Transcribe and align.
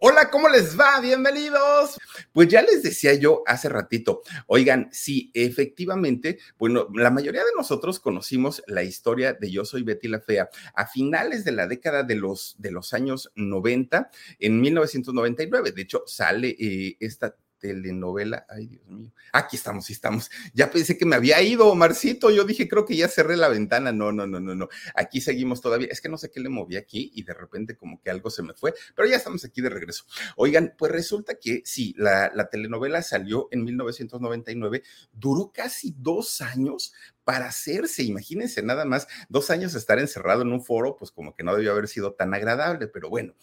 Hola, 0.00 0.30
¿cómo 0.30 0.48
les 0.48 0.78
va? 0.78 1.00
Bienvenidos. 1.00 1.98
Pues 2.32 2.46
ya 2.46 2.62
les 2.62 2.84
decía 2.84 3.14
yo 3.14 3.42
hace 3.46 3.68
ratito, 3.68 4.22
oigan, 4.46 4.88
sí, 4.92 5.32
efectivamente, 5.34 6.38
bueno, 6.56 6.86
la 6.94 7.10
mayoría 7.10 7.40
de 7.40 7.50
nosotros 7.56 7.98
conocimos 7.98 8.62
la 8.68 8.84
historia 8.84 9.32
de 9.32 9.50
Yo 9.50 9.64
Soy 9.64 9.82
Betty 9.82 10.06
la 10.06 10.20
Fea 10.20 10.50
a 10.76 10.86
finales 10.86 11.44
de 11.44 11.50
la 11.50 11.66
década 11.66 12.04
de 12.04 12.14
los, 12.14 12.54
de 12.58 12.70
los 12.70 12.94
años 12.94 13.32
90, 13.34 14.08
en 14.38 14.60
1999. 14.60 15.72
De 15.72 15.82
hecho, 15.82 16.04
sale 16.06 16.54
eh, 16.60 16.96
esta 17.00 17.34
telenovela. 17.58 18.46
Ay, 18.48 18.66
Dios 18.66 18.86
mío. 18.86 19.12
Aquí 19.32 19.56
estamos, 19.56 19.86
sí 19.86 19.92
estamos. 19.92 20.30
Ya 20.54 20.70
pensé 20.70 20.96
que 20.96 21.06
me 21.06 21.16
había 21.16 21.40
ido, 21.42 21.74
Marcito. 21.74 22.30
Yo 22.30 22.44
dije, 22.44 22.68
creo 22.68 22.84
que 22.84 22.96
ya 22.96 23.08
cerré 23.08 23.36
la 23.36 23.48
ventana. 23.48 23.92
No, 23.92 24.12
no, 24.12 24.26
no, 24.26 24.40
no, 24.40 24.54
no. 24.54 24.68
Aquí 24.94 25.20
seguimos 25.20 25.60
todavía. 25.60 25.88
Es 25.90 26.00
que 26.00 26.08
no 26.08 26.18
sé 26.18 26.30
qué 26.30 26.40
le 26.40 26.48
moví 26.48 26.76
aquí 26.76 27.10
y 27.14 27.22
de 27.22 27.34
repente 27.34 27.76
como 27.76 28.00
que 28.00 28.10
algo 28.10 28.30
se 28.30 28.42
me 28.42 28.54
fue, 28.54 28.74
pero 28.94 29.08
ya 29.08 29.16
estamos 29.16 29.44
aquí 29.44 29.60
de 29.60 29.70
regreso. 29.70 30.04
Oigan, 30.36 30.74
pues 30.76 30.92
resulta 30.92 31.34
que 31.34 31.62
sí, 31.64 31.94
la, 31.96 32.30
la 32.34 32.48
telenovela 32.48 33.02
salió 33.02 33.48
en 33.50 33.64
1999, 33.64 34.82
duró 35.12 35.52
casi 35.52 35.94
dos 35.98 36.40
años 36.40 36.92
para 37.24 37.46
hacerse. 37.46 38.02
Imagínense 38.04 38.62
nada 38.62 38.84
más, 38.84 39.06
dos 39.28 39.50
años 39.50 39.74
estar 39.74 39.98
encerrado 39.98 40.42
en 40.42 40.52
un 40.52 40.64
foro, 40.64 40.96
pues 40.96 41.10
como 41.10 41.34
que 41.34 41.44
no 41.44 41.54
debió 41.54 41.72
haber 41.72 41.88
sido 41.88 42.14
tan 42.14 42.32
agradable, 42.32 42.88
pero 42.88 43.10
bueno, 43.10 43.34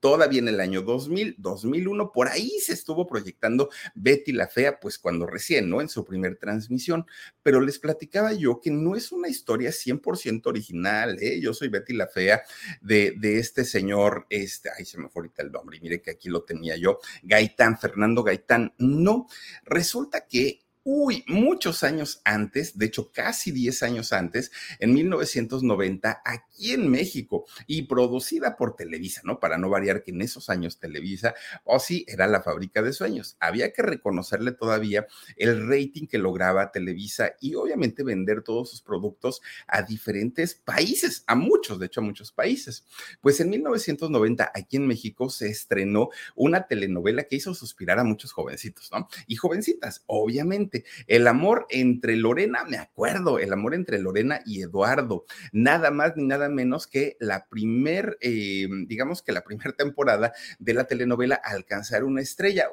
todavía 0.00 0.40
en 0.40 0.48
el 0.48 0.60
año 0.60 0.82
2000, 0.82 1.36
2001, 1.38 2.12
por 2.12 2.28
ahí 2.28 2.50
se 2.60 2.72
estuvo 2.72 3.06
proyectando 3.06 3.70
Betty 3.94 4.32
la 4.32 4.48
Fea, 4.48 4.80
pues 4.80 4.98
cuando 4.98 5.26
recién, 5.26 5.68
¿no? 5.68 5.80
En 5.80 5.88
su 5.88 6.04
primer 6.04 6.36
transmisión. 6.36 7.06
Pero 7.42 7.60
les 7.60 7.78
platicaba 7.78 8.32
yo 8.32 8.60
que 8.60 8.70
no 8.70 8.96
es 8.96 9.12
una 9.12 9.28
historia 9.28 9.70
100% 9.70 10.46
original, 10.46 11.18
¿eh? 11.20 11.40
Yo 11.40 11.54
soy 11.54 11.68
Betty 11.68 11.92
la 11.92 12.08
Fea 12.08 12.42
de, 12.80 13.14
de 13.18 13.38
este 13.38 13.64
señor, 13.64 14.26
este, 14.30 14.70
ay, 14.76 14.84
se 14.84 14.98
me 14.98 15.08
fue 15.08 15.20
ahorita 15.22 15.42
el 15.42 15.52
nombre, 15.52 15.76
y 15.76 15.80
mire 15.80 16.00
que 16.00 16.10
aquí 16.10 16.28
lo 16.28 16.42
tenía 16.42 16.76
yo, 16.76 16.98
Gaitán, 17.22 17.78
Fernando 17.78 18.22
Gaitán. 18.22 18.74
No, 18.78 19.26
resulta 19.64 20.26
que 20.26 20.62
Uy, 20.92 21.24
muchos 21.28 21.84
años 21.84 22.20
antes, 22.24 22.76
de 22.76 22.86
hecho 22.86 23.12
casi 23.12 23.52
10 23.52 23.84
años 23.84 24.12
antes, 24.12 24.50
en 24.80 24.92
1990, 24.92 26.20
aquí 26.24 26.72
en 26.72 26.90
México, 26.90 27.46
y 27.68 27.82
producida 27.82 28.56
por 28.56 28.74
Televisa, 28.74 29.20
¿no? 29.22 29.38
Para 29.38 29.56
no 29.56 29.70
variar 29.70 30.02
que 30.02 30.10
en 30.10 30.20
esos 30.20 30.50
años 30.50 30.80
Televisa, 30.80 31.32
o 31.62 31.76
oh, 31.76 31.78
sí, 31.78 32.04
era 32.08 32.26
la 32.26 32.42
fábrica 32.42 32.82
de 32.82 32.92
sueños. 32.92 33.36
Había 33.38 33.72
que 33.72 33.82
reconocerle 33.82 34.50
todavía 34.50 35.06
el 35.36 35.68
rating 35.68 36.08
que 36.08 36.18
lograba 36.18 36.72
Televisa 36.72 37.34
y 37.40 37.54
obviamente 37.54 38.02
vender 38.02 38.42
todos 38.42 38.70
sus 38.70 38.82
productos 38.82 39.42
a 39.68 39.82
diferentes 39.82 40.56
países, 40.56 41.22
a 41.28 41.36
muchos, 41.36 41.78
de 41.78 41.86
hecho 41.86 42.00
a 42.00 42.04
muchos 42.04 42.32
países. 42.32 42.84
Pues 43.20 43.38
en 43.38 43.50
1990, 43.50 44.50
aquí 44.52 44.76
en 44.76 44.88
México, 44.88 45.30
se 45.30 45.50
estrenó 45.50 46.08
una 46.34 46.66
telenovela 46.66 47.22
que 47.22 47.36
hizo 47.36 47.54
suspirar 47.54 48.00
a 48.00 48.04
muchos 48.04 48.32
jovencitos, 48.32 48.90
¿no? 48.90 49.06
Y 49.28 49.36
jovencitas, 49.36 50.02
obviamente 50.06 50.79
el 51.06 51.26
amor 51.26 51.66
entre 51.70 52.16
Lorena, 52.16 52.64
me 52.64 52.78
acuerdo, 52.78 53.38
el 53.38 53.52
amor 53.52 53.74
entre 53.74 53.98
Lorena 53.98 54.40
y 54.44 54.62
Eduardo, 54.62 55.24
nada 55.52 55.90
más 55.90 56.16
ni 56.16 56.24
nada 56.24 56.48
menos 56.48 56.86
que 56.86 57.16
la 57.20 57.46
primer, 57.48 58.18
eh, 58.20 58.68
digamos 58.86 59.22
que 59.22 59.32
la 59.32 59.42
primera 59.42 59.72
temporada 59.72 60.32
de 60.58 60.74
la 60.74 60.84
telenovela 60.84 61.40
Alcanzar 61.42 62.04
una 62.04 62.20
estrella 62.20 62.68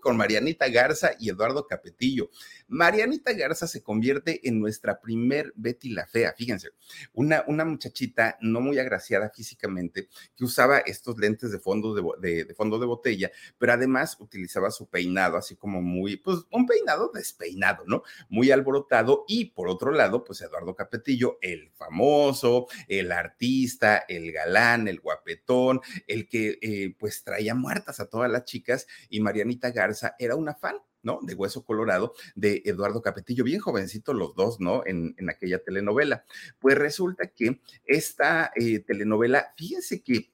con 0.00 0.16
Marianita 0.16 0.68
Garza 0.68 1.12
y 1.18 1.30
Eduardo 1.30 1.66
Capetillo. 1.66 2.30
Marianita 2.68 3.32
Garza 3.32 3.66
se 3.66 3.82
convierte 3.82 4.46
en 4.48 4.60
nuestra 4.60 5.00
primer 5.00 5.52
Betty 5.56 5.90
la 5.90 6.06
Fea, 6.06 6.32
fíjense, 6.36 6.70
una, 7.12 7.44
una 7.46 7.64
muchachita 7.64 8.38
no 8.40 8.60
muy 8.60 8.78
agraciada 8.78 9.30
físicamente 9.30 10.08
que 10.36 10.44
usaba 10.44 10.78
estos 10.78 11.18
lentes 11.18 11.52
de 11.52 11.58
fondo 11.58 11.94
de, 11.94 12.54
fondo 12.56 12.78
de 12.78 12.86
botella, 12.86 13.30
pero 13.58 13.72
además 13.72 14.16
utilizaba 14.20 14.70
su 14.70 14.88
peinado 14.88 15.36
así 15.36 15.56
como 15.56 15.82
muy, 15.82 16.16
pues 16.16 16.38
un 16.50 16.66
peinado 16.66 17.10
despeinado, 17.12 17.84
¿no? 17.86 18.02
Muy 18.28 18.50
alborotado 18.50 19.24
y 19.28 19.46
por 19.46 19.68
otro 19.68 19.92
lado, 19.92 20.24
pues 20.24 20.40
Eduardo 20.40 20.74
Capetillo, 20.74 21.38
el 21.42 21.70
famoso, 21.72 22.66
el 22.88 23.12
artista, 23.12 24.04
el 24.08 24.32
galán, 24.32 24.88
el 24.88 25.00
guapetón, 25.00 25.80
el 26.06 26.28
que 26.28 26.58
eh, 26.62 26.94
pues 26.98 27.22
traía 27.24 27.54
muertas 27.54 28.00
a 28.00 28.06
todas 28.06 28.30
las 28.30 28.44
chicas 28.44 28.86
y 29.08 29.20
Marianita 29.20 29.70
Garza 29.70 29.81
era 30.18 30.36
una 30.36 30.54
fan 30.54 30.76
¿no? 31.02 31.18
De 31.22 31.34
Hueso 31.34 31.64
Colorado, 31.64 32.14
de 32.34 32.62
Eduardo 32.64 33.02
Capetillo, 33.02 33.44
bien 33.44 33.60
jovencito 33.60 34.14
los 34.14 34.34
dos, 34.34 34.60
¿no? 34.60 34.82
En, 34.86 35.14
en 35.18 35.30
aquella 35.30 35.62
telenovela. 35.62 36.24
Pues 36.58 36.78
resulta 36.78 37.28
que 37.28 37.60
esta 37.84 38.52
eh, 38.56 38.80
telenovela, 38.80 39.52
fíjense 39.56 40.02
que 40.02 40.31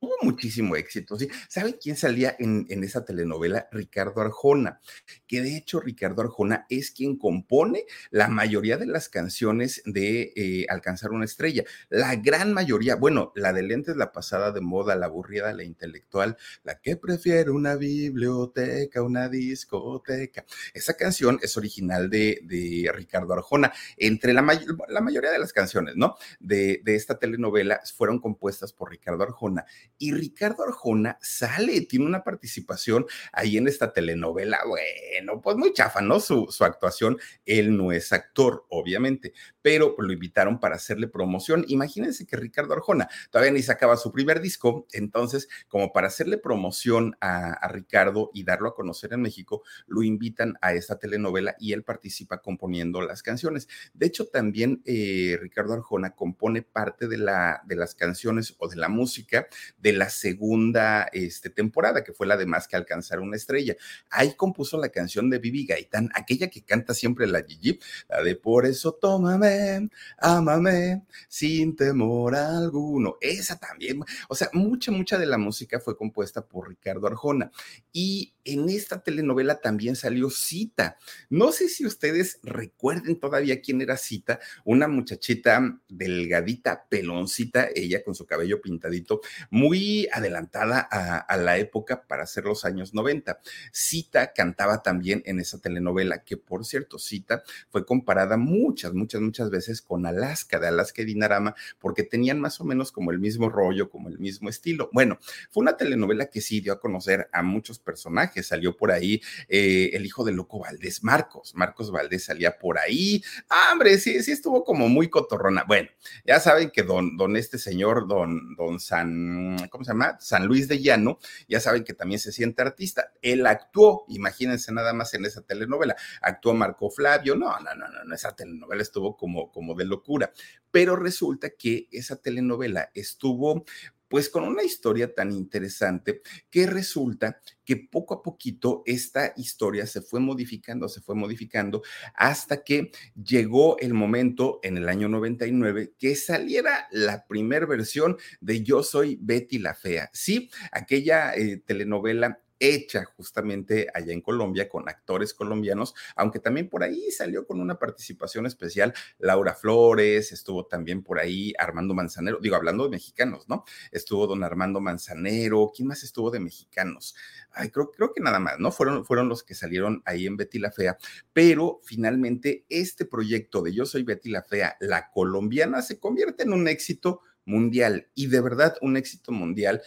tuvo 0.00 0.14
muchísimo 0.22 0.76
éxito, 0.76 1.18
¿sí? 1.18 1.28
¿Saben 1.48 1.76
quién 1.80 1.96
salía 1.96 2.36
en, 2.38 2.66
esa 2.84 3.04
telenovela? 3.04 3.68
Ricardo 3.72 4.20
Arjona, 4.20 4.80
que 5.26 5.42
de 5.42 5.56
hecho 5.56 5.80
Ricardo 5.80 6.22
Arjona 6.22 6.66
es 6.68 6.90
quien 6.90 7.16
compone 7.16 7.84
la 8.10 8.28
mayoría 8.28 8.76
de 8.76 8.86
las 8.86 9.08
canciones 9.08 9.82
de 9.84 10.32
eh, 10.36 10.66
Alcanzar 10.68 11.10
una 11.10 11.24
estrella. 11.24 11.64
La 11.88 12.14
gran 12.16 12.52
mayoría, 12.52 12.94
bueno, 12.94 13.32
la 13.34 13.52
de 13.52 13.62
lentes, 13.62 13.96
la 13.96 14.12
pasada 14.12 14.52
de 14.52 14.60
moda, 14.60 14.94
la 14.96 15.06
aburrida, 15.06 15.52
la 15.52 15.64
intelectual, 15.64 16.36
la 16.62 16.80
que 16.80 16.96
prefiere 16.96 17.50
una 17.50 17.74
biblioteca, 17.76 19.02
una 19.02 19.28
discoteca. 19.28 20.44
Esa 20.74 20.94
canción 20.94 21.38
es 21.42 21.56
original 21.56 22.10
de, 22.10 22.40
de 22.44 22.90
Ricardo 22.94 23.32
Arjona. 23.34 23.72
Entre 23.96 24.32
la, 24.32 24.42
la, 24.88 25.00
mayoría 25.00 25.30
de 25.30 25.38
las 25.38 25.52
canciones, 25.52 25.96
¿no? 25.96 26.16
De, 26.38 26.80
de 26.84 26.94
esta 26.94 27.18
telenovela 27.18 27.80
fueron 27.96 28.20
compuestas 28.20 28.72
por 28.72 28.90
Ricardo 28.90 29.24
Arjona 29.24 29.64
y 29.98 30.12
Ricardo 30.12 30.64
Arjona 30.64 31.18
sale, 31.20 31.80
tiene 31.82 32.06
una 32.06 32.24
participación 32.24 33.06
ahí 33.32 33.56
en 33.56 33.68
esta 33.68 33.92
telenovela. 33.92 34.60
Bueno, 34.66 35.40
pues 35.40 35.56
muy 35.56 35.72
chafa, 35.72 36.00
¿no? 36.00 36.20
Su, 36.20 36.46
su 36.50 36.64
actuación. 36.64 37.18
Él 37.44 37.76
no 37.76 37.92
es 37.92 38.12
actor, 38.12 38.64
obviamente, 38.68 39.32
pero 39.60 39.94
lo 39.98 40.12
invitaron 40.12 40.60
para 40.60 40.76
hacerle 40.76 41.08
promoción. 41.08 41.64
Imagínense 41.68 42.26
que 42.26 42.36
Ricardo 42.36 42.74
Arjona 42.74 43.08
todavía 43.30 43.52
ni 43.52 43.62
sacaba 43.62 43.96
su 43.96 44.12
primer 44.12 44.40
disco, 44.40 44.86
entonces, 44.92 45.48
como 45.68 45.92
para 45.92 46.06
hacerle 46.06 46.38
promoción 46.38 47.16
a, 47.20 47.68
Ricardo 47.68 48.30
y 48.32 48.44
darlo 48.44 48.68
a 48.68 48.74
conocer 48.74 49.12
en 49.12 49.20
México, 49.20 49.62
lo 49.86 50.02
invitan 50.02 50.56
a 50.62 50.72
esta 50.72 50.98
telenovela 50.98 51.54
y 51.58 51.72
él 51.72 51.82
participa 51.82 52.40
componiendo 52.40 53.02
las 53.02 53.22
canciones. 53.22 53.68
De 53.92 54.06
hecho, 54.06 54.26
también 54.26 54.82
eh, 54.84 55.38
Ricardo 55.40 55.74
Arjona 55.74 56.14
compone 56.14 56.62
parte 56.62 57.08
de, 57.08 57.18
la, 57.18 57.62
de 57.66 57.76
las 57.76 57.94
canciones 57.94 58.54
o 58.58 58.68
de 58.68 58.76
la 58.76 58.88
música 58.88 59.48
de 59.78 59.87
la 59.92 60.10
segunda 60.10 61.08
este, 61.12 61.50
temporada, 61.50 62.04
que 62.04 62.12
fue 62.12 62.26
la 62.26 62.36
de 62.36 62.46
Más 62.46 62.68
que 62.68 62.76
alcanzar 62.76 63.20
una 63.20 63.36
estrella. 63.36 63.76
Ahí 64.10 64.34
compuso 64.34 64.78
la 64.78 64.88
canción 64.88 65.30
de 65.30 65.38
Vivi 65.38 65.66
Gaitán, 65.66 66.10
aquella 66.14 66.48
que 66.48 66.62
canta 66.62 66.94
siempre 66.94 67.26
la 67.26 67.42
Gigi, 67.42 67.78
la 68.08 68.22
de 68.22 68.36
Por 68.36 68.66
eso 68.66 68.92
tómame, 68.92 69.88
ámame, 70.18 71.02
sin 71.28 71.76
temor 71.76 72.34
alguno. 72.34 73.16
Esa 73.20 73.58
también, 73.58 74.00
o 74.28 74.34
sea, 74.34 74.48
mucha, 74.52 74.90
mucha 74.92 75.18
de 75.18 75.26
la 75.26 75.38
música 75.38 75.80
fue 75.80 75.96
compuesta 75.96 76.46
por 76.46 76.68
Ricardo 76.68 77.06
Arjona. 77.06 77.50
Y 77.92 78.34
en 78.44 78.68
esta 78.68 79.02
telenovela 79.02 79.60
también 79.60 79.94
salió 79.94 80.30
Cita. 80.30 80.96
No 81.28 81.52
sé 81.52 81.68
si 81.68 81.86
ustedes 81.86 82.40
recuerden 82.42 83.20
todavía 83.20 83.60
quién 83.60 83.80
era 83.82 83.96
Cita, 83.96 84.40
una 84.64 84.88
muchachita 84.88 85.78
delgadita, 85.88 86.86
peloncita, 86.88 87.68
ella 87.74 88.02
con 88.02 88.14
su 88.14 88.26
cabello 88.26 88.60
pintadito, 88.60 89.20
muy 89.50 89.77
adelantada 90.12 90.80
a, 90.80 91.36
la 91.36 91.58
época 91.58 92.04
para 92.06 92.26
ser 92.26 92.44
los 92.44 92.64
años 92.64 92.94
90. 92.94 93.40
Cita 93.72 94.32
cantaba 94.32 94.82
también 94.82 95.22
en 95.26 95.40
esa 95.40 95.60
telenovela, 95.60 96.24
que 96.24 96.36
por 96.36 96.64
cierto, 96.64 96.98
Cita 96.98 97.42
fue 97.70 97.84
comparada 97.84 98.36
muchas, 98.36 98.94
muchas, 98.94 99.20
muchas 99.20 99.50
veces 99.50 99.82
con 99.82 100.06
Alaska, 100.06 100.58
de 100.58 100.68
Alaska 100.68 101.02
y 101.02 101.04
Dinarama, 101.04 101.54
porque 101.78 102.02
tenían 102.02 102.40
más 102.40 102.60
o 102.60 102.64
menos 102.64 102.92
como 102.92 103.10
el 103.10 103.18
mismo 103.18 103.48
rollo, 103.48 103.90
como 103.90 104.08
el 104.08 104.18
mismo 104.18 104.48
estilo. 104.48 104.90
Bueno, 104.92 105.18
fue 105.50 105.62
una 105.62 105.76
telenovela 105.76 106.26
que 106.26 106.40
sí 106.40 106.60
dio 106.60 106.72
a 106.72 106.80
conocer 106.80 107.28
a 107.32 107.42
muchos 107.42 107.78
personajes. 107.78 108.46
Salió 108.46 108.76
por 108.76 108.90
ahí 108.90 109.20
eh, 109.48 109.90
el 109.92 110.06
hijo 110.06 110.24
de 110.24 110.32
Loco 110.32 110.58
Valdés, 110.60 111.02
Marcos. 111.02 111.54
Marcos 111.54 111.90
Valdés 111.90 112.24
salía 112.24 112.58
por 112.58 112.78
ahí. 112.78 113.22
Ah, 113.48 113.70
hombre, 113.72 113.98
sí, 113.98 114.22
sí 114.22 114.32
estuvo 114.32 114.64
como 114.64 114.88
muy 114.88 115.08
cotorrona. 115.08 115.64
Bueno, 115.66 115.88
ya 116.24 116.40
saben 116.40 116.70
que 116.70 116.82
don, 116.82 117.16
don 117.16 117.36
este 117.36 117.58
señor, 117.58 118.06
don, 118.08 118.54
don 118.56 118.80
San, 118.80 119.67
¿cómo 119.68 119.84
se 119.84 119.92
llama? 119.92 120.18
San 120.20 120.46
Luis 120.46 120.68
de 120.68 120.80
Llano, 120.80 121.18
ya 121.48 121.60
saben 121.60 121.84
que 121.84 121.94
también 121.94 122.18
se 122.18 122.32
siente 122.32 122.62
artista. 122.62 123.12
Él 123.22 123.46
actuó, 123.46 124.04
imagínense 124.08 124.72
nada 124.72 124.92
más 124.92 125.14
en 125.14 125.24
esa 125.24 125.42
telenovela. 125.42 125.96
Actuó 126.20 126.54
Marco 126.54 126.90
Flavio. 126.90 127.36
No, 127.36 127.58
no, 127.60 127.74
no, 127.74 128.04
no, 128.04 128.14
esa 128.14 128.34
telenovela 128.34 128.82
estuvo 128.82 129.16
como, 129.16 129.50
como 129.50 129.74
de 129.74 129.84
locura. 129.84 130.32
Pero 130.70 130.96
resulta 130.96 131.50
que 131.50 131.88
esa 131.90 132.16
telenovela 132.16 132.90
estuvo 132.94 133.64
pues 134.08 134.28
con 134.28 134.44
una 134.44 134.62
historia 134.62 135.14
tan 135.14 135.32
interesante 135.32 136.22
que 136.50 136.66
resulta 136.66 137.40
que 137.64 137.76
poco 137.76 138.14
a 138.14 138.22
poquito 138.22 138.82
esta 138.86 139.32
historia 139.36 139.86
se 139.86 140.00
fue 140.00 140.20
modificando, 140.20 140.88
se 140.88 141.00
fue 141.00 141.14
modificando 141.14 141.82
hasta 142.14 142.64
que 142.64 142.90
llegó 143.14 143.78
el 143.78 143.94
momento 143.94 144.60
en 144.62 144.78
el 144.78 144.88
año 144.88 145.08
99 145.08 145.94
que 145.98 146.16
saliera 146.16 146.88
la 146.90 147.26
primera 147.26 147.66
versión 147.66 148.16
de 148.40 148.62
Yo 148.62 148.82
soy 148.82 149.18
Betty 149.20 149.58
la 149.58 149.74
Fea. 149.74 150.10
Sí, 150.12 150.50
aquella 150.72 151.34
eh, 151.34 151.62
telenovela 151.64 152.40
hecha 152.60 153.04
justamente 153.04 153.88
allá 153.94 154.12
en 154.12 154.20
Colombia 154.20 154.68
con 154.68 154.88
actores 154.88 155.34
colombianos, 155.34 155.94
aunque 156.16 156.40
también 156.40 156.68
por 156.68 156.82
ahí 156.82 157.10
salió 157.10 157.46
con 157.46 157.60
una 157.60 157.78
participación 157.78 158.46
especial 158.46 158.94
Laura 159.18 159.54
Flores, 159.54 160.32
estuvo 160.32 160.66
también 160.66 161.02
por 161.02 161.18
ahí 161.18 161.52
Armando 161.58 161.94
Manzanero, 161.94 162.38
digo, 162.40 162.56
hablando 162.56 162.84
de 162.84 162.90
mexicanos, 162.90 163.48
¿no? 163.48 163.64
Estuvo 163.92 164.26
don 164.26 164.44
Armando 164.44 164.80
Manzanero, 164.80 165.72
¿quién 165.74 165.88
más 165.88 166.02
estuvo 166.02 166.30
de 166.30 166.40
mexicanos? 166.40 167.14
Ay, 167.50 167.70
creo, 167.70 167.90
creo 167.90 168.12
que 168.12 168.20
nada 168.20 168.38
más, 168.38 168.58
¿no? 168.58 168.72
Fueron, 168.72 169.04
fueron 169.04 169.28
los 169.28 169.42
que 169.42 169.54
salieron 169.54 170.02
ahí 170.04 170.26
en 170.26 170.36
Betty 170.36 170.58
la 170.58 170.70
Fea, 170.70 170.98
pero 171.32 171.80
finalmente 171.84 172.64
este 172.68 173.04
proyecto 173.04 173.62
de 173.62 173.72
Yo 173.72 173.86
Soy 173.86 174.02
Betty 174.02 174.30
la 174.30 174.42
Fea, 174.42 174.76
la 174.80 175.10
colombiana, 175.10 175.82
se 175.82 175.98
convierte 175.98 176.42
en 176.42 176.52
un 176.52 176.68
éxito 176.68 177.22
mundial 177.44 178.08
y 178.14 178.26
de 178.26 178.40
verdad 178.40 178.76
un 178.82 178.96
éxito 178.96 179.32
mundial 179.32 179.82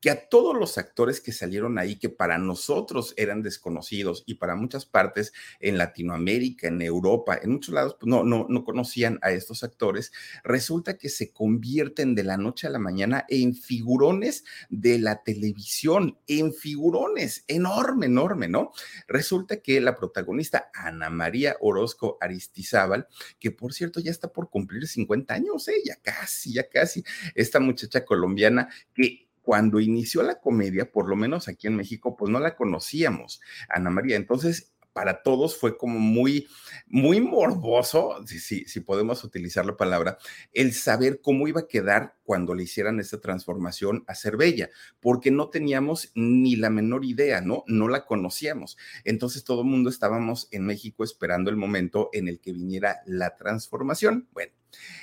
que 0.00 0.10
a 0.10 0.28
todos 0.28 0.56
los 0.56 0.78
actores 0.78 1.20
que 1.20 1.32
salieron 1.32 1.78
ahí, 1.78 1.96
que 1.96 2.08
para 2.08 2.38
nosotros 2.38 3.14
eran 3.16 3.42
desconocidos 3.42 4.24
y 4.26 4.34
para 4.34 4.54
muchas 4.54 4.86
partes 4.86 5.32
en 5.60 5.78
Latinoamérica, 5.78 6.68
en 6.68 6.82
Europa, 6.82 7.38
en 7.42 7.52
muchos 7.52 7.74
lados, 7.74 7.96
pues 7.98 8.08
no, 8.08 8.22
no, 8.24 8.46
no 8.48 8.64
conocían 8.64 9.18
a 9.22 9.30
estos 9.30 9.62
actores, 9.62 10.12
resulta 10.44 10.98
que 10.98 11.08
se 11.08 11.32
convierten 11.32 12.14
de 12.14 12.24
la 12.24 12.36
noche 12.36 12.66
a 12.66 12.70
la 12.70 12.78
mañana 12.78 13.24
en 13.28 13.54
figurones 13.54 14.44
de 14.68 14.98
la 14.98 15.22
televisión, 15.22 16.18
en 16.26 16.52
figurones, 16.52 17.44
enorme, 17.48 18.06
enorme, 18.06 18.48
¿no? 18.48 18.72
Resulta 19.08 19.60
que 19.60 19.80
la 19.80 19.96
protagonista, 19.96 20.70
Ana 20.74 21.10
María 21.10 21.56
Orozco 21.60 22.18
Aristizábal, 22.20 23.08
que 23.38 23.50
por 23.50 23.72
cierto 23.72 24.00
ya 24.00 24.10
está 24.10 24.32
por 24.32 24.50
cumplir 24.50 24.86
50 24.86 25.34
años, 25.34 25.68
¿eh? 25.68 25.82
ya 25.84 25.96
casi, 25.96 26.52
ya 26.52 26.68
casi, 26.68 27.04
esta 27.34 27.60
muchacha 27.60 28.04
colombiana 28.04 28.68
que 28.94 29.25
cuando 29.46 29.78
inició 29.78 30.24
la 30.24 30.40
comedia, 30.40 30.90
por 30.90 31.08
lo 31.08 31.14
menos 31.14 31.46
aquí 31.46 31.68
en 31.68 31.76
México, 31.76 32.16
pues 32.16 32.32
no 32.32 32.40
la 32.40 32.56
conocíamos, 32.56 33.40
Ana 33.68 33.90
María. 33.90 34.16
Entonces, 34.16 34.72
para 34.92 35.22
todos 35.22 35.56
fue 35.56 35.78
como 35.78 36.00
muy, 36.00 36.48
muy 36.88 37.20
morboso, 37.20 38.24
si, 38.26 38.80
podemos 38.80 39.22
utilizar 39.22 39.64
la 39.64 39.76
palabra, 39.76 40.18
el 40.52 40.72
saber 40.72 41.20
cómo 41.20 41.46
iba 41.46 41.60
a 41.60 41.68
quedar 41.68 42.16
cuando 42.24 42.54
le 42.56 42.64
hicieran 42.64 42.98
esta 42.98 43.20
transformación 43.20 44.02
a 44.08 44.16
ser 44.16 44.36
bella, 44.36 44.68
porque 44.98 45.30
no 45.30 45.48
teníamos 45.48 46.10
ni 46.16 46.56
la 46.56 46.68
menor 46.68 47.04
idea, 47.04 47.40
¿no? 47.40 47.62
No 47.68 47.86
la 47.86 48.04
conocíamos. 48.04 48.76
Entonces 49.04 49.44
todo 49.44 49.60
el 49.60 49.68
mundo 49.68 49.90
estábamos 49.90 50.48
en 50.50 50.66
México 50.66 51.04
esperando 51.04 51.50
el 51.50 51.56
momento 51.56 52.10
en 52.12 52.26
el 52.26 52.40
que 52.40 52.52
viniera 52.52 52.96
la 53.06 53.36
transformación. 53.36 54.26
Bueno, 54.32 54.50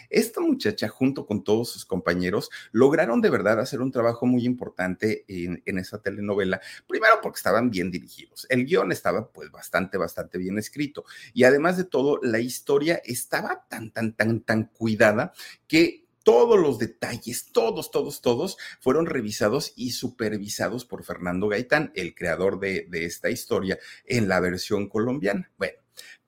esta 0.10 0.42
muchacha, 0.42 0.88
junto 0.88 1.26
con 1.26 1.44
todos 1.44 1.70
sus 1.70 1.86
compañeros, 1.86 2.50
lograron 2.72 3.22
de 3.22 3.30
verdad 3.30 3.60
hacer 3.60 3.82
un 3.82 3.92
trabajo 3.92 4.26
muy 4.26 4.46
importante 4.46 5.26
en, 5.28 5.62
esa 5.78 6.02
telenovela. 6.02 6.62
Primero 6.88 7.16
porque 7.22 7.38
estaban 7.38 7.70
bien 7.70 7.92
dirigidos. 7.92 8.46
El 8.50 8.66
guion 8.66 8.92
estaba 8.92 9.32
pues 9.32 9.52
bastante, 9.52 9.98
bastante 9.98 10.38
bien 10.38 10.58
escrito. 10.58 11.04
Y 11.34 11.44
además 11.44 11.78
de 11.78 11.84
todo, 11.84 12.20
la 12.22 12.40
historia 12.40 13.02
estaba 13.04 13.66
tan, 13.68 13.92
tan, 13.92 14.14
tan, 14.14 14.42
tan 14.42 14.66
cuidada 14.66 15.34
que 15.68 16.04
todos 16.24 16.58
los 16.58 16.80
detalles, 16.80 17.52
todos, 17.52 17.92
todos, 17.92 18.22
todos, 18.22 18.58
fueron 18.80 19.06
revisados 19.06 19.74
y 19.76 19.92
supervisados 19.92 20.86
por 20.86 21.04
Fernando 21.04 21.50
Gaitán, 21.50 21.92
el 21.96 22.16
creador 22.16 22.60
de, 22.60 22.88
de, 22.90 23.06
esta 23.06 23.30
historia 23.30 23.78
en 24.06 24.30
la 24.30 24.40
versión 24.40 24.88
colombiana. 24.88 25.52
Bueno, 25.58 25.83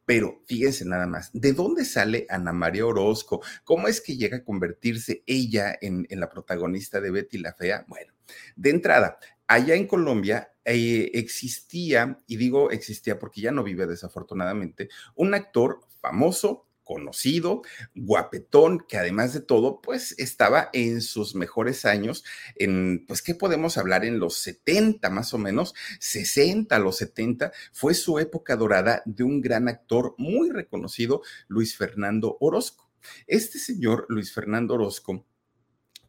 pero 0.06 0.42
fíjense 0.46 0.86
nada 0.86 1.08
más, 1.08 1.32
¿de 1.34 1.54
dónde 1.54 1.84
sale 1.84 2.28
Ana 2.30 2.54
María 2.54 2.86
Orozco? 2.86 3.42
¿Cómo 3.64 3.88
es 3.88 4.02
que 4.02 4.16
llega 4.16 4.38
a 4.38 4.44
convertirse 4.44 5.24
ella 5.26 5.76
en, 5.82 6.08
la 6.10 6.30
protagonista 6.30 7.02
de 7.02 7.12
Betty 7.12 7.40
la 7.40 7.54
Fea? 7.54 7.86
Bueno, 7.88 8.14
de 8.56 8.70
entrada, 8.70 9.20
allá 9.48 9.76
en 9.76 9.88
Colombia 9.88 10.52
eh, 10.64 11.12
existía, 11.14 12.20
y 12.28 12.38
digo 12.38 12.72
existía 12.72 13.20
porque 13.20 13.42
ya 13.42 13.52
no 13.52 13.64
vive 13.64 13.88
desafortunadamente, 13.88 14.90
un 15.16 15.34
actor 15.34 15.80
famoso 16.00 16.68
conocido, 16.86 17.64
guapetón, 17.96 18.86
que 18.88 18.98
además 18.98 19.34
de 19.34 19.42
todo, 19.42 19.82
pues 19.82 20.16
estaba 20.18 20.70
en 20.72 21.02
sus 21.02 21.36
mejores 21.36 21.84
años, 21.84 22.24
en, 22.56 23.06
pues, 23.06 23.22
¿qué 23.22 23.36
podemos 23.36 23.78
hablar? 23.78 24.06
En 24.06 24.20
los 24.20 24.38
70 24.38 25.10
más 25.10 25.34
o 25.34 25.38
menos, 25.38 25.76
60, 26.00 26.80
los 26.80 26.96
70, 26.98 27.52
fue 27.74 27.94
su 27.94 28.20
época 28.20 28.56
dorada 28.56 29.02
de 29.06 29.24
un 29.24 29.42
gran 29.42 29.68
actor 29.68 30.16
muy 30.18 30.50
reconocido, 30.52 31.22
Luis 31.48 31.76
Fernando 31.76 32.38
Orozco. 32.40 32.90
Este 33.28 33.60
señor, 33.60 34.06
Luis 34.10 34.34
Fernando 34.34 34.76
Orozco, 34.76 35.26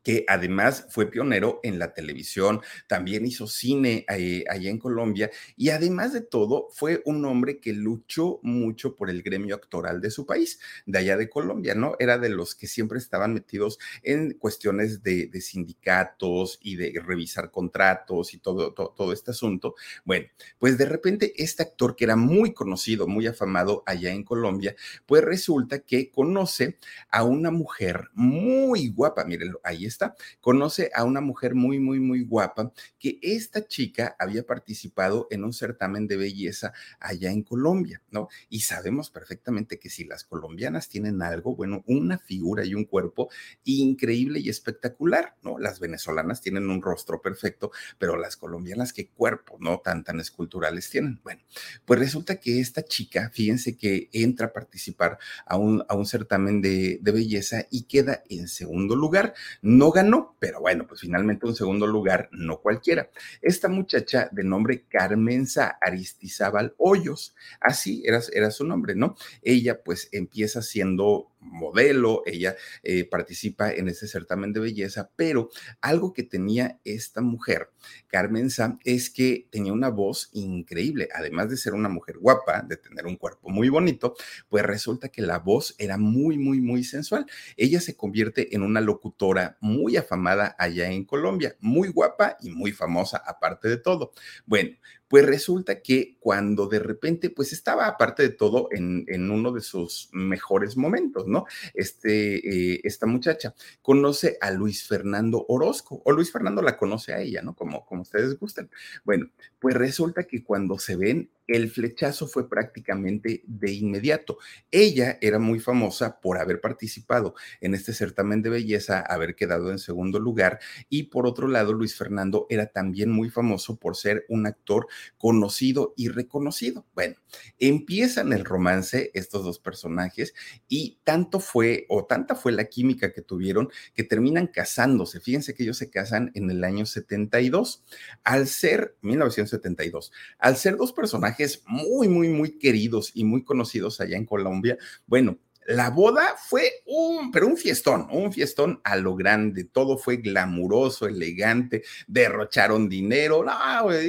que 0.07 0.25
además 0.29 0.87
fue 0.89 1.11
pionero 1.11 1.59
en 1.65 1.81
la 1.81 1.93
televisión, 1.93 2.61
también 2.87 3.27
hizo 3.27 3.49
cine 3.49 4.07
eh, 4.09 4.45
allá 4.49 4.71
en 4.71 4.79
Colombia 4.79 5.33
y 5.57 5.71
además 5.71 6.13
de 6.13 6.21
todo 6.21 6.69
fue 6.71 7.03
un 7.07 7.25
hombre 7.25 7.59
que 7.59 7.73
luchó 7.73 8.39
mucho 8.45 8.95
por 8.95 9.11
el 9.11 9.25
gremio 9.25 9.57
actoral 9.57 10.01
de 10.01 10.13
su 10.13 10.25
país, 10.25 10.61
de 10.87 11.01
allá 11.01 11.17
de 11.17 11.29
Colombia, 11.29 11.75
¿no? 11.75 11.97
Era 11.99 12.19
de 12.19 12.29
los 12.29 12.55
que 12.55 12.69
siempre 12.69 12.99
estaban 12.99 13.35
metidos 13.35 13.81
en 14.05 14.35
cuestiones 14.35 15.03
de, 15.03 15.29
sindicatos 15.41 16.61
y 16.63 16.77
de 16.77 17.03
revisar 17.05 17.51
contratos 17.51 18.33
y 18.33 18.39
todo, 18.39 18.75
todo, 18.75 18.95
todo 18.97 19.13
este 19.13 19.33
asunto. 19.33 19.75
Bueno, 20.05 20.29
pues 20.61 20.79
de 20.79 20.85
repente 20.85 21.33
este 21.35 21.65
actor 21.65 21.97
que 21.97 22.05
era 22.05 22.15
muy 22.15 22.55
conocido, 22.55 23.09
muy 23.09 23.27
afamado 23.27 23.83
allá 23.87 24.13
en 24.13 24.23
Colombia, 24.23 24.77
pues 25.05 25.25
resulta 25.25 25.81
que 25.81 26.13
conoce 26.13 26.79
a 27.11 27.25
una 27.25 27.51
mujer 27.51 28.09
muy 28.15 28.91
guapa, 28.91 29.25
mírenlo, 29.25 29.61
ahí 29.65 29.85
está 29.85 29.96
conoce 30.41 30.91
a 30.95 31.05
una 31.05 31.21
mujer 31.21 31.55
muy, 31.55 31.79
muy, 31.79 32.01
muy 32.01 32.23
guapa, 32.23 32.73
que 32.99 33.19
esta 33.23 33.67
chica 33.67 34.17
había 34.19 34.45
participado 34.45 35.27
en 35.31 35.45
un 35.45 35.53
certamen 35.53 36.07
de 36.07 36.17
belleza 36.17 36.73
allá 37.01 37.31
en 37.31 37.43
Colombia, 37.43 38.03
¿no? 38.11 38.29
Y 38.49 38.61
sabemos 38.61 39.11
perfectamente 39.11 39.79
que 39.79 39.91
si 39.91 40.05
las 40.05 40.25
colombianas 40.25 40.89
tienen 40.89 41.23
algo, 41.23 41.55
bueno, 41.55 41.83
una 41.87 42.19
figura 42.19 42.65
y 42.65 42.75
un 42.75 42.85
cuerpo 42.85 43.29
increíble 43.65 44.41
y 44.41 44.49
espectacular, 44.49 45.37
¿no? 45.43 45.59
Las 45.59 45.81
venezolanas 45.81 46.41
tienen 46.41 46.69
un 46.71 46.83
rostro 46.83 47.21
perfecto, 47.21 47.71
pero 47.99 48.17
las 48.17 48.37
colombianas, 48.37 48.93
qué 48.93 49.09
cuerpo, 49.09 49.57
¿no? 49.61 49.79
Tan, 49.79 50.05
tan 50.05 50.21
esculturales 50.21 50.91
tienen. 50.91 51.21
Bueno, 51.23 51.43
pues 51.85 52.01
resulta 52.01 52.37
que 52.37 52.61
esta 52.61 52.85
chica, 52.85 53.31
fíjense 53.33 53.77
que 53.77 54.09
entra 54.13 54.49
a 54.49 54.53
participar 54.53 55.19
a 55.47 55.57
un, 55.57 55.85
a 55.89 55.95
un 55.95 56.07
certamen 56.07 56.61
de, 56.61 56.99
de 57.01 57.13
belleza 57.13 57.67
y 57.71 57.85
queda 57.85 58.23
en 58.29 58.49
segundo 58.49 58.97
lugar. 58.97 59.35
No 59.63 59.86
ganó, 59.93 60.37
pero 60.39 60.61
bueno, 60.61 60.87
pues 60.87 61.01
finalmente 61.01 61.47
un 61.47 61.55
segundo 61.55 61.87
lugar, 61.87 62.29
no 62.33 62.61
cualquiera. 62.61 63.11
Esta 63.43 63.69
muchacha 63.69 64.29
de 64.33 64.45
nombre 64.45 64.85
Carmenza 64.89 65.79
Aristizábal 65.81 66.75
Hoyos, 66.79 67.35
así 67.61 68.03
era, 68.07 68.21
era 68.33 68.51
su 68.51 68.65
nombre, 68.65 68.95
¿no? 68.95 69.17
Ella 69.43 69.83
pues 69.83 70.09
empieza 70.13 70.63
siendo 70.63 71.33
modelo, 71.41 72.23
ella 72.27 72.57
eh, 72.83 73.05
participa 73.09 73.71
en 73.73 73.89
ese 73.89 74.07
certamen 74.07 74.53
de 74.53 74.61
belleza, 74.61 75.11
pero 75.17 75.51
algo 75.81 76.13
que 76.13 76.23
tenía 76.23 76.81
esta 76.85 77.21
mujer, 77.21 77.71
Carmen 78.09 78.51
Sam, 78.51 78.79
es 78.85 79.11
que 79.11 79.49
tenía 79.51 79.73
una 79.73 79.89
voz 79.89 80.31
increíble, 80.33 81.09
además 81.15 81.51
de 81.51 81.57
ser 81.57 81.75
una 81.75 81.89
mujer 81.89 82.19
guapa, 82.19 82.63
de 82.63 82.77
tener 82.77 83.07
un 83.07 83.17
cuerpo 83.17 83.49
muy 83.49 83.69
bonito, 83.69 84.15
pues 84.49 84.65
resulta 84.65 85.09
que 85.09 85.23
la 85.23 85.39
voz 85.39 85.75
era 85.79 85.97
muy, 85.97 86.39
muy, 86.39 86.61
muy 86.61 86.85
sensual. 86.85 87.27
Ella 87.57 87.81
se 87.81 87.97
convierte 87.97 88.55
en 88.55 88.63
una 88.63 88.81
locutora 88.81 89.57
muy 89.61 89.97
afamada 89.97 90.55
allá 90.59 90.91
en 90.91 91.05
Colombia, 91.05 91.57
muy 91.61 91.89
guapa 91.89 92.37
y 92.41 92.51
muy 92.51 92.73
famosa 92.73 93.23
aparte 93.27 93.69
de 93.69 93.79
todo. 93.79 94.13
Bueno, 94.47 94.77
pues 95.09 95.25
resulta 95.25 95.81
que 95.83 96.17
cuando 96.19 96.67
de 96.67 96.79
repente, 96.79 97.31
pues 97.31 97.53
estaba 97.53 97.87
aparte 97.87 98.23
de 98.23 98.31
todo 98.31 98.69
en, 98.73 99.05
en 99.09 99.31
uno 99.31 99.53
de 99.53 99.61
sus 99.61 100.09
mejores 100.13 100.77
momentos, 100.77 101.27
¿no? 101.27 101.47
Este, 101.75 102.75
eh, 102.75 102.81
esta 102.85 103.07
muchacha 103.07 103.55
conoce 103.83 104.39
a 104.41 104.51
Luis 104.51 104.87
Fernando 104.87 105.45
Orozco, 105.49 106.03
o 106.05 106.13
Luis 106.13 106.33
Fernando 106.33 106.63
la 106.63 106.77
conoce 106.77 107.13
a 107.13 107.21
ella, 107.21 107.43
¿no? 107.43 107.55
Como, 107.55 107.85
como 107.87 108.03
ustedes 108.03 108.39
gustan. 108.39 108.71
Bueno, 109.05 109.31
pues 109.59 109.75
resulta 109.75 110.25
que 110.25 110.43
cuando 110.43 110.79
se 110.79 110.97
ven 110.97 111.31
el 111.47 111.71
flechazo 111.71 112.27
fue 112.27 112.49
prácticamente 112.49 113.43
de 113.47 113.73
inmediato. 113.73 114.39
Ella 114.71 115.19
era 115.21 115.39
muy 115.39 115.61
famosa 115.61 116.21
por 116.21 116.39
haber 116.39 116.61
participado 116.61 117.35
en 117.61 117.75
este 117.75 117.93
certamen 117.93 118.43
de 118.43 118.51
belleza, 118.51 119.01
haber 119.01 119.37
quedado 119.37 119.71
en 119.71 119.79
segundo 119.79 120.19
lugar, 120.19 120.59
y 120.89 121.05
por 121.05 121.27
otro 121.27 121.49
lado, 121.49 121.73
Luis 121.73 121.97
Fernando 121.97 122.47
era 122.51 122.67
también 122.67 123.11
muy 123.11 123.31
famoso 123.31 123.77
por 123.77 123.97
ser 123.97 124.25
un 124.29 124.47
actor 124.47 124.87
conocido 125.19 125.95
y 125.97 126.09
reconocido. 126.09 126.87
Bueno, 126.95 127.17
empiezan 127.59 128.33
el 128.33 128.45
romance 128.45 129.11
estos 129.15 129.45
dos 129.45 129.59
personajes 129.59 130.35
y 130.69 130.99
tanto 131.05 131.41
fue 131.41 131.87
o 131.89 132.07
tanta 132.07 132.35
fue 132.35 132.53
la 132.53 132.65
química 132.65 133.13
que 133.13 133.23
tuvieron 133.23 133.69
que 133.95 134.05
terminan 134.05 134.47
casándose. 134.47 135.21
Fíjense 135.21 135.55
que 135.55 135.63
ellos 135.63 135.79
se 135.79 135.91
casan 135.91 136.31
en 136.35 136.51
el 136.51 136.65
año 136.65 136.87
72. 136.87 137.85
Al 138.25 138.47
ser 138.47 138.97
1972, 139.03 140.13
al 140.39 140.57
ser 140.57 140.77
dos 140.77 140.93
personajes 140.93 141.36
muy, 141.67 142.09
muy, 142.09 142.29
muy 142.29 142.59
queridos 142.59 143.11
y 143.15 143.25
muy 143.25 143.43
conocidos 143.43 144.01
allá 144.01 144.17
en 144.17 144.27
Colombia. 144.27 144.77
Bueno, 145.07 145.39
la 145.67 145.91
boda 145.91 146.37
fue 146.39 146.83
un, 146.87 147.31
pero 147.31 147.47
un 147.47 147.57
fiestón, 147.57 148.07
un 148.11 148.33
fiestón 148.33 148.81
a 148.85 148.97
lo 148.97 149.15
grande. 149.17 149.65
Todo 149.65 149.99
fue 149.99 150.17
glamuroso, 150.19 151.07
elegante, 151.07 151.83
derrocharon 152.07 152.89
dinero, 152.89 153.45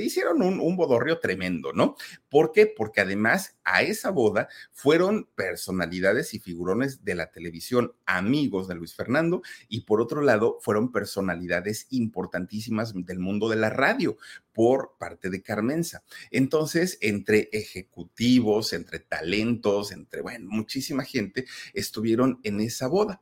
hicieron 0.01 0.41
un, 0.41 0.59
un 0.59 0.77
bodorrio 0.77 1.19
tremendo, 1.19 1.73
¿no? 1.73 1.95
¿Por 2.29 2.51
qué? 2.51 2.67
Porque 2.67 3.01
además 3.01 3.57
a 3.63 3.81
esa 3.81 4.11
boda 4.11 4.47
fueron 4.71 5.29
personalidades 5.35 6.33
y 6.33 6.39
figurones 6.39 7.03
de 7.03 7.15
la 7.15 7.31
televisión, 7.31 7.93
amigos 8.05 8.67
de 8.67 8.75
Luis 8.75 8.95
Fernando, 8.95 9.41
y 9.67 9.81
por 9.81 10.01
otro 10.01 10.21
lado 10.21 10.57
fueron 10.61 10.91
personalidades 10.91 11.87
importantísimas 11.89 12.93
del 12.93 13.19
mundo 13.19 13.49
de 13.49 13.55
la 13.55 13.69
radio 13.69 14.17
por 14.53 14.95
parte 14.97 15.29
de 15.29 15.43
Carmenza. 15.43 16.03
Entonces, 16.31 16.97
entre 17.01 17.49
ejecutivos, 17.51 18.73
entre 18.73 18.99
talentos, 18.99 19.91
entre, 19.91 20.21
bueno, 20.21 20.47
muchísima 20.49 21.03
gente 21.03 21.45
estuvieron 21.73 22.39
en 22.43 22.59
esa 22.61 22.87
boda. 22.87 23.21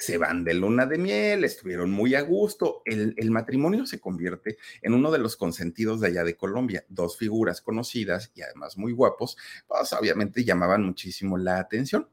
se 0.00 0.18
van 0.18 0.44
de 0.44 0.54
luna 0.54 0.86
de 0.86 0.98
miel, 0.98 1.44
estuvieron 1.44 1.90
muy 1.90 2.14
a 2.14 2.22
gusto. 2.22 2.82
El, 2.84 3.30
matrimonio 3.30 3.86
se 3.86 4.00
convierte 4.00 4.56
en 4.82 4.94
uno 4.94 5.10
de 5.10 5.18
los 5.18 5.36
consentidos 5.36 6.00
de 6.00 6.08
allá 6.08 6.24
de 6.24 6.36
Colombia. 6.36 6.84
Dos 6.88 7.16
figuras 7.16 7.60
conocidas 7.60 8.32
y 8.34 8.42
además 8.42 8.76
muy 8.76 8.92
guapos, 8.92 9.36
pues 9.68 9.92
obviamente 9.92 10.44
llamaban 10.44 10.82
muchísimo 10.84 11.36
la 11.36 11.58
atención. 11.58 12.08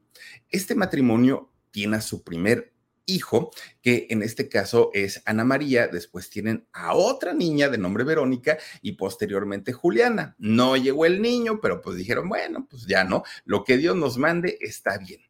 Este 0.50 0.74
matrimonio 0.74 1.50
tiene 1.70 1.96
a 1.96 2.00
su 2.00 2.22
primer 2.22 2.72
hijo, 3.06 3.50
que 3.80 4.06
en 4.10 4.22
este 4.22 4.48
caso 4.48 4.90
es 4.92 5.22
Ana 5.24 5.44
María, 5.44 5.88
después 5.88 6.28
tienen 6.28 6.68
a 6.72 6.94
otra 6.94 7.32
niña 7.32 7.70
de 7.70 7.78
nombre 7.78 8.04
Verónica 8.04 8.58
y 8.82 8.92
posteriormente 8.92 9.72
Juliana. 9.72 10.36
No 10.38 10.76
llegó 10.76 11.06
el 11.06 11.22
niño, 11.22 11.58
pero 11.60 11.80
pues 11.80 11.96
dijeron, 11.96 12.28
bueno, 12.28 12.66
pues 12.68 12.86
ya 12.86 13.04
no, 13.04 13.22
lo 13.44 13.64
que 13.64 13.78
Dios 13.78 13.96
nos 13.96 14.18
mande 14.18 14.58
está 14.60 14.98
bien. 14.98 15.27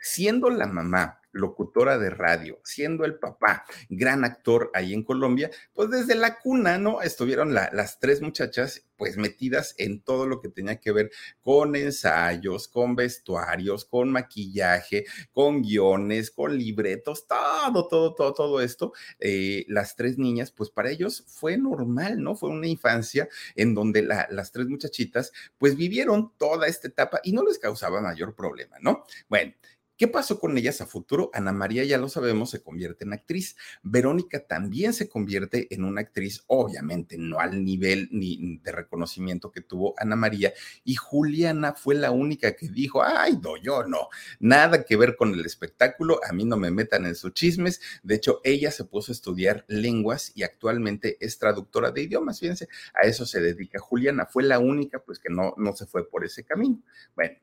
Siendo 0.00 0.50
la 0.50 0.66
mamá 0.66 1.20
locutora 1.32 1.98
de 1.98 2.10
radio, 2.10 2.60
siendo 2.64 3.04
el 3.04 3.18
papá 3.18 3.64
gran 3.88 4.24
actor 4.24 4.70
ahí 4.74 4.92
en 4.94 5.04
Colombia, 5.04 5.50
pues 5.72 5.90
desde 5.90 6.14
la 6.14 6.38
cuna, 6.38 6.78
¿no? 6.78 7.02
Estuvieron 7.02 7.54
las 7.54 7.98
tres 8.00 8.20
muchachas 8.20 8.84
pues 8.96 9.16
metidas 9.16 9.74
en 9.78 10.02
todo 10.02 10.26
lo 10.26 10.42
que 10.42 10.50
tenía 10.50 10.78
que 10.78 10.92
ver 10.92 11.10
con 11.40 11.74
ensayos, 11.74 12.68
con 12.68 12.96
vestuarios, 12.96 13.86
con 13.86 14.10
maquillaje, 14.12 15.06
con 15.32 15.62
guiones, 15.62 16.30
con 16.30 16.58
libretos, 16.58 17.26
todo, 17.26 17.88
todo, 17.88 18.14
todo, 18.14 18.34
todo 18.34 18.60
esto. 18.60 18.92
Eh, 19.18 19.64
las 19.68 19.96
tres 19.96 20.18
niñas, 20.18 20.50
pues 20.50 20.68
para 20.68 20.90
ellos 20.90 21.24
fue 21.28 21.56
normal, 21.56 22.22
¿no? 22.22 22.36
Fue 22.36 22.50
una 22.50 22.66
infancia 22.66 23.26
en 23.54 23.74
donde 23.74 24.02
las 24.02 24.52
tres 24.52 24.66
muchachitas 24.66 25.32
pues 25.56 25.76
vivieron 25.76 26.32
toda 26.36 26.66
esta 26.66 26.88
etapa 26.88 27.20
y 27.24 27.32
no 27.32 27.42
les 27.42 27.58
causaba 27.58 28.02
mayor 28.02 28.34
problema, 28.34 28.76
¿no? 28.82 29.04
Bueno, 29.30 29.54
¿Qué 30.00 30.08
pasó 30.08 30.40
con 30.40 30.56
ellas 30.56 30.80
a 30.80 30.86
futuro? 30.86 31.30
Ana 31.34 31.52
María, 31.52 31.84
ya 31.84 31.98
lo 31.98 32.08
sabemos, 32.08 32.48
se 32.48 32.62
convierte 32.62 33.04
en 33.04 33.12
actriz. 33.12 33.58
Verónica 33.82 34.46
también 34.46 34.94
se 34.94 35.10
convierte 35.10 35.68
en 35.74 35.84
una 35.84 36.00
actriz, 36.00 36.42
obviamente 36.46 37.18
no 37.18 37.38
al 37.38 37.62
nivel 37.62 38.08
ni 38.10 38.56
de 38.62 38.72
reconocimiento 38.72 39.52
que 39.52 39.60
tuvo 39.60 39.92
Ana 39.98 40.16
María. 40.16 40.54
Y 40.84 40.94
Juliana 40.94 41.74
fue 41.74 41.96
la 41.96 42.12
única 42.12 42.56
que 42.56 42.70
dijo, 42.70 43.02
ay, 43.02 43.38
no, 43.42 43.58
yo 43.58 43.84
no, 43.84 44.08
nada 44.38 44.86
que 44.86 44.96
ver 44.96 45.16
con 45.16 45.34
el 45.34 45.44
espectáculo, 45.44 46.18
a 46.26 46.32
mí 46.32 46.46
no 46.46 46.56
me 46.56 46.70
metan 46.70 47.04
en 47.04 47.14
sus 47.14 47.34
chismes. 47.34 47.82
De 48.02 48.14
hecho, 48.14 48.40
ella 48.42 48.70
se 48.70 48.86
puso 48.86 49.12
a 49.12 49.14
estudiar 49.14 49.66
lenguas 49.68 50.32
y 50.34 50.44
actualmente 50.44 51.18
es 51.20 51.38
traductora 51.38 51.90
de 51.90 52.04
idiomas. 52.04 52.40
Fíjense, 52.40 52.70
a 52.94 53.06
eso 53.06 53.26
se 53.26 53.42
dedica 53.42 53.78
Juliana. 53.78 54.24
Fue 54.24 54.44
la 54.44 54.60
única, 54.60 55.00
pues, 55.00 55.18
que 55.18 55.28
no, 55.28 55.52
no 55.58 55.76
se 55.76 55.84
fue 55.84 56.08
por 56.08 56.24
ese 56.24 56.42
camino. 56.42 56.80
Bueno. 57.14 57.36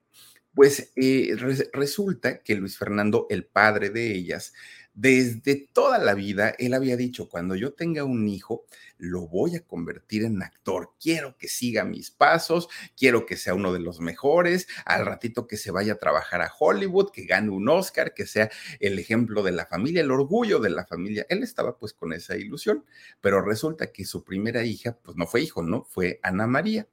Pues 0.58 0.92
eh, 0.96 1.36
resulta 1.72 2.42
que 2.42 2.56
Luis 2.56 2.80
Fernando, 2.80 3.28
el 3.30 3.46
padre 3.46 3.92
de 3.92 4.12
ellas, 4.12 4.54
desde 4.96 5.68
toda 5.72 6.00
la 6.00 6.16
vida, 6.16 6.56
él 6.58 6.74
había 6.74 6.98
dicho, 6.98 7.30
cuando 7.30 7.54
yo 7.54 7.74
tenga 7.74 8.04
un 8.04 8.28
hijo, 8.28 8.66
lo 8.98 9.28
voy 9.28 9.56
a 9.56 9.60
convertir 9.60 10.24
en 10.24 10.42
actor. 10.42 10.94
Quiero 11.00 11.38
que 11.38 11.48
siga 11.48 11.84
mis 11.86 12.10
pasos, 12.10 12.70
quiero 12.98 13.28
que 13.28 13.38
sea 13.38 13.54
uno 13.54 13.72
de 13.72 13.78
los 13.82 14.00
mejores, 14.00 14.68
al 14.86 15.06
ratito 15.06 15.46
que 15.46 15.58
se 15.58 15.70
vaya 15.70 15.94
a 15.94 16.00
trabajar 16.00 16.42
a 16.42 16.52
Hollywood, 16.58 17.12
que 17.12 17.28
gane 17.28 17.52
un 17.52 17.70
Oscar, 17.70 18.16
que 18.16 18.26
sea 18.26 18.50
el 18.80 18.98
ejemplo 18.98 19.44
de 19.44 19.52
la 19.52 19.68
familia, 19.68 20.02
el 20.02 20.10
orgullo 20.10 20.58
de 20.60 20.72
la 20.72 20.88
familia. 20.88 21.28
Él 21.30 21.44
estaba 21.44 21.78
pues 21.78 21.94
con 21.94 22.14
esa 22.14 22.36
ilusión, 22.36 22.84
pero 23.22 23.44
resulta 23.44 23.92
que 23.92 24.06
su 24.06 24.24
primera 24.24 24.66
hija, 24.66 24.98
pues 25.04 25.18
no 25.18 25.28
fue 25.28 25.42
hijo, 25.44 25.62
¿no? 25.62 25.84
Fue 25.84 26.20
Ana 26.24 26.48
María. 26.48 26.88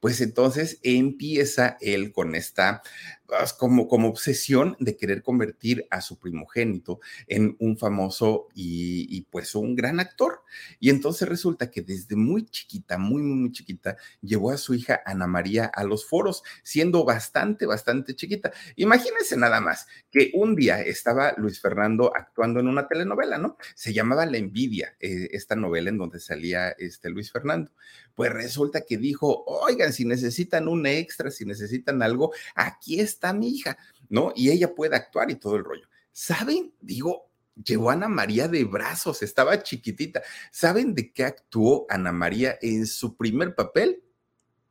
Pues 0.00 0.20
entonces 0.20 0.78
empieza 0.82 1.76
él 1.80 2.12
con 2.12 2.34
esta 2.34 2.82
pues, 3.26 3.52
como, 3.52 3.88
como 3.88 4.08
obsesión 4.08 4.76
de 4.78 4.96
querer 4.96 5.22
convertir 5.22 5.86
a 5.90 6.00
su 6.00 6.18
primogénito 6.18 7.00
en 7.26 7.56
un 7.58 7.76
famoso 7.76 8.46
y, 8.54 9.06
y, 9.10 9.22
pues 9.22 9.54
un 9.54 9.74
gran 9.74 9.98
actor. 10.00 10.42
Y 10.78 10.90
entonces 10.90 11.28
resulta 11.28 11.70
que 11.70 11.82
desde 11.82 12.14
muy 12.14 12.46
chiquita, 12.46 12.98
muy, 12.98 13.22
muy, 13.22 13.36
muy 13.36 13.52
chiquita, 13.52 13.96
llevó 14.20 14.52
a 14.52 14.56
su 14.56 14.74
hija 14.74 15.02
Ana 15.04 15.26
María 15.26 15.66
a 15.66 15.82
los 15.84 16.06
foros, 16.06 16.42
siendo 16.62 17.04
bastante, 17.04 17.66
bastante 17.66 18.14
chiquita. 18.14 18.52
Imagínense 18.76 19.36
nada 19.36 19.60
más 19.60 19.86
que 20.10 20.30
un 20.34 20.54
día 20.54 20.80
estaba 20.80 21.34
Luis 21.36 21.60
Fernando 21.60 22.12
actuando 22.14 22.60
en 22.60 22.68
una 22.68 22.86
telenovela, 22.86 23.38
¿no? 23.38 23.56
Se 23.74 23.92
llamaba 23.92 24.26
La 24.26 24.38
Envidia, 24.38 24.96
eh, 25.00 25.28
esta 25.32 25.56
novela 25.56 25.90
en 25.90 25.98
donde 25.98 26.20
salía 26.20 26.70
este 26.70 27.10
Luis 27.10 27.32
Fernando. 27.32 27.72
Pues 28.14 28.32
resulta 28.32 28.82
que 28.82 28.96
dijo, 28.96 29.35
oigan, 29.44 29.92
si 29.92 30.04
necesitan 30.04 30.68
un 30.68 30.86
extra, 30.86 31.30
si 31.30 31.44
necesitan 31.44 32.02
algo, 32.02 32.32
aquí 32.54 33.00
está 33.00 33.32
mi 33.32 33.48
hija, 33.48 33.76
¿no? 34.08 34.32
Y 34.34 34.50
ella 34.50 34.74
puede 34.74 34.96
actuar 34.96 35.30
y 35.30 35.36
todo 35.36 35.56
el 35.56 35.64
rollo. 35.64 35.88
¿Saben? 36.12 36.72
Digo, 36.80 37.30
llevó 37.62 37.90
a 37.90 37.94
Ana 37.94 38.08
María 38.08 38.48
de 38.48 38.64
brazos, 38.64 39.22
estaba 39.22 39.62
chiquitita. 39.62 40.22
¿Saben 40.50 40.94
de 40.94 41.12
qué 41.12 41.24
actuó 41.24 41.86
Ana 41.88 42.12
María 42.12 42.58
en 42.60 42.86
su 42.86 43.16
primer 43.16 43.54
papel? 43.54 44.02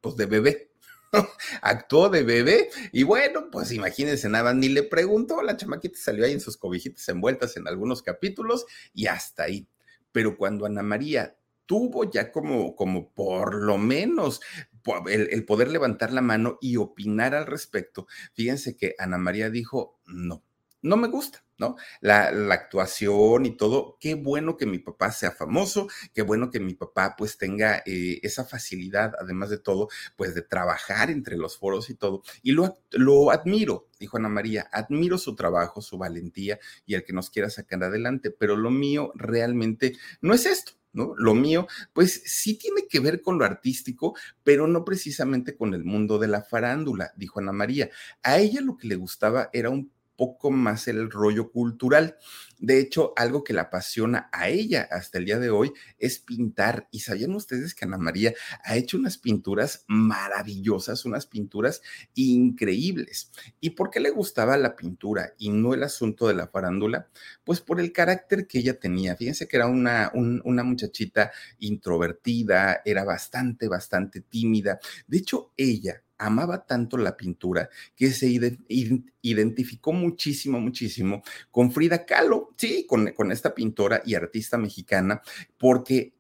Pues 0.02 0.16
de 0.16 0.26
bebé. 0.26 0.72
actuó 1.62 2.10
de 2.10 2.24
bebé 2.24 2.70
y 2.92 3.04
bueno, 3.04 3.50
pues 3.52 3.72
imagínense 3.72 4.28
nada, 4.30 4.54
ni 4.54 4.70
le 4.70 4.84
preguntó, 4.84 5.42
la 5.42 5.56
chamaquita 5.56 5.98
salió 5.98 6.26
ahí 6.26 6.34
en 6.34 6.42
sus 6.42 6.58
cobijitas 6.58 7.08
envueltas 7.10 7.56
en 7.58 7.68
algunos 7.68 8.02
capítulos 8.02 8.66
y 8.94 9.08
hasta 9.08 9.44
ahí. 9.44 9.68
Pero 10.12 10.38
cuando 10.38 10.66
Ana 10.66 10.84
María 10.84 11.36
tuvo 11.66 12.10
ya 12.10 12.32
como, 12.32 12.76
como 12.76 13.14
por 13.14 13.56
lo 13.56 13.78
menos 13.78 14.42
el, 15.08 15.30
el, 15.32 15.46
poder 15.46 15.70
levantar 15.70 16.14
la 16.14 16.22
mano 16.22 16.58
y 16.62 16.78
opinar 16.78 17.34
al 17.36 17.46
respecto, 17.46 18.08
fíjense 18.34 18.76
que 18.78 18.96
Ana 19.00 19.18
María 19.18 19.50
dijo, 19.50 20.00
no, 20.06 20.44
no 20.82 20.98
me 20.98 21.08
gusta. 21.08 21.46
¿no? 21.58 21.76
La, 22.02 22.32
la, 22.32 22.56
actuación 22.56 23.46
y 23.46 23.56
todo. 23.56 23.98
Qué 24.00 24.16
bueno 24.16 24.58
que 24.58 24.66
mi 24.66 24.80
papá 24.80 25.12
sea 25.12 25.32
famoso, 25.32 25.88
qué 26.14 26.22
bueno 26.22 26.52
que 26.52 26.60
mi 26.60 26.74
papá 26.74 27.16
pues 27.18 27.38
tenga 27.38 27.82
eh, 27.86 28.20
esa 28.24 28.46
facilidad, 28.46 29.14
además 29.20 29.50
de 29.50 29.58
todo, 29.58 29.90
pues 30.16 30.36
de 30.36 30.42
trabajar 30.42 31.10
entre 31.10 31.38
los 31.38 31.58
foros 31.58 31.90
y 31.90 31.96
todo. 31.96 32.24
Y 32.44 32.52
lo, 32.52 32.80
lo 32.92 33.32
admiro, 33.32 33.88
dijo 34.00 34.18
Ana 34.18 34.30
María, 34.30 34.70
admiro 34.72 35.18
su 35.18 35.36
trabajo, 35.36 35.82
su 35.82 35.98
valentía 35.98 36.60
y 36.86 36.96
el 36.96 37.04
que 37.04 37.14
nos 37.14 37.30
quiera 37.30 37.50
sacar 37.50 37.84
adelante, 37.84 38.32
pero 38.32 38.56
lo 38.56 38.72
mío 38.72 39.12
realmente 39.16 39.94
no 40.22 40.34
es 40.34 40.46
esto. 40.46 40.74
¿No? 40.96 41.14
Lo 41.18 41.36
mío, 41.36 41.68
pues 41.92 42.22
sí 42.26 42.58
tiene 42.58 42.88
que 42.90 43.02
ver 43.02 43.22
con 43.22 43.38
lo 43.38 43.44
artístico, 43.44 44.16
pero 44.46 44.66
no 44.66 44.86
precisamente 44.86 45.58
con 45.58 45.74
el 45.74 45.84
mundo 45.84 46.20
de 46.20 46.30
la 46.30 46.42
farándula, 46.42 47.12
dijo 47.18 47.40
Ana 47.42 47.52
María. 47.52 47.90
A 48.24 48.40
ella 48.40 48.62
lo 48.62 48.78
que 48.78 48.88
le 48.88 48.96
gustaba 48.96 49.50
era 49.52 49.70
un 49.70 49.92
poco 50.16 50.52
más 50.52 50.88
el 50.88 51.10
rollo 51.12 51.52
cultural. 51.52 52.18
De 52.58 52.80
hecho, 52.80 53.14
algo 53.18 53.44
que 53.44 53.54
la 53.54 53.64
apasiona 53.64 54.30
a 54.32 54.50
ella 54.50 54.88
hasta 54.90 55.18
el 55.18 55.26
día 55.26 55.40
de 55.40 55.50
hoy 55.50 55.74
es 56.00 56.20
pintar. 56.20 56.88
Y 56.92 57.02
sabían 57.02 57.36
ustedes 57.36 57.76
que 57.76 57.86
Ana 57.86 57.98
María 57.98 58.34
ha 58.64 58.78
hecho 58.78 58.98
unas 58.98 59.18
pinturas 59.18 59.84
maravillosas, 59.88 61.06
unas 61.06 61.26
pinturas 61.26 61.82
increíbles. 62.14 63.32
¿Y 63.60 63.72
por 63.72 63.90
qué 63.90 64.00
le 64.00 64.10
gustaba 64.10 64.58
la 64.58 64.76
pintura 64.76 65.34
y 65.38 65.50
no 65.50 65.74
el 65.74 65.84
asunto 65.84 66.28
de 66.28 66.36
la 66.36 66.48
farándula? 66.48 67.10
Pues 67.44 67.62
por 67.62 67.80
el 67.80 67.92
carácter 67.92 68.48
que 68.48 68.60
ella 68.60 68.80
tenía. 68.80 69.16
Fíjense 69.16 69.48
que 69.48 69.58
era 69.58 69.68
una, 69.68 70.12
una 70.14 70.64
muchachita 70.64 71.32
introvertida, 71.60 72.82
era 72.86 73.04
bastante, 73.04 73.68
bastante 73.68 74.22
tímida. 74.22 74.80
De 75.08 75.18
hecho, 75.18 75.52
ella 75.58 76.05
amaba 76.18 76.66
tanto 76.66 76.98
la 76.98 77.18
pintura 77.18 77.70
que 77.96 78.12
se 78.12 78.28
identificó 79.22 79.94
muchísimo, 79.94 80.60
muchísimo 80.60 81.24
con 81.52 81.72
Frida 81.72 82.06
Kahlo, 82.06 82.54
sí, 82.58 82.86
con, 82.88 83.32
esta 83.32 83.54
pintora 83.54 84.02
y 84.06 84.16
artista 84.16 84.58
mexicana, 84.58 85.22
porque 85.58 86.14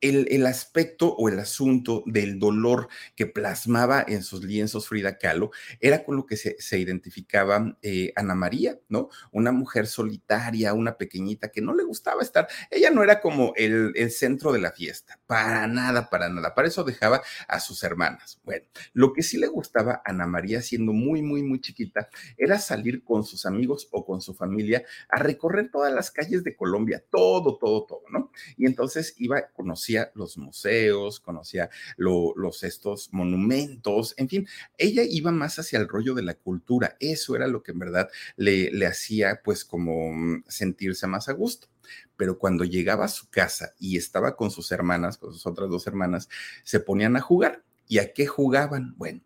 el, 0.00 0.46
aspecto 0.46 1.12
o 1.14 1.28
el 1.28 1.40
asunto 1.40 2.04
del 2.06 2.38
dolor 2.38 2.88
que 3.16 3.26
plasmaba 3.26 4.04
en 4.06 4.22
sus 4.22 4.44
lienzos 4.44 4.86
Frida 4.86 5.18
Kahlo 5.18 5.50
era 5.80 6.04
con 6.04 6.16
lo 6.16 6.24
que 6.24 6.36
se, 6.36 6.78
identificaba 6.78 7.76
eh, 7.82 8.12
Ana 8.14 8.36
María, 8.36 8.78
¿no? 8.88 9.08
Una 9.32 9.50
mujer 9.50 9.88
solitaria, 9.88 10.72
una 10.72 10.96
pequeñita 10.96 11.50
que 11.50 11.62
no 11.62 11.74
le 11.74 11.82
gustaba 11.82 12.22
estar. 12.22 12.46
Ella 12.70 12.90
no 12.90 13.02
era 13.02 13.20
como 13.20 13.52
el 13.56 14.10
centro 14.12 14.52
de 14.52 14.60
la 14.60 14.70
fiesta, 14.70 15.17
para 15.28 15.66
nada, 15.66 16.08
para 16.08 16.30
nada. 16.30 16.54
Para 16.54 16.68
eso 16.68 16.84
dejaba 16.84 17.22
a 17.46 17.60
sus 17.60 17.84
hermanas. 17.84 18.40
Bueno, 18.44 18.64
lo 18.94 19.12
que 19.12 19.22
sí 19.22 19.36
le 19.36 19.46
gustaba 19.46 20.02
a 20.02 20.02
Ana 20.06 20.26
María, 20.26 20.62
siendo 20.62 20.94
muy, 20.94 21.20
muy, 21.20 21.42
muy 21.42 21.60
chiquita, 21.60 22.08
era 22.38 22.58
salir 22.58 23.04
con 23.04 23.24
sus 23.24 23.44
amigos 23.44 23.88
o 23.90 24.06
con 24.06 24.22
su 24.22 24.32
familia 24.32 24.84
a 25.10 25.18
recorrer 25.18 25.70
todas 25.70 25.92
las 25.92 26.10
calles 26.10 26.44
de 26.44 26.56
Colombia, 26.56 27.04
todo, 27.10 27.58
todo, 27.58 27.84
todo, 27.84 28.02
¿no? 28.10 28.32
Y 28.56 28.64
entonces 28.64 29.14
iba, 29.18 29.48
conocía 29.52 30.10
los 30.14 30.38
museos, 30.38 31.20
conocía 31.20 31.68
los 31.98 32.62
estos 32.62 33.12
monumentos, 33.12 34.14
en 34.16 34.30
fin, 34.30 34.48
ella 34.78 35.02
iba 35.02 35.30
más 35.30 35.58
hacia 35.58 35.78
el 35.78 35.88
rollo 35.88 36.14
de 36.14 36.22
la 36.22 36.34
cultura. 36.34 36.96
Eso 37.00 37.36
era 37.36 37.46
lo 37.46 37.62
que 37.62 37.72
en 37.72 37.80
verdad 37.80 38.08
le, 38.36 38.70
le 38.70 38.86
hacía 38.86 39.42
pues 39.44 39.66
como 39.66 40.10
mm, 40.10 40.44
sentirse 40.48 41.06
más 41.06 41.28
a 41.28 41.32
gusto 41.34 41.68
pero 42.16 42.38
cuando 42.38 42.64
llegaba 42.64 43.04
a 43.04 43.08
su 43.08 43.28
casa 43.30 43.74
y 43.78 43.96
estaba 43.96 44.36
con 44.36 44.50
sus 44.50 44.72
hermanas, 44.72 45.18
con 45.18 45.32
sus 45.32 45.46
otras 45.46 45.68
dos 45.68 45.86
hermanas, 45.86 46.28
se 46.64 46.80
ponían 46.80 47.16
a 47.16 47.20
jugar. 47.20 47.64
¿Y 47.86 47.98
a 47.98 48.12
qué 48.12 48.26
jugaban? 48.26 48.94
Bueno, 48.98 49.22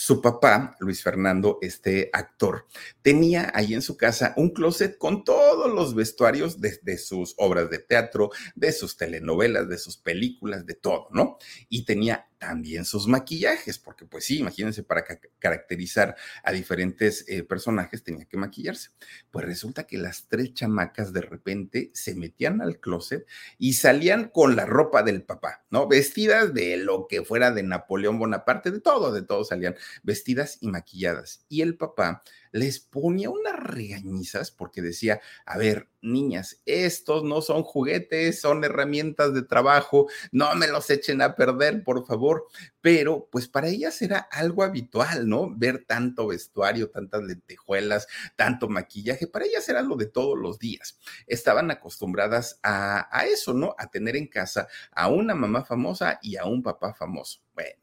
su 0.00 0.22
papá, 0.22 0.76
Luis 0.78 1.02
Fernando, 1.02 1.58
este 1.60 2.08
actor, 2.12 2.68
tenía 3.02 3.50
ahí 3.52 3.74
en 3.74 3.82
su 3.82 3.96
casa 3.96 4.32
un 4.36 4.50
closet 4.50 4.96
con 4.96 5.24
todos 5.24 5.74
los 5.74 5.96
vestuarios 5.96 6.60
de, 6.60 6.98
sus 6.98 7.34
obras 7.36 7.68
de 7.68 7.80
teatro, 7.80 8.30
de 8.54 8.70
sus 8.70 8.96
telenovelas, 8.96 9.68
de 9.68 9.76
sus 9.76 9.96
películas, 9.96 10.64
de 10.66 10.74
todo, 10.74 11.08
¿no? 11.10 11.36
Y 11.68 11.84
tenía 11.84 12.28
también 12.38 12.84
sus 12.84 13.06
maquillajes, 13.06 13.78
porque 13.78 14.06
pues 14.06 14.24
sí, 14.24 14.38
imagínense, 14.38 14.82
para 14.82 15.04
caracterizar 15.38 16.16
a 16.42 16.52
diferentes 16.52 17.24
eh, 17.28 17.42
personajes 17.42 18.02
tenía 18.02 18.24
que 18.24 18.36
maquillarse. 18.36 18.90
Pues 19.30 19.44
resulta 19.44 19.86
que 19.86 19.98
las 19.98 20.28
tres 20.28 20.54
chamacas 20.54 21.12
de 21.12 21.20
repente 21.20 21.90
se 21.94 22.14
metían 22.14 22.60
al 22.62 22.80
closet 22.80 23.26
y 23.58 23.74
salían 23.74 24.28
con 24.28 24.56
la 24.56 24.66
ropa 24.66 25.02
del 25.02 25.22
papá, 25.22 25.64
¿no? 25.70 25.88
Vestidas 25.88 26.54
de 26.54 26.76
lo 26.76 27.06
que 27.08 27.24
fuera 27.24 27.50
de 27.50 27.62
Napoleón 27.62 28.18
Bonaparte, 28.18 28.70
de 28.70 28.80
todo, 28.80 29.12
de 29.12 29.22
todo 29.22 29.44
salían 29.44 29.76
vestidas 30.02 30.58
y 30.60 30.68
maquilladas. 30.68 31.44
Y 31.48 31.62
el 31.62 31.76
papá 31.76 32.22
les 32.52 32.80
ponía 32.80 33.30
unas 33.30 33.58
regañizas 33.58 34.50
porque 34.50 34.82
decía, 34.82 35.20
a 35.46 35.58
ver, 35.58 35.88
niñas, 36.00 36.60
estos 36.66 37.24
no 37.24 37.40
son 37.42 37.62
juguetes, 37.62 38.40
son 38.40 38.64
herramientas 38.64 39.34
de 39.34 39.42
trabajo, 39.42 40.08
no 40.32 40.54
me 40.54 40.68
los 40.68 40.90
echen 40.90 41.22
a 41.22 41.34
perder, 41.36 41.82
por 41.82 42.06
favor. 42.06 42.46
Pero 42.80 43.28
pues 43.30 43.48
para 43.48 43.68
ellas 43.68 44.00
era 44.02 44.18
algo 44.18 44.62
habitual, 44.62 45.28
¿no? 45.28 45.52
Ver 45.54 45.84
tanto 45.84 46.28
vestuario, 46.28 46.90
tantas 46.90 47.22
lentejuelas, 47.22 48.06
tanto 48.36 48.68
maquillaje, 48.68 49.26
para 49.26 49.46
ellas 49.46 49.68
era 49.68 49.82
lo 49.82 49.96
de 49.96 50.06
todos 50.06 50.38
los 50.38 50.58
días. 50.58 50.98
Estaban 51.26 51.70
acostumbradas 51.70 52.60
a, 52.62 53.08
a 53.16 53.26
eso, 53.26 53.52
¿no? 53.52 53.74
A 53.78 53.90
tener 53.90 54.16
en 54.16 54.26
casa 54.26 54.68
a 54.92 55.08
una 55.08 55.34
mamá 55.34 55.64
famosa 55.64 56.18
y 56.22 56.36
a 56.36 56.44
un 56.44 56.62
papá 56.62 56.94
famoso. 56.94 57.40
Bueno, 57.54 57.82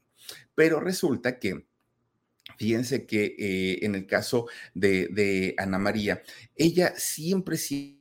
pero 0.54 0.80
resulta 0.80 1.38
que 1.38 1.66
Fíjense 2.56 3.06
que 3.06 3.34
eh, 3.38 3.84
en 3.84 3.94
el 3.94 4.06
caso 4.06 4.46
de, 4.74 5.08
de, 5.08 5.54
Ana 5.58 5.78
María, 5.78 6.22
ella 6.54 6.94
siempre, 6.96 7.56
siempre 7.56 7.95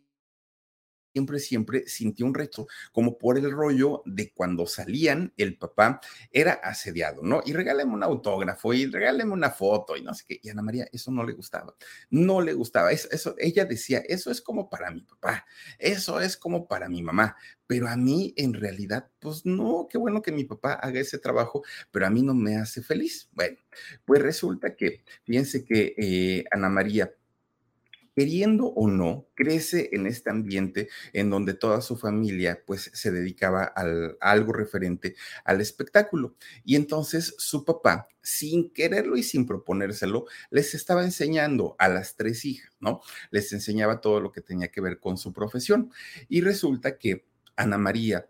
siempre, 1.15 1.39
siempre 1.39 1.87
sintió 1.87 2.25
un 2.25 2.33
reto, 2.33 2.67
como 2.91 3.17
por 3.17 3.37
el 3.37 3.49
rollo 3.49 4.03
de 4.05 4.33
cuando 4.33 4.67
salían, 4.67 5.31
el 5.37 5.57
papá 5.57 6.01
era 6.29 6.51
asediado, 6.51 7.21
¿no? 7.23 7.41
Y 7.45 7.53
regáleme 7.53 7.93
un 7.93 8.03
autógrafo 8.03 8.73
y 8.73 8.85
regáleme 8.85 9.31
una 9.31 9.49
foto 9.49 9.95
y 9.95 10.01
no 10.01 10.13
sé 10.13 10.25
qué. 10.27 10.39
Y 10.43 10.49
Ana 10.49 10.61
María 10.61 10.89
eso 10.91 11.11
no 11.11 11.23
le 11.23 11.31
gustaba, 11.31 11.73
no 12.09 12.41
le 12.41 12.51
gustaba. 12.51 12.91
Eso, 12.91 13.07
eso, 13.11 13.33
ella 13.37 13.63
decía, 13.63 13.99
eso 13.99 14.29
es 14.29 14.41
como 14.41 14.69
para 14.69 14.91
mi 14.91 15.03
papá, 15.03 15.45
eso 15.79 16.19
es 16.19 16.35
como 16.35 16.67
para 16.67 16.89
mi 16.89 17.01
mamá, 17.01 17.37
pero 17.65 17.87
a 17.87 17.95
mí 17.95 18.33
en 18.35 18.53
realidad, 18.53 19.09
pues 19.19 19.45
no, 19.45 19.87
qué 19.89 19.97
bueno 19.97 20.21
que 20.21 20.33
mi 20.33 20.43
papá 20.43 20.73
haga 20.73 20.99
ese 20.99 21.17
trabajo, 21.17 21.63
pero 21.91 22.07
a 22.07 22.09
mí 22.09 22.23
no 22.23 22.33
me 22.33 22.57
hace 22.57 22.81
feliz. 22.81 23.29
Bueno, 23.31 23.57
pues 24.03 24.21
resulta 24.21 24.75
que, 24.75 25.05
fíjense 25.23 25.63
que 25.63 25.95
eh, 25.97 26.43
Ana 26.51 26.67
María 26.67 27.09
queriendo 28.15 28.67
o 28.67 28.87
no, 28.87 29.27
crece 29.35 29.89
en 29.91 30.07
este 30.07 30.29
ambiente 30.29 30.89
en 31.13 31.29
donde 31.29 31.53
toda 31.53 31.81
su 31.81 31.97
familia 31.97 32.63
pues 32.65 32.89
se 32.93 33.11
dedicaba 33.11 33.73
a 33.75 33.85
algo 34.21 34.53
referente 34.53 35.15
al 35.43 35.61
espectáculo. 35.61 36.35
Y 36.63 36.75
entonces 36.75 37.35
su 37.37 37.65
papá, 37.65 38.07
sin 38.21 38.71
quererlo 38.71 39.17
y 39.17 39.23
sin 39.23 39.45
proponérselo, 39.45 40.25
les 40.49 40.73
estaba 40.73 41.03
enseñando 41.03 41.75
a 41.77 41.89
las 41.89 42.15
tres 42.15 42.45
hijas, 42.45 42.71
¿no? 42.79 43.01
Les 43.31 43.51
enseñaba 43.53 44.01
todo 44.01 44.19
lo 44.19 44.31
que 44.31 44.41
tenía 44.41 44.69
que 44.69 44.81
ver 44.81 44.99
con 44.99 45.17
su 45.17 45.33
profesión. 45.33 45.91
Y 46.29 46.41
resulta 46.41 46.97
que 46.97 47.25
Ana 47.55 47.77
María 47.77 48.27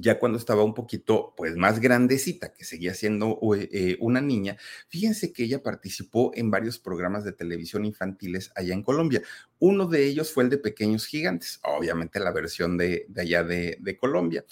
ya 0.00 0.18
cuando 0.18 0.38
estaba 0.38 0.62
un 0.62 0.74
poquito, 0.74 1.34
pues 1.36 1.56
más 1.56 1.80
grandecita, 1.80 2.52
que 2.52 2.64
seguía 2.64 2.94
siendo 2.94 3.38
eh, 3.56 3.96
una 4.00 4.20
niña, 4.20 4.56
fíjense 4.88 5.32
que 5.32 5.44
ella 5.44 5.62
participó 5.62 6.32
en 6.34 6.50
varios 6.50 6.78
programas 6.78 7.24
de 7.24 7.32
televisión 7.32 7.84
infantiles 7.84 8.52
allá 8.54 8.74
en 8.74 8.82
Colombia. 8.82 9.22
Uno 9.58 9.86
de 9.86 10.06
ellos 10.06 10.32
fue 10.32 10.44
el 10.44 10.50
de 10.50 10.58
Pequeños 10.58 11.06
Gigantes, 11.06 11.60
obviamente 11.64 12.20
la 12.20 12.32
versión 12.32 12.76
de, 12.76 13.06
allá 13.16 13.42
de, 13.44 13.98
Colombia 13.98 14.44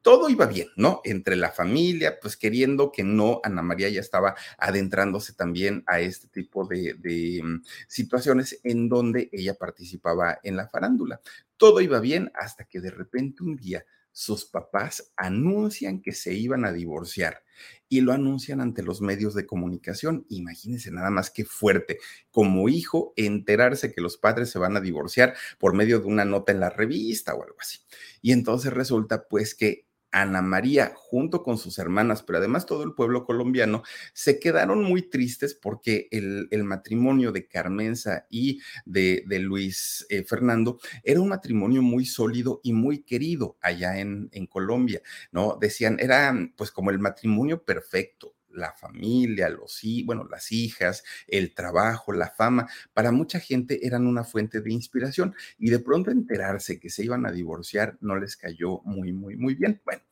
todo 0.00 0.28
iba 0.28 0.44
bien, 0.44 0.68
¿no? 0.76 1.00
Entre 1.02 1.34
la 1.34 1.50
familia, 1.50 2.18
pues 2.20 2.36
queriendo 2.36 2.92
que 2.92 3.02
no, 3.02 3.40
Ana 3.42 3.62
María 3.62 3.88
ya 3.88 4.00
estaba 4.00 4.34
adentrándose 4.58 5.32
también 5.32 5.82
a 5.86 5.98
este 5.98 6.28
tipo 6.28 6.66
de, 6.66 6.94
de, 6.98 7.40
mm, 7.42 7.62
situaciones 7.88 8.60
en 8.64 8.90
donde 8.90 9.30
ella 9.32 9.54
participaba 9.54 10.40
en 10.42 10.56
la 10.56 10.68
farándula. 10.68 11.22
Todo 11.56 11.80
iba 11.80 12.00
bien 12.00 12.30
hasta 12.34 12.64
que 12.64 12.82
de 12.82 12.90
repente 12.90 13.42
un 13.42 13.56
día 13.56 13.86
sus 14.14 14.44
papás 14.44 15.12
anuncian 15.16 16.00
que 16.00 16.12
se 16.12 16.34
iban 16.34 16.64
a 16.64 16.72
divorciar 16.72 17.42
y 17.88 18.00
lo 18.00 18.12
anuncian 18.12 18.60
ante 18.60 18.84
los 18.84 19.00
medios 19.00 19.34
de 19.34 19.44
comunicación. 19.44 20.24
Imagínense 20.28 20.92
nada 20.92 21.10
más 21.10 21.30
que 21.30 21.44
fuerte, 21.44 21.98
como 22.30 22.68
hijo, 22.68 23.12
enterarse 23.16 23.92
que 23.92 24.00
los 24.00 24.16
padres 24.16 24.50
se 24.50 24.60
van 24.60 24.76
a 24.76 24.80
divorciar 24.80 25.34
por 25.58 25.74
medio 25.74 25.98
de 25.98 26.06
una 26.06 26.24
nota 26.24 26.52
en 26.52 26.60
la 26.60 26.70
revista 26.70 27.34
o 27.34 27.42
algo 27.42 27.56
así. 27.58 27.80
Y 28.22 28.30
entonces 28.30 28.72
resulta 28.72 29.26
pues 29.28 29.56
que 29.56 29.83
Ana 30.14 30.42
María, 30.42 30.92
junto 30.94 31.42
con 31.42 31.58
sus 31.58 31.78
hermanas, 31.80 32.22
pero 32.22 32.38
además 32.38 32.66
todo 32.66 32.84
el 32.84 32.94
pueblo 32.94 33.24
colombiano, 33.24 33.82
se 34.12 34.38
quedaron 34.38 34.84
muy 34.84 35.02
tristes 35.02 35.54
porque 35.54 36.06
el, 36.12 36.48
matrimonio 36.64 37.32
de 37.32 37.48
Carmenza 37.48 38.26
y 38.30 38.60
de, 38.84 39.24
Luis 39.40 40.06
eh, 40.08 40.22
Fernando 40.22 40.78
era 41.02 41.20
un 41.20 41.28
matrimonio 41.28 41.82
muy 41.82 42.06
sólido 42.06 42.60
y 42.62 42.72
muy 42.72 43.02
querido 43.02 43.58
allá 43.60 43.98
en, 43.98 44.28
en 44.32 44.46
Colombia, 44.46 45.02
¿no? 45.32 45.58
Decían, 45.60 45.98
era 45.98 46.32
pues 46.56 46.70
como 46.70 46.90
el 46.90 47.00
matrimonio 47.00 47.64
perfecto 47.64 48.33
la 48.54 48.72
familia, 48.72 49.48
los 49.48 49.80
bueno, 50.04 50.26
las 50.30 50.52
hijas, 50.52 51.04
el 51.26 51.54
trabajo, 51.54 52.12
la 52.12 52.30
fama, 52.30 52.68
para 52.92 53.12
mucha 53.12 53.40
gente 53.40 53.86
eran 53.86 54.06
una 54.06 54.24
fuente 54.24 54.60
de 54.60 54.72
inspiración 54.72 55.34
y 55.58 55.70
de 55.70 55.78
pronto 55.78 56.10
enterarse 56.10 56.80
que 56.80 56.90
se 56.90 57.04
iban 57.04 57.26
a 57.26 57.32
divorciar 57.32 57.98
no 58.00 58.16
les 58.16 58.36
cayó 58.36 58.80
muy, 58.84 59.12
muy, 59.12 59.36
muy 59.36 59.54
bien. 59.54 59.80
Bueno, 59.84 60.02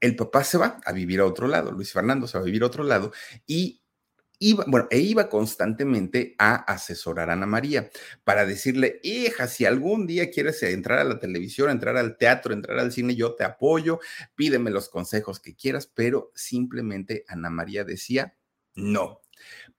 el 0.00 0.16
papá 0.16 0.44
se 0.44 0.58
va 0.58 0.80
a 0.84 0.92
vivir 0.92 1.20
a 1.20 1.26
otro 1.26 1.48
lado, 1.48 1.72
Luis 1.72 1.92
Fernando 1.92 2.26
se 2.26 2.36
va 2.36 2.42
a 2.42 2.46
vivir 2.46 2.62
a 2.62 2.66
otro 2.66 2.84
lado 2.84 3.12
y 3.46 3.83
iba, 4.38 4.64
bueno, 4.66 4.88
e 4.90 4.98
iba 4.98 5.28
constantemente 5.28 6.34
a 6.38 6.54
asesorar 6.54 7.30
a 7.30 7.34
Ana 7.34 7.46
María 7.46 7.90
para 8.24 8.46
decirle, 8.46 9.00
hija, 9.02 9.46
si 9.46 9.64
algún 9.64 10.06
día 10.06 10.30
quieres 10.30 10.62
entrar 10.62 10.98
a 10.98 11.04
la 11.04 11.18
televisión, 11.18 11.70
entrar 11.70 11.96
al 11.96 12.16
teatro, 12.16 12.52
entrar 12.52 12.78
al 12.78 12.92
cine, 12.92 13.14
yo 13.14 13.34
te 13.34 13.44
apoyo, 13.44 14.00
pídeme 14.34 14.70
los 14.70 14.88
consejos 14.88 15.40
que 15.40 15.54
quieras, 15.54 15.86
pero 15.86 16.32
simplemente 16.34 17.24
Ana 17.28 17.50
María 17.50 17.84
decía, 17.84 18.36
no. 18.74 19.20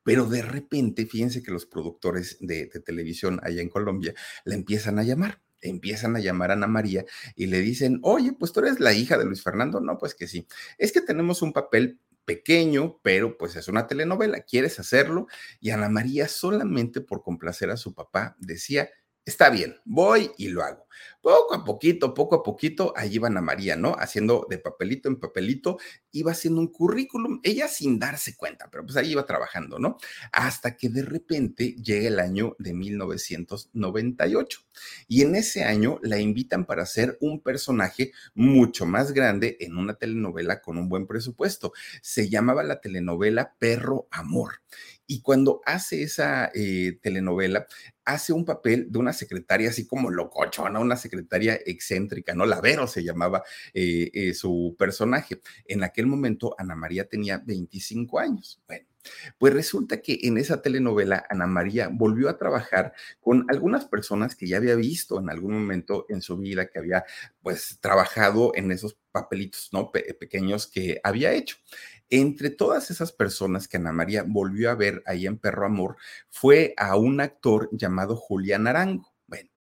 Pero 0.03 0.25
de 0.25 0.41
repente, 0.41 1.05
fíjense 1.05 1.41
que 1.41 1.51
los 1.51 1.65
productores 1.65 2.37
de, 2.39 2.67
televisión 2.67 3.39
allá 3.43 3.61
en 3.61 3.69
Colombia 3.69 4.13
la 4.43 4.55
empiezan 4.55 4.99
a 4.99 5.03
llamar 5.03 5.41
empiezan 5.61 6.15
a 6.15 6.19
llamar 6.19 6.51
a 6.51 6.53
Ana 6.53 6.67
María 6.67 7.05
y 7.35 7.47
le 7.47 7.59
dicen, 7.59 7.99
oye, 8.03 8.33
pues 8.33 8.51
tú 8.51 8.59
eres 8.59 8.79
la 8.79 8.93
hija 8.93 9.17
de 9.17 9.25
Luis 9.25 9.41
Fernando. 9.41 9.79
No, 9.79 9.97
pues 9.97 10.13
que 10.13 10.27
sí. 10.27 10.45
Es 10.77 10.91
que 10.91 11.01
tenemos 11.01 11.41
un 11.41 11.53
papel 11.53 11.99
pequeño, 12.25 12.99
pero 13.03 13.37
pues 13.37 13.55
es 13.55 13.67
una 13.67 13.87
telenovela, 13.87 14.41
¿quieres 14.41 14.79
hacerlo? 14.79 15.27
Y 15.59 15.69
Ana 15.69 15.89
María 15.89 16.27
solamente 16.27 17.01
por 17.01 17.23
complacer 17.23 17.69
a 17.71 17.77
su 17.77 17.93
papá 17.93 18.35
decía, 18.39 18.89
está 19.25 19.49
bien, 19.49 19.75
voy 19.85 20.31
y 20.37 20.49
lo 20.49 20.63
hago. 20.63 20.85
Poco 21.21 21.55
a 21.55 21.63
poquito, 21.65 22.13
poco 22.13 22.35
a 22.35 22.43
poquito, 22.43 22.93
ahí 22.95 23.15
iba 23.15 23.27
Ana 23.27 23.41
María, 23.41 23.75
¿no? 23.75 23.95
Haciendo 23.97 24.45
de 24.49 24.59
papelito 24.59 25.09
en 25.09 25.19
papelito, 25.19 25.77
iba 26.11 26.31
haciendo 26.31 26.61
un 26.61 26.67
currículum, 26.67 27.39
ella 27.43 27.67
sin 27.67 27.97
darse 27.99 28.35
cuenta, 28.35 28.69
pero 28.71 28.85
pues 28.85 28.95
ahí 28.95 29.11
iba 29.11 29.25
trabajando, 29.25 29.79
¿no? 29.79 29.97
Hasta 30.31 30.77
que 30.77 30.89
de 30.89 31.01
repente 31.01 31.75
llega 31.75 32.07
el 32.07 32.19
año 32.19 32.55
de 32.59 32.73
1998. 32.73 34.61
Y 35.07 35.23
en 35.23 35.35
ese 35.35 35.63
año 35.63 35.99
la 36.03 36.19
invitan 36.19 36.65
para 36.65 36.83
hacer 36.83 37.17
un 37.21 37.41
personaje 37.41 38.11
mucho 38.33 38.85
más 38.85 39.11
grande 39.11 39.57
en 39.59 39.77
una 39.77 39.95
telenovela 39.95 40.61
con 40.61 40.77
un 40.77 40.89
buen 40.89 41.07
presupuesto. 41.07 41.73
Se 42.01 42.29
llamaba 42.29 42.63
la 42.63 42.81
telenovela 42.81 43.55
Perro 43.57 44.07
Amor. 44.11 44.61
Y 45.07 45.21
cuando 45.21 45.61
hace 45.65 46.03
esa 46.03 46.51
eh, 46.53 46.97
telenovela, 47.01 47.67
hace 48.05 48.33
un 48.33 48.45
papel 48.45 48.91
de 48.91 48.99
una 48.99 49.13
secretaria 49.13 49.69
así 49.69 49.87
como 49.87 50.09
locochona, 50.09 50.79
una 50.79 50.97
secretaria 50.97 51.59
excéntrica, 51.65 52.33
¿no? 52.33 52.45
Lavero 52.45 52.87
se 52.87 53.03
llamaba 53.03 53.43
eh, 53.73 54.09
eh, 54.13 54.33
su 54.33 54.75
personaje. 54.77 55.41
En 55.65 55.83
aquel 55.83 56.07
momento, 56.07 56.55
Ana 56.57 56.75
María 56.75 57.07
tenía 57.07 57.39
25 57.45 58.19
años. 58.19 58.61
Bueno. 58.67 58.84
Pues 59.37 59.53
resulta 59.53 60.01
que 60.01 60.19
en 60.23 60.37
esa 60.37 60.61
telenovela 60.61 61.25
Ana 61.29 61.47
María 61.47 61.89
volvió 61.91 62.29
a 62.29 62.37
trabajar 62.37 62.93
con 63.19 63.45
algunas 63.49 63.85
personas 63.85 64.35
que 64.35 64.47
ya 64.47 64.57
había 64.57 64.75
visto 64.75 65.19
en 65.19 65.29
algún 65.29 65.53
momento 65.53 66.05
en 66.09 66.21
su 66.21 66.37
vida, 66.37 66.67
que 66.67 66.79
había 66.79 67.05
pues 67.41 67.79
trabajado 67.81 68.51
en 68.55 68.71
esos 68.71 68.97
papelitos 69.11 69.69
no 69.71 69.91
pequeños 69.91 70.67
que 70.67 70.99
había 71.03 71.33
hecho. 71.33 71.57
Entre 72.09 72.49
todas 72.51 72.91
esas 72.91 73.11
personas 73.11 73.67
que 73.67 73.77
Ana 73.77 73.91
María 73.91 74.23
volvió 74.27 74.69
a 74.69 74.75
ver 74.75 75.01
ahí 75.05 75.25
en 75.25 75.37
Perro 75.37 75.65
Amor, 75.65 75.97
fue 76.29 76.73
a 76.77 76.95
un 76.97 77.19
actor 77.21 77.69
llamado 77.71 78.15
Julián 78.15 78.67
Arango. 78.67 79.14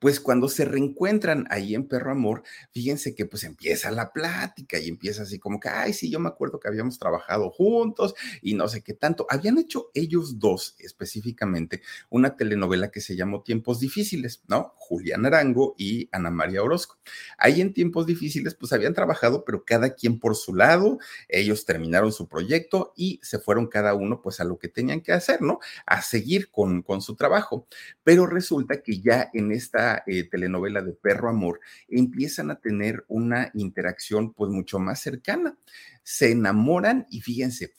pues 0.00 0.18
cuando 0.18 0.48
se 0.48 0.64
reencuentran 0.64 1.46
ahí 1.50 1.74
en 1.74 1.86
Perro 1.86 2.10
Amor, 2.10 2.42
fíjense 2.72 3.14
que 3.14 3.26
pues 3.26 3.44
empieza 3.44 3.90
la 3.90 4.12
plática 4.12 4.78
y 4.78 4.88
empieza 4.88 5.22
así 5.22 5.38
como 5.38 5.60
que, 5.60 5.68
ay, 5.68 5.92
sí, 5.92 6.10
yo 6.10 6.18
me 6.18 6.28
acuerdo 6.28 6.58
que 6.58 6.68
habíamos 6.68 6.98
trabajado 6.98 7.50
juntos 7.50 8.14
y 8.42 8.54
no 8.54 8.66
sé 8.66 8.82
qué 8.82 8.94
tanto. 8.94 9.26
Habían 9.28 9.58
hecho 9.58 9.90
ellos 9.94 10.38
dos 10.38 10.74
específicamente 10.78 11.82
una 12.08 12.36
telenovela 12.36 12.90
que 12.90 13.00
se 13.00 13.14
llamó 13.14 13.42
Tiempos 13.42 13.78
Difíciles, 13.78 14.42
¿no? 14.48 14.72
Julián 14.76 15.26
Arango 15.26 15.74
y 15.76 16.08
Ana 16.12 16.30
María 16.30 16.62
Orozco. 16.62 16.98
Ahí 17.36 17.60
en 17.60 17.74
Tiempos 17.74 18.06
Difíciles 18.06 18.54
pues 18.54 18.72
habían 18.72 18.94
trabajado, 18.94 19.44
pero 19.44 19.64
cada 19.64 19.94
quien 19.94 20.18
por 20.18 20.34
su 20.34 20.54
lado, 20.54 20.98
ellos 21.28 21.66
terminaron 21.66 22.12
su 22.12 22.26
proyecto 22.26 22.94
y 22.96 23.20
se 23.22 23.38
fueron 23.38 23.66
cada 23.66 23.94
uno 23.94 24.22
pues 24.22 24.40
a 24.40 24.44
lo 24.44 24.58
que 24.58 24.68
tenían 24.68 25.02
que 25.02 25.12
hacer, 25.12 25.42
¿no? 25.42 25.60
A 25.84 26.00
seguir 26.00 26.50
con, 26.50 26.82
con 26.82 27.02
su 27.02 27.16
trabajo. 27.16 27.66
Pero 28.02 28.26
resulta 28.26 28.82
que 28.82 29.00
ya 29.00 29.30
en 29.34 29.52
esta 29.52 29.89
eh, 30.06 30.28
telenovela 30.28 30.82
de 30.82 30.92
Perro 30.92 31.28
Amor, 31.28 31.60
empiezan 31.88 32.50
a 32.50 32.60
tener 32.60 33.04
una 33.08 33.50
interacción 33.54 34.32
pues 34.32 34.50
mucho 34.50 34.78
más 34.78 35.00
cercana. 35.00 35.56
Se 36.02 36.30
enamoran 36.32 37.06
y 37.10 37.20
fíjense, 37.20 37.72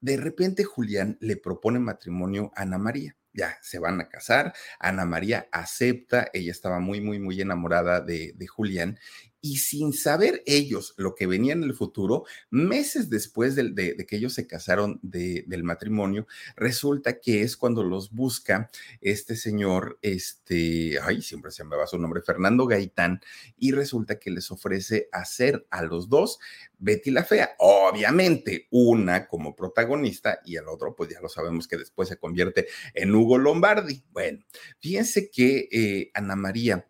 de 0.00 0.16
repente 0.16 0.64
Julián 0.64 1.18
le 1.20 1.36
propone 1.36 1.78
matrimonio 1.78 2.52
a 2.54 2.62
Ana 2.62 2.78
María 2.78 3.16
ya 3.36 3.58
se 3.60 3.78
van 3.78 4.00
a 4.00 4.08
casar. 4.08 4.54
Ana 4.80 5.04
María 5.04 5.46
acepta, 5.52 6.30
ella 6.32 6.50
estaba 6.50 6.80
muy, 6.80 7.00
muy, 7.00 7.20
muy 7.20 7.40
enamorada 7.40 8.00
de, 8.00 8.32
de, 8.34 8.46
Julián 8.46 8.98
y 9.40 9.58
sin 9.58 9.92
saber 9.92 10.42
ellos 10.46 10.94
lo 10.96 11.14
que 11.14 11.26
venía 11.26 11.52
en 11.52 11.62
el 11.62 11.74
futuro, 11.74 12.24
meses 12.50 13.10
después 13.10 13.54
de, 13.54 13.96
que 14.06 14.16
ellos 14.16 14.34
se 14.34 14.46
casaron 14.46 14.98
del 15.02 15.64
matrimonio, 15.64 16.26
resulta 16.56 17.20
que 17.20 17.42
es 17.42 17.56
cuando 17.56 17.82
los 17.82 18.12
busca 18.12 18.70
este 19.00 19.36
señor, 19.36 19.98
este, 20.02 20.98
ay, 21.02 21.22
siempre 21.22 21.50
se 21.50 21.64
me 21.64 21.76
va 21.76 21.86
su 21.86 21.98
nombre, 21.98 22.22
Fernando 22.22 22.66
Gaitán, 22.66 23.20
y 23.56 23.72
resulta 23.72 24.18
que 24.18 24.30
les 24.30 24.50
ofrece 24.50 25.08
hacer 25.12 25.66
a 25.70 25.82
los 25.82 26.08
dos 26.08 26.38
Betty 26.78 27.10
la 27.10 27.24
Fea, 27.24 27.54
obviamente 27.58 28.66
una 28.70 29.26
como 29.26 29.56
protagonista 29.56 30.40
y 30.44 30.56
el 30.56 30.68
otro, 30.68 30.94
pues 30.94 31.10
ya 31.10 31.20
lo 31.20 31.28
sabemos 31.28 31.66
que 31.68 31.76
después 31.76 32.08
se 32.08 32.18
convierte 32.18 32.66
en 32.94 33.14
Hugo 33.14 33.38
Lombardi. 33.38 34.02
Bueno, 34.10 34.44
fíjense 34.80 35.30
que 35.30 35.68
eh, 35.70 36.10
Ana 36.14 36.36
María 36.36 36.86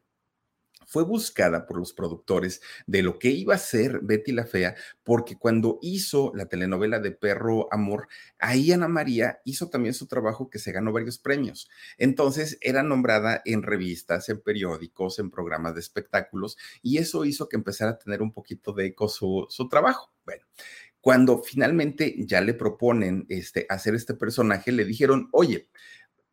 fue 0.96 1.04
buscada 1.04 1.66
por 1.66 1.78
los 1.78 1.92
productores 1.92 2.62
de 2.86 3.02
lo 3.02 3.18
que 3.18 3.28
iba 3.28 3.54
a 3.54 3.58
ser 3.58 4.00
Betty 4.00 4.32
la 4.32 4.46
Fea, 4.46 4.76
porque 5.04 5.36
cuando 5.36 5.78
hizo 5.82 6.32
la 6.34 6.46
telenovela 6.46 7.00
de 7.00 7.10
Perro 7.10 7.68
Amor, 7.70 8.08
ahí 8.38 8.72
Ana 8.72 8.88
María 8.88 9.40
hizo 9.44 9.68
también 9.68 9.92
su 9.92 10.06
trabajo 10.06 10.48
que 10.48 10.58
se 10.58 10.72
ganó 10.72 10.94
varios 10.94 11.18
premios. 11.18 11.68
Entonces 11.98 12.56
era 12.62 12.82
nombrada 12.82 13.42
en 13.44 13.62
revistas, 13.62 14.30
en 14.30 14.40
periódicos, 14.40 15.18
en 15.18 15.30
programas 15.30 15.74
de 15.74 15.80
espectáculos, 15.80 16.56
y 16.80 16.96
eso 16.96 17.26
hizo 17.26 17.46
que 17.46 17.56
empezara 17.56 17.90
a 17.90 17.98
tener 17.98 18.22
un 18.22 18.32
poquito 18.32 18.72
de 18.72 18.86
eco 18.86 19.10
su, 19.10 19.46
trabajo. 19.68 20.14
Bueno, 20.24 20.46
cuando 21.02 21.42
finalmente 21.42 22.14
ya 22.26 22.40
le 22.40 22.54
proponen 22.54 23.26
este, 23.28 23.66
hacer 23.68 23.94
este 23.94 24.14
personaje, 24.14 24.72
le 24.72 24.86
dijeron, 24.86 25.28
oye, 25.32 25.68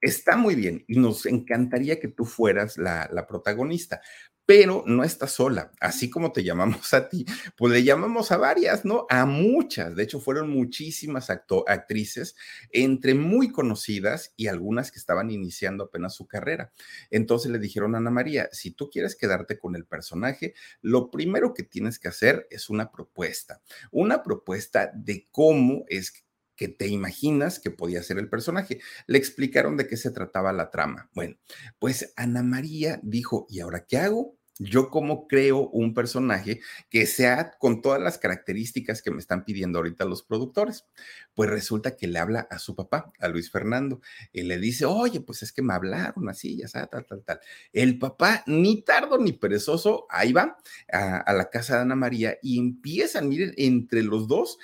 está 0.04 0.36
muy 0.36 0.56
bien 0.56 0.84
y 0.88 1.00
nos 1.00 1.26
encantaría 1.26 2.00
que 2.00 2.10
tú 2.10 2.26
fueras 2.26 2.78
la, 2.78 3.26
protagonista, 3.28 4.02
pero 4.46 4.84
no 4.86 5.04
está 5.04 5.28
sola. 5.28 5.72
Así 5.80 6.10
como 6.10 6.32
te 6.32 6.44
llamamos 6.44 6.94
a 6.94 7.10
ti, 7.10 7.26
pues 7.56 7.74
le 7.74 7.84
llamamos 7.84 8.32
a 8.32 8.38
varias, 8.38 8.86
¿no? 8.86 9.06
A 9.10 9.26
muchas. 9.26 9.96
De 9.96 10.04
hecho, 10.04 10.20
fueron 10.20 10.50
muchísimas 10.50 11.30
actrices, 11.30 12.36
entre 12.72 13.14
muy 13.14 13.52
conocidas 13.52 14.34
y 14.36 14.48
algunas 14.48 14.92
que 14.92 15.00
estaban 15.00 15.32
iniciando 15.32 15.86
apenas 15.86 16.16
su 16.16 16.28
carrera. 16.28 16.72
Entonces 17.10 17.52
le 17.52 17.60
dijeron 17.60 17.96
a 17.96 18.00
Ana 18.00 18.12
María, 18.12 18.50
si 18.52 18.72
tú 18.72 18.90
quieres 18.90 19.16
quedarte 19.16 19.58
con 19.60 19.76
el 19.76 19.86
personaje, 19.86 20.54
lo 20.82 21.10
primero 21.10 21.54
que 21.54 21.64
tienes 21.64 22.00
que 22.00 22.08
hacer 22.10 22.48
es 22.50 22.70
una 22.70 22.92
propuesta, 22.92 23.62
una 23.92 24.24
propuesta 24.24 24.92
de 24.94 25.28
cómo 25.32 25.86
es 25.88 26.12
que 26.12 26.23
te 26.56 26.88
imaginas 26.88 27.60
que 27.60 27.72
podía 27.72 28.04
ser 28.04 28.18
el 28.18 28.30
personaje. 28.30 28.80
Le 29.08 29.18
explicaron 29.18 29.78
de 29.78 29.88
qué 29.88 29.98
se 29.98 30.12
trataba 30.12 30.54
la 30.54 30.70
trama. 30.70 31.10
Bueno, 31.14 31.36
pues 31.80 32.14
Ana 32.16 32.44
María 32.44 33.00
dijo, 33.04 33.48
¿y 33.50 33.60
ahora 33.60 33.86
qué 33.86 33.98
hago? 33.98 34.38
yo 34.60 34.90
cómo 34.90 35.28
creo 35.28 35.68
un 35.70 35.94
personaje 35.94 36.62
que 36.90 37.06
sea 37.06 37.52
con 37.58 37.82
todas 37.82 38.02
las 38.02 38.18
características 38.18 39.02
que 39.02 39.12
me 39.12 39.20
están 39.20 39.46
pidiendo 39.46 39.80
ahorita 39.80 40.06
los 40.06 40.24
productores. 40.24 40.86
Pues 41.34 41.50
resulta 41.50 41.98
que 41.98 42.08
le 42.08 42.20
habla 42.20 42.48
a 42.50 42.60
su 42.60 42.76
papá, 42.76 43.12
a 43.20 43.28
Luis 43.28 43.50
Fernando, 43.52 44.02
y 44.32 44.44
le 44.44 44.58
dice, 44.60 44.86
oye, 44.86 45.22
pues 45.22 45.42
es 45.44 45.52
que 45.52 45.62
me 45.62 45.74
hablaron 45.74 46.30
así, 46.30 46.58
ya 46.58 46.68
sabes, 46.68 46.90
tal, 46.90 47.06
tal, 47.06 47.24
tal. 47.24 47.40
El 47.72 47.98
papá, 47.98 48.44
ni 48.46 48.84
tardo 48.84 49.18
ni 49.18 49.34
perezoso, 49.34 50.06
ahí 50.10 50.34
va 50.34 50.58
a, 50.92 51.18
a 51.18 51.34
la 51.34 51.50
casa 51.50 51.78
de 51.78 51.82
Ana 51.82 51.96
María 51.96 52.38
y 52.42 52.60
empiezan, 52.60 53.30
miren, 53.30 53.54
entre 53.58 54.04
los 54.04 54.28
dos 54.28 54.60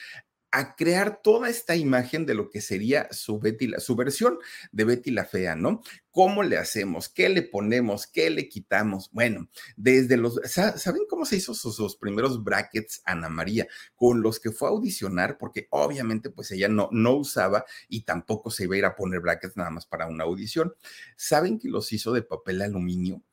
a 0.52 0.76
crear 0.76 1.22
toda 1.22 1.50
esta 1.50 1.76
imagen 1.76 2.26
de 2.26 2.34
lo 2.34 2.50
que 2.50 2.62
sería 2.62 3.08
su 3.12 3.40
Betty, 3.40 3.72
su 3.78 3.96
versión 3.96 4.40
de 4.72 4.84
Betty 4.84 5.12
la 5.12 5.26
Fea, 5.26 5.56
¿no? 5.56 5.82
¿Cómo 6.12 6.44
le 6.44 6.58
hacemos? 6.58 7.08
¿Qué 7.08 7.30
le 7.30 7.44
ponemos? 7.44 8.08
¿Qué 8.08 8.30
le 8.30 8.50
quitamos? 8.50 9.10
Bueno, 9.12 9.48
desde 9.78 10.18
los, 10.18 10.40
¿saben 10.46 11.04
cómo 11.08 11.26
se 11.26 11.38
hizo 11.38 11.54
sus, 11.54 11.96
primeros 11.98 12.44
brackets 12.44 13.02
Ana 13.06 13.30
María? 13.30 13.68
Con 13.96 14.22
los 14.22 14.40
que 14.40 14.52
fue 14.52 14.70
a 14.70 14.72
audicionar, 14.72 15.38
porque 15.38 15.68
obviamente 15.70 16.30
pues 16.30 16.52
ella 16.52 16.68
no, 16.68 16.90
no 16.92 17.14
usaba 17.16 17.66
y 17.88 18.02
tampoco 18.02 18.50
se 18.50 18.64
iba 18.64 18.76
a 18.76 18.80
ir 18.80 18.86
a 18.86 18.96
poner 18.96 19.20
brackets 19.20 19.56
nada 19.56 19.70
más 19.70 19.86
para 19.86 20.08
una 20.08 20.24
audición. 20.24 20.74
¿Saben 21.16 21.60
que 21.60 21.70
los 21.70 21.94
hizo 21.94 22.12
de 22.12 22.24
papel 22.24 22.62
aluminio? 22.62 23.24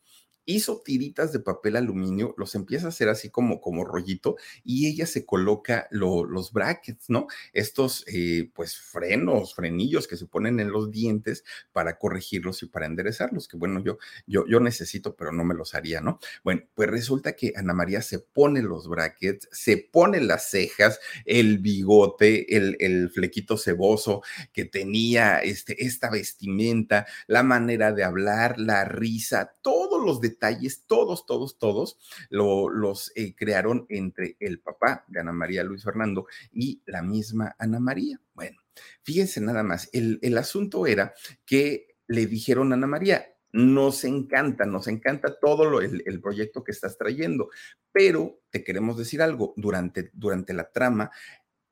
Hizo 0.46 0.80
tiritas 0.84 1.32
de 1.32 1.40
papel 1.40 1.76
aluminio, 1.76 2.34
los 2.38 2.54
empieza 2.54 2.86
a 2.86 2.88
hacer 2.90 3.08
así 3.08 3.30
como, 3.30 3.60
como 3.60 3.84
rollito 3.84 4.36
y 4.64 4.86
ella 4.88 5.06
se 5.06 5.26
coloca 5.26 5.88
los 5.90 6.52
brackets, 6.52 7.10
¿no? 7.10 7.26
Estos, 7.52 8.04
eh, 8.06 8.50
pues, 8.54 8.76
frenos, 8.78 9.54
frenillos 9.54 10.06
que 10.06 10.16
se 10.16 10.26
ponen 10.26 10.60
en 10.60 10.70
los 10.70 10.90
dientes 10.90 11.44
para 11.72 11.98
corregirlos 11.98 12.62
y 12.62 12.66
para 12.66 12.86
enderezarlos, 12.86 13.48
que 13.48 13.56
bueno, 13.56 13.82
yo, 13.82 13.98
yo, 14.26 14.44
yo 14.46 14.60
necesito, 14.60 15.16
pero 15.16 15.32
no 15.32 15.44
me 15.44 15.54
los 15.54 15.74
haría, 15.74 16.00
¿no? 16.00 16.20
Bueno, 16.44 16.62
pues 16.74 16.88
resulta 16.88 17.34
que 17.34 17.52
Ana 17.56 17.74
María 17.74 18.00
se 18.00 18.20
pone 18.20 18.62
los 18.62 18.88
brackets, 18.88 19.48
se 19.50 19.76
pone 19.76 20.20
las 20.20 20.48
cejas, 20.50 21.00
el 21.24 21.58
bigote, 21.58 22.56
el, 22.56 22.76
el 22.78 23.10
flequito 23.10 23.56
ceboso 23.58 24.22
que 24.52 24.64
tenía, 24.64 25.38
este, 25.38 25.84
esta 25.84 26.08
vestimenta, 26.10 27.06
la 27.26 27.42
manera 27.42 27.92
de 27.92 28.04
hablar, 28.04 28.58
la 28.60 28.84
risa, 28.84 29.56
todos 29.62 30.04
los 30.04 30.20
detalles 30.20 30.35
detalles, 30.36 30.84
todos, 30.86 31.26
todos, 31.26 31.58
todos, 31.58 31.98
los 32.30 33.12
eh, 33.14 33.34
crearon 33.34 33.86
entre 33.88 34.36
el 34.40 34.60
papá 34.60 35.04
de 35.08 35.20
Ana 35.20 35.32
María 35.32 35.64
Luis 35.64 35.84
Fernando 35.84 36.26
y 36.52 36.82
la 36.86 37.02
misma 37.02 37.56
Ana 37.58 37.80
María. 37.80 38.20
Bueno, 38.34 38.60
fíjense 39.02 39.40
nada 39.40 39.62
más, 39.62 39.88
el, 39.92 40.18
el 40.22 40.36
asunto 40.38 40.86
era 40.86 41.14
que 41.44 41.96
le 42.06 42.26
dijeron 42.26 42.72
a 42.72 42.76
Ana 42.76 42.86
María, 42.86 43.32
nos 43.52 44.04
encanta, 44.04 44.66
nos 44.66 44.86
encanta 44.86 45.38
todo 45.40 45.64
lo, 45.64 45.80
el, 45.80 46.02
el, 46.04 46.20
proyecto 46.20 46.62
que 46.62 46.72
estás 46.72 46.98
trayendo, 46.98 47.48
pero 47.90 48.40
te 48.50 48.62
queremos 48.62 48.98
decir 48.98 49.22
algo, 49.22 49.54
durante, 49.56 50.10
durante 50.12 50.52
la 50.52 50.70
trama 50.70 51.10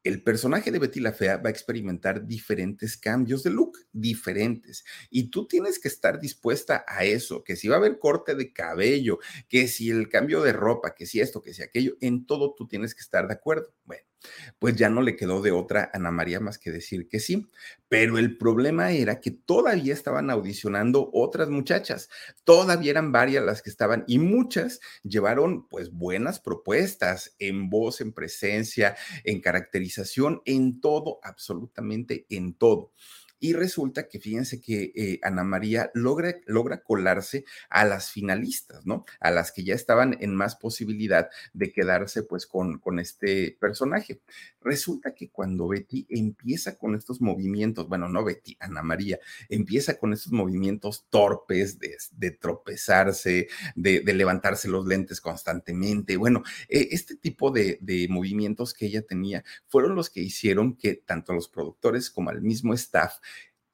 el 0.04 0.22
personaje 0.22 0.70
de 0.70 0.78
Betty 0.78 1.00
la 1.00 1.12
Fea 1.12 1.38
va 1.38 1.48
a 1.48 1.52
experimentar 1.52 2.26
diferentes 2.26 2.96
cambios 2.98 3.42
de 3.42 3.50
look, 3.50 3.78
diferentes. 3.90 4.84
Y 5.10 5.30
tú 5.30 5.48
tienes 5.48 5.78
que 5.78 5.88
estar 5.88 6.20
dispuesta 6.20 6.84
a 6.86 7.04
eso, 7.04 7.42
que 7.42 7.56
si 7.56 7.68
va 7.68 7.76
a 7.76 7.78
haber 7.78 7.98
corte 7.98 8.34
de 8.34 8.52
cabello, 8.52 9.18
que 9.48 9.66
si 9.66 9.90
el 9.90 10.10
cambio 10.10 10.42
de 10.42 10.52
ropa, 10.52 10.94
que 10.94 11.06
si 11.06 11.20
esto, 11.20 11.40
que 11.40 11.54
si 11.54 11.62
aquello, 11.62 11.96
en 12.00 12.26
todo 12.26 12.54
tú 12.54 12.68
tienes 12.68 12.94
que 12.94 13.00
estar 13.00 13.26
de 13.26 13.34
acuerdo. 13.34 13.74
Bueno, 13.84 14.04
pues 14.58 14.76
ya 14.76 14.88
no 14.88 15.02
le 15.02 15.16
quedó 15.16 15.42
de 15.42 15.52
otra 15.52 15.90
Ana 15.92 16.10
María 16.10 16.40
más 16.40 16.58
que 16.58 16.70
decir 16.70 17.08
que 17.08 17.20
sí. 17.20 17.48
Pero 17.88 18.18
el 18.18 18.36
problema 18.36 18.90
era 18.90 19.20
que 19.20 19.30
todavía 19.30 19.92
estaban 19.92 20.30
audicionando 20.30 21.10
otras 21.12 21.48
muchachas, 21.48 22.08
todavía 22.44 22.90
eran 22.90 23.12
varias 23.12 23.44
las 23.44 23.62
que 23.62 23.70
estaban 23.70 24.04
y 24.06 24.18
muchas 24.18 24.80
llevaron 25.02 25.68
pues 25.68 25.92
buenas 25.92 26.40
propuestas 26.40 27.34
en 27.38 27.70
voz, 27.70 28.00
en 28.00 28.12
presencia, 28.12 28.96
en 29.22 29.40
caracterización, 29.40 30.42
en 30.44 30.80
todo, 30.80 31.20
absolutamente 31.22 32.26
en 32.30 32.54
todo. 32.54 32.92
Y 33.40 33.52
resulta 33.52 34.08
que 34.08 34.20
fíjense 34.20 34.60
que 34.60 34.92
eh, 34.94 35.18
Ana 35.22 35.44
María 35.44 35.90
logra, 35.94 36.34
logra 36.46 36.82
colarse 36.82 37.44
a 37.68 37.84
las 37.84 38.10
finalistas, 38.10 38.86
¿no? 38.86 39.04
A 39.20 39.30
las 39.30 39.52
que 39.52 39.64
ya 39.64 39.74
estaban 39.74 40.16
en 40.20 40.34
más 40.34 40.56
posibilidad 40.56 41.28
de 41.52 41.72
quedarse 41.72 42.22
pues 42.22 42.46
con, 42.46 42.78
con 42.78 42.98
este 42.98 43.56
personaje. 43.60 44.20
Resulta 44.60 45.14
que 45.14 45.30
cuando 45.30 45.68
Betty 45.68 46.06
empieza 46.08 46.78
con 46.78 46.94
estos 46.94 47.20
movimientos, 47.20 47.86
bueno, 47.88 48.08
no 48.08 48.24
Betty, 48.24 48.56
Ana 48.60 48.82
María, 48.82 49.18
empieza 49.48 49.98
con 49.98 50.12
estos 50.12 50.32
movimientos 50.32 51.06
torpes 51.10 51.78
de, 51.78 52.30
tropezarse, 52.30 53.48
de, 53.74 54.02
levantarse 54.14 54.68
los 54.68 54.86
lentes 54.86 55.20
constantemente, 55.20 56.16
bueno, 56.16 56.42
eh, 56.68 56.88
este 56.92 57.16
tipo 57.16 57.50
de, 57.50 57.78
de 57.82 58.06
movimientos 58.08 58.72
que 58.72 58.86
ella 58.86 59.02
tenía 59.02 59.44
fueron 59.66 59.94
los 59.94 60.08
que 60.08 60.20
hicieron 60.20 60.76
que 60.76 60.94
tanto 60.94 61.34
los 61.34 61.48
productores 61.48 62.10
como 62.10 62.30
al 62.30 62.40
mismo 62.40 62.72
staff 62.74 63.18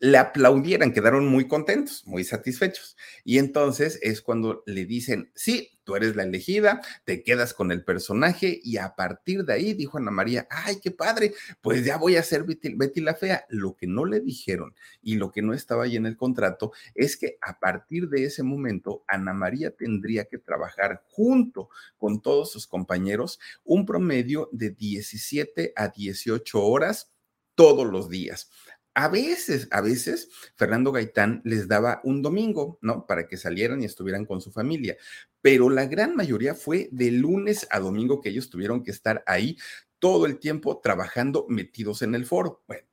le 0.01 0.17
aplaudieran, 0.17 0.93
quedaron 0.93 1.27
muy 1.27 1.47
contentos, 1.47 2.07
muy 2.07 2.25
satisfechos. 2.25 2.97
Y 3.23 3.39
entonces 3.39 3.99
es 4.03 4.23
cuando 4.23 4.63
le 4.67 4.87
dicen, 4.87 5.31
sí, 5.35 5.79
tú 5.85 5.95
eres 5.95 6.17
la 6.17 6.23
elegida, 6.23 6.81
te 7.05 7.23
quedas 7.23 7.53
con 7.53 7.71
el 7.71 7.85
personaje 7.85 8.61
y 8.63 8.79
a 8.79 8.97
partir 8.97 9.45
de 9.45 9.53
ahí 9.53 9.75
dijo 9.75 9.99
Ana 9.99 10.11
María, 10.11 10.49
ay, 10.51 10.81
qué 10.83 10.91
padre, 10.91 11.35
pues 11.61 11.85
ya 11.85 11.99
voy 11.99 12.17
a 12.17 12.23
ser 12.23 12.45
Betty, 12.45 13.01
la 13.03 13.15
Fea. 13.15 13.45
Lo 13.51 13.77
que 13.77 13.87
no 13.87 14.07
le 14.07 14.21
dijeron 14.21 14.75
y 15.03 15.17
lo 15.17 15.31
que 15.31 15.43
no 15.43 15.53
estaba 15.53 15.85
ahí 15.85 15.97
en 15.97 16.07
el 16.07 16.17
contrato 16.17 16.73
es 16.95 17.19
que 17.19 17.37
a 17.43 17.59
partir 17.59 18.09
de 18.09 18.25
ese 18.25 18.43
momento 18.43 19.05
Ana 19.07 19.35
María 19.35 19.71
tendría 19.71 20.25
que 20.25 20.39
trabajar 20.39 21.03
junto 21.09 21.69
con 21.99 22.23
todos 22.23 22.51
sus 22.51 22.67
compañeros 22.67 23.39
un 23.65 23.85
promedio 23.85 24.49
de 24.53 24.71
17 24.71 25.75
a 25.77 25.89
18 25.89 26.65
horas 26.65 27.11
todos 27.55 27.87
los 27.87 28.09
días. 28.09 28.49
A 28.95 29.09
veces, 29.09 29.69
a 29.71 29.81
veces, 29.81 30.29
Fernando 30.57 30.91
Gaitán 30.93 31.43
les 31.45 31.69
daba 31.69 32.01
un 32.05 32.23
domingo, 32.23 32.79
¿no? 32.83 33.07
Para 33.07 33.29
que 33.29 33.37
salieran 33.37 33.83
y 33.83 33.85
estuvieran 33.85 34.27
con 34.27 34.41
su 34.41 34.51
familia. 34.51 34.97
Pero 35.41 35.71
la 35.71 35.87
gran 35.87 36.17
mayoría 36.17 36.55
fue 36.55 36.89
de 36.91 37.11
lunes 37.13 37.67
a 37.71 37.79
domingo 37.79 38.21
que 38.21 38.31
ellos 38.31 38.51
tuvieron 38.51 38.83
que 38.83 38.91
estar 38.91 39.23
ahí 39.27 39.57
todo 40.01 40.27
el 40.27 40.39
tiempo 40.39 40.81
trabajando 40.81 41.47
metidos 41.49 42.03
en 42.03 42.15
el 42.15 42.27
foro. 42.27 42.63
Bueno, 42.67 42.87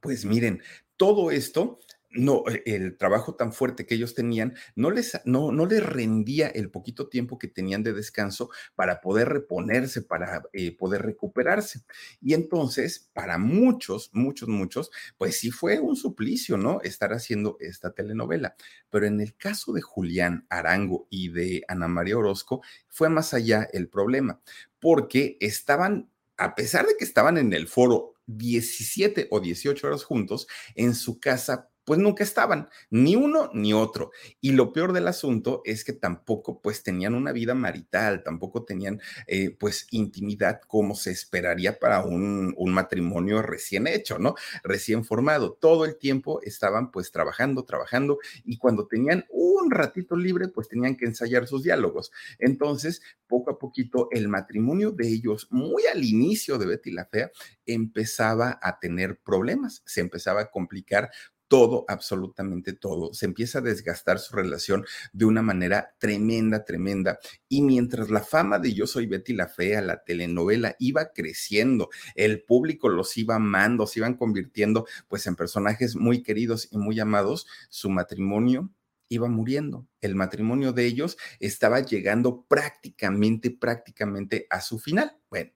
pues 0.00 0.24
miren, 0.24 0.62
todo 0.96 1.30
esto 1.30 1.78
no, 2.16 2.44
e, 2.48 2.62
el 2.66 2.96
trabajo 2.96 3.34
tan 3.34 3.52
fuerte 3.52 3.86
que 3.86 3.94
ellos 3.94 4.14
tenían 4.14 4.54
no 4.74 4.90
les, 4.90 5.20
no, 5.24 5.52
no 5.52 5.66
les 5.66 5.84
rendía 5.84 6.48
el 6.48 6.70
poquito 6.70 7.08
tiempo 7.08 7.38
que 7.38 7.48
tenían 7.48 7.82
de 7.82 7.92
descanso 7.92 8.50
para 8.74 9.00
poder 9.00 9.28
reponerse, 9.28 10.02
para 10.02 10.42
eh, 10.52 10.76
poder 10.76 11.02
recuperarse. 11.02 11.82
Y 12.20 12.34
entonces, 12.34 13.10
para 13.12 13.38
muchos, 13.38 14.10
muchos, 14.12 14.48
muchos, 14.48 14.90
pues 15.18 15.38
sí 15.38 15.50
fue 15.50 15.78
un 15.80 15.96
suplicio, 15.96 16.56
¿no? 16.56 16.80
Estar 16.82 17.12
haciendo 17.12 17.56
esta 17.60 17.92
telenovela. 17.92 18.56
Pero 18.90 19.06
en 19.06 19.20
el 19.20 19.36
caso 19.36 19.72
de 19.72 19.82
Julián 19.82 20.46
Arango 20.48 21.06
y 21.10 21.28
de 21.28 21.62
Ana 21.68 21.88
María 21.88 22.18
Orozco, 22.18 22.62
fue 22.88 23.08
más 23.08 23.34
allá 23.34 23.68
el 23.72 23.88
problema, 23.88 24.40
porque 24.80 25.36
estaban, 25.40 26.10
a 26.36 26.54
pesar 26.54 26.86
de 26.86 26.96
que 26.98 27.04
estaban 27.04 27.38
en 27.38 27.52
el 27.52 27.68
foro 27.68 28.14
17 28.26 29.28
o 29.30 29.40
18 29.40 29.86
horas 29.86 30.04
juntos, 30.04 30.46
en 30.74 30.94
su 30.94 31.20
casa 31.20 31.70
pues 31.86 32.00
nunca 32.00 32.24
estaban, 32.24 32.68
ni 32.90 33.14
uno 33.14 33.48
ni 33.54 33.72
otro. 33.72 34.10
Y 34.40 34.52
lo 34.52 34.72
peor 34.72 34.92
del 34.92 35.06
asunto 35.06 35.62
es 35.64 35.84
que 35.84 35.92
tampoco 35.92 36.60
pues 36.60 36.82
tenían 36.82 37.14
una 37.14 37.30
vida 37.30 37.54
marital, 37.54 38.24
tampoco 38.24 38.64
tenían 38.64 39.00
eh, 39.28 39.56
pues 39.58 39.86
intimidad 39.92 40.60
como 40.66 40.96
se 40.96 41.12
esperaría 41.12 41.78
para 41.78 42.04
un, 42.04 42.52
un, 42.56 42.72
matrimonio 42.74 43.40
recién 43.40 43.86
hecho, 43.86 44.18
¿no? 44.18 44.34
Recién 44.64 45.04
formado. 45.04 45.52
Todo 45.52 45.84
el 45.84 45.96
tiempo 45.96 46.42
estaban 46.42 46.90
pues 46.90 47.12
trabajando, 47.12 47.64
trabajando 47.64 48.18
y 48.44 48.58
cuando 48.58 48.88
tenían 48.88 49.24
un 49.30 49.70
ratito 49.70 50.16
libre 50.16 50.48
pues 50.48 50.68
tenían 50.68 50.96
que 50.96 51.04
ensayar 51.06 51.46
sus 51.46 51.62
diálogos. 51.62 52.10
Entonces, 52.40 53.00
poco 53.28 53.52
a 53.52 53.58
poquito 53.60 54.08
el 54.10 54.26
matrimonio 54.26 54.90
de 54.90 55.06
ellos, 55.06 55.46
muy 55.50 55.84
al 55.86 56.02
inicio 56.02 56.58
de 56.58 56.66
Betty 56.66 56.90
la 56.90 57.06
Fea, 57.06 57.30
empezaba 57.64 58.58
a 58.60 58.80
tener 58.80 59.18
problemas, 59.18 59.82
se 59.86 60.00
empezaba 60.00 60.42
a 60.42 60.50
complicar 60.50 61.10
todo, 61.48 61.84
absolutamente 61.88 62.72
todo. 62.72 63.14
Se 63.14 63.26
empieza 63.26 63.58
a 63.58 63.62
desgastar 63.62 64.18
su 64.18 64.34
relación 64.34 64.84
de 65.12 65.24
una 65.24 65.42
manera 65.42 65.94
tremenda, 65.98 66.64
tremenda. 66.64 67.18
Y 67.48 67.62
mientras 67.62 68.10
la 68.10 68.22
fama 68.22 68.58
de 68.58 68.74
Yo 68.74 68.86
Soy 68.86 69.06
Betty 69.06 69.32
la 69.34 69.48
Fea, 69.48 69.80
la 69.82 70.02
telenovela, 70.04 70.76
iba 70.78 71.12
creciendo, 71.12 71.88
el 72.14 72.42
público 72.42 72.88
los 72.88 73.16
iba 73.16 73.36
amando, 73.36 73.86
se 73.86 74.00
iban 74.00 74.14
convirtiendo 74.14 74.86
pues 75.08 75.26
en 75.26 75.36
personajes 75.36 75.96
muy 75.96 76.22
queridos 76.22 76.68
y 76.70 76.78
muy 76.78 76.98
amados, 77.00 77.46
su 77.68 77.90
matrimonio 77.90 78.70
iba 79.08 79.28
muriendo. 79.28 79.86
El 80.00 80.14
matrimonio 80.14 80.72
de 80.72 80.86
ellos 80.86 81.16
estaba 81.40 81.80
llegando 81.80 82.44
prácticamente, 82.48 83.50
prácticamente 83.50 84.46
a 84.50 84.60
su 84.60 84.78
final. 84.78 85.16
Bueno, 85.30 85.52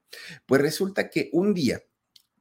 pues 0.47 0.61
resulta 0.61 1.11
que 1.11 1.31
un 1.33 1.55
día 1.55 1.83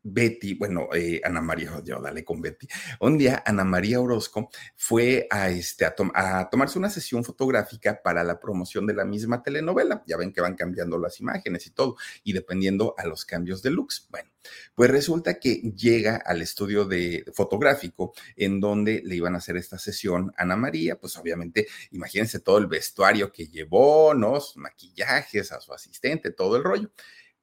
Betty, 0.02 0.56
bueno, 0.56 0.90
eh, 0.94 1.22
Ana 1.24 1.42
María, 1.42 1.82
yo 1.84 2.00
dale 2.02 2.24
con 2.24 2.42
Betty. 2.42 2.68
Un 3.02 3.18
día 3.18 3.44
Ana 3.46 3.64
María 3.64 4.00
Orozco 4.00 4.50
fue 4.76 5.28
a, 5.30 5.50
este, 5.50 5.86
a, 5.86 6.50
tomarse 6.50 6.80
una 6.80 6.90
sesión 6.90 7.24
fotográfica 7.24 8.02
para 8.02 8.24
la 8.24 8.40
promoción 8.40 8.86
de 8.88 8.94
la 8.94 9.06
misma 9.06 9.44
telenovela. 9.44 10.04
Ya 10.08 10.18
ven 10.18 10.32
que 10.32 10.42
van 10.42 10.56
cambiando 10.56 10.98
las 10.98 11.20
imágenes 11.20 11.68
y 11.68 11.72
todo, 11.72 11.98
y 12.24 12.34
dependiendo 12.34 12.96
a 12.98 13.06
los 13.06 13.26
cambios 13.26 13.62
de 13.62 13.72
looks. 13.72 14.08
Bueno, 14.10 14.30
pues 14.74 14.90
resulta 14.90 15.40
que 15.40 15.56
llega 15.76 16.18
al 16.18 16.42
estudio 16.42 16.86
de 16.86 17.26
fotográfico 17.34 18.14
en 18.36 18.60
donde 18.60 19.02
le 19.04 19.16
iban 19.16 19.36
a 19.36 19.40
hacer 19.40 19.58
esta 19.58 19.78
sesión 19.78 20.32
Ana 20.38 20.56
María, 20.56 20.98
pues 20.98 21.18
obviamente, 21.18 21.68
imagínense 21.92 22.40
todo 22.40 22.58
el 22.58 22.68
vestuario 22.68 23.32
que 23.32 23.48
llevó, 23.48 24.14
¿no? 24.14 24.40
maquillajes, 24.56 25.52
a 25.52 25.60
su 25.60 25.74
asistente, 25.74 26.32
todo 26.32 26.58
el 26.58 26.64
rollo. 26.64 26.92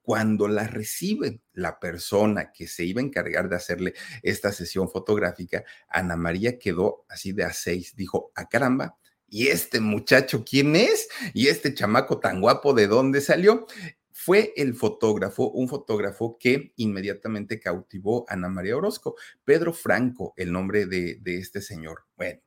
Cuando 0.07 0.47
la 0.47 0.69
recibe 0.69 1.41
la 1.53 1.81
persona 1.81 2.53
que 2.53 2.69
se 2.69 2.85
iba 2.85 3.01
a 3.01 3.05
encargar 3.05 3.49
de 3.49 3.57
hacerle 3.57 3.93
esta 4.23 4.53
sesión 4.53 4.89
fotográfica, 4.89 5.65
Ana 5.89 6.15
María 6.15 6.61
quedó 6.61 7.05
así 7.09 7.33
de 7.33 7.43
a 7.43 7.53
seis. 7.53 7.97
Dijo, 7.97 8.31
a 8.37 8.43
ah, 8.43 8.49
caramba, 8.49 8.97
¿y 9.27 9.49
este 9.49 9.81
muchacho 9.81 10.45
quién 10.49 10.77
es? 10.77 11.09
¿Y 11.35 11.49
este 11.49 11.75
chamaco 11.75 12.21
tan 12.21 12.41
guapo 12.41 12.73
de 12.73 12.87
dónde 12.87 13.21
salió? 13.21 13.67
Fue 14.13 14.53
el 14.55 14.75
fotógrafo, 14.77 15.51
un 15.51 15.69
fotógrafo 15.69 16.39
que 16.39 16.73
inmediatamente 16.77 17.59
cautivó 17.59 18.27
a 18.29 18.35
Ana 18.35 18.49
María 18.49 18.77
Orozco, 18.77 19.17
Pedro 19.45 19.73
Franco, 19.73 20.35
el 20.37 20.53
nombre 20.53 20.87
de, 20.87 21.21
este 21.25 21.61
señor. 21.61 22.05
Bueno, 22.17 22.39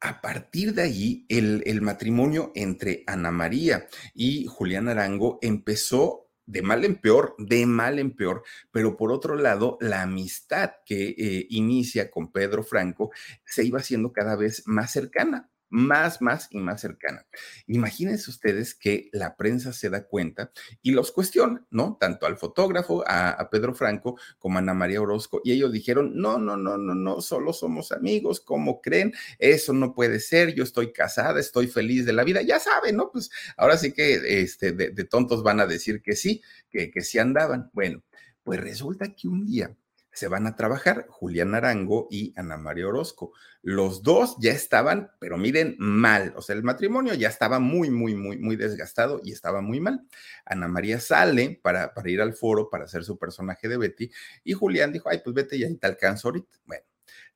a 0.00 0.20
partir 0.20 0.74
de 0.74 0.82
allí, 0.82 1.24
el, 1.28 1.62
el, 1.66 1.82
matrimonio 1.82 2.50
entre 2.56 3.04
Ana 3.06 3.30
María 3.30 3.86
y 4.12 4.46
Julián 4.46 4.88
Arango 4.88 5.38
empezó 5.40 6.22
de 6.52 6.60
mal 6.60 6.84
en 6.84 6.96
peor, 6.96 7.34
de 7.38 7.64
mal 7.64 7.98
en 7.98 8.14
peor, 8.14 8.42
pero 8.70 8.94
por 8.96 9.10
otro 9.10 9.36
lado, 9.36 9.78
la 9.80 10.02
amistad 10.02 10.72
que 10.84 11.14
eh, 11.16 11.46
inicia 11.48 12.10
con 12.10 12.30
Pedro 12.30 12.62
Franco 12.62 13.10
se 13.44 13.64
iba 13.64 13.78
haciendo 13.78 14.12
cada 14.12 14.36
vez 14.36 14.62
más 14.66 14.92
cercana 14.92 15.51
más, 15.72 16.20
más 16.20 16.48
y 16.50 16.58
más 16.58 16.82
cercana. 16.82 17.26
Imagínense 17.66 18.30
ustedes 18.30 18.74
que 18.74 19.08
la 19.12 19.36
prensa 19.36 19.72
se 19.72 19.88
da 19.88 20.06
cuenta 20.06 20.52
y 20.82 20.92
los 20.92 21.10
cuestiona, 21.12 21.64
¿no? 21.70 21.96
Tanto 21.98 22.26
al 22.26 22.36
fotógrafo, 22.36 23.02
a, 23.06 23.48
Pedro 23.50 23.74
Franco, 23.74 24.18
como 24.38 24.58
a 24.58 24.60
Ana 24.60 24.74
María 24.74 25.00
Orozco. 25.00 25.40
Y 25.42 25.52
ellos 25.52 25.72
dijeron, 25.72 26.12
no, 26.14 26.38
no, 26.38 26.56
no, 26.56 26.76
no, 26.76 26.94
no, 26.94 27.20
solo 27.22 27.54
somos 27.54 27.90
amigos, 27.90 28.40
¿cómo 28.40 28.82
creen? 28.82 29.14
Eso 29.38 29.72
no 29.72 29.94
puede 29.94 30.20
ser, 30.20 30.54
yo 30.54 30.62
estoy 30.62 30.92
casada, 30.92 31.40
estoy 31.40 31.66
feliz 31.68 32.04
de 32.04 32.12
la 32.12 32.24
vida. 32.24 32.42
Ya 32.42 32.60
saben, 32.60 32.96
¿no? 32.96 33.10
Pues 33.10 33.30
ahora 33.56 33.78
sí 33.78 33.92
que 33.92 34.42
este, 34.42 34.72
de, 34.72 35.04
tontos 35.04 35.42
van 35.42 35.60
a 35.60 35.66
decir 35.66 36.02
que 36.02 36.14
sí, 36.14 36.42
que, 36.70 36.90
que 36.90 37.00
sí 37.00 37.18
andaban. 37.18 37.70
Bueno, 37.72 38.02
pues 38.44 38.60
resulta 38.60 39.14
que 39.14 39.26
un 39.26 39.46
día 39.46 39.74
se 40.12 40.28
van 40.28 40.46
a 40.46 40.56
trabajar, 40.56 41.06
Julián 41.08 41.54
Arango 41.54 42.06
y 42.10 42.34
Ana 42.36 42.56
María 42.56 42.88
Orozco. 42.88 43.32
Los 43.62 44.02
dos 44.02 44.36
ya 44.40 44.52
estaban, 44.52 45.10
pero 45.18 45.38
miren, 45.38 45.76
mal. 45.78 46.34
O 46.36 46.42
sea, 46.42 46.54
el 46.54 46.62
matrimonio 46.62 47.14
ya 47.14 47.28
estaba 47.28 47.58
muy, 47.58 47.90
muy, 47.90 48.14
muy, 48.14 48.36
muy 48.38 48.56
desgastado 48.56 49.20
y 49.24 49.32
estaba 49.32 49.62
muy 49.62 49.80
mal. 49.80 50.06
Ana 50.44 50.68
María 50.68 51.00
sale 51.00 51.58
para, 51.62 51.94
para 51.94 52.10
ir 52.10 52.20
al 52.20 52.34
foro 52.34 52.68
para 52.68 52.84
hacer 52.84 53.04
su 53.04 53.18
personaje 53.18 53.68
de 53.68 53.76
Betty 53.78 54.10
y 54.44 54.52
Julián 54.52 54.92
dijo, 54.92 55.08
ay, 55.08 55.20
pues 55.24 55.34
vete 55.34 55.56
y 55.56 55.64
ahí 55.64 55.76
te 55.76 55.86
alcanzo 55.86 56.28
ahorita. 56.28 56.58
Bueno, 56.66 56.84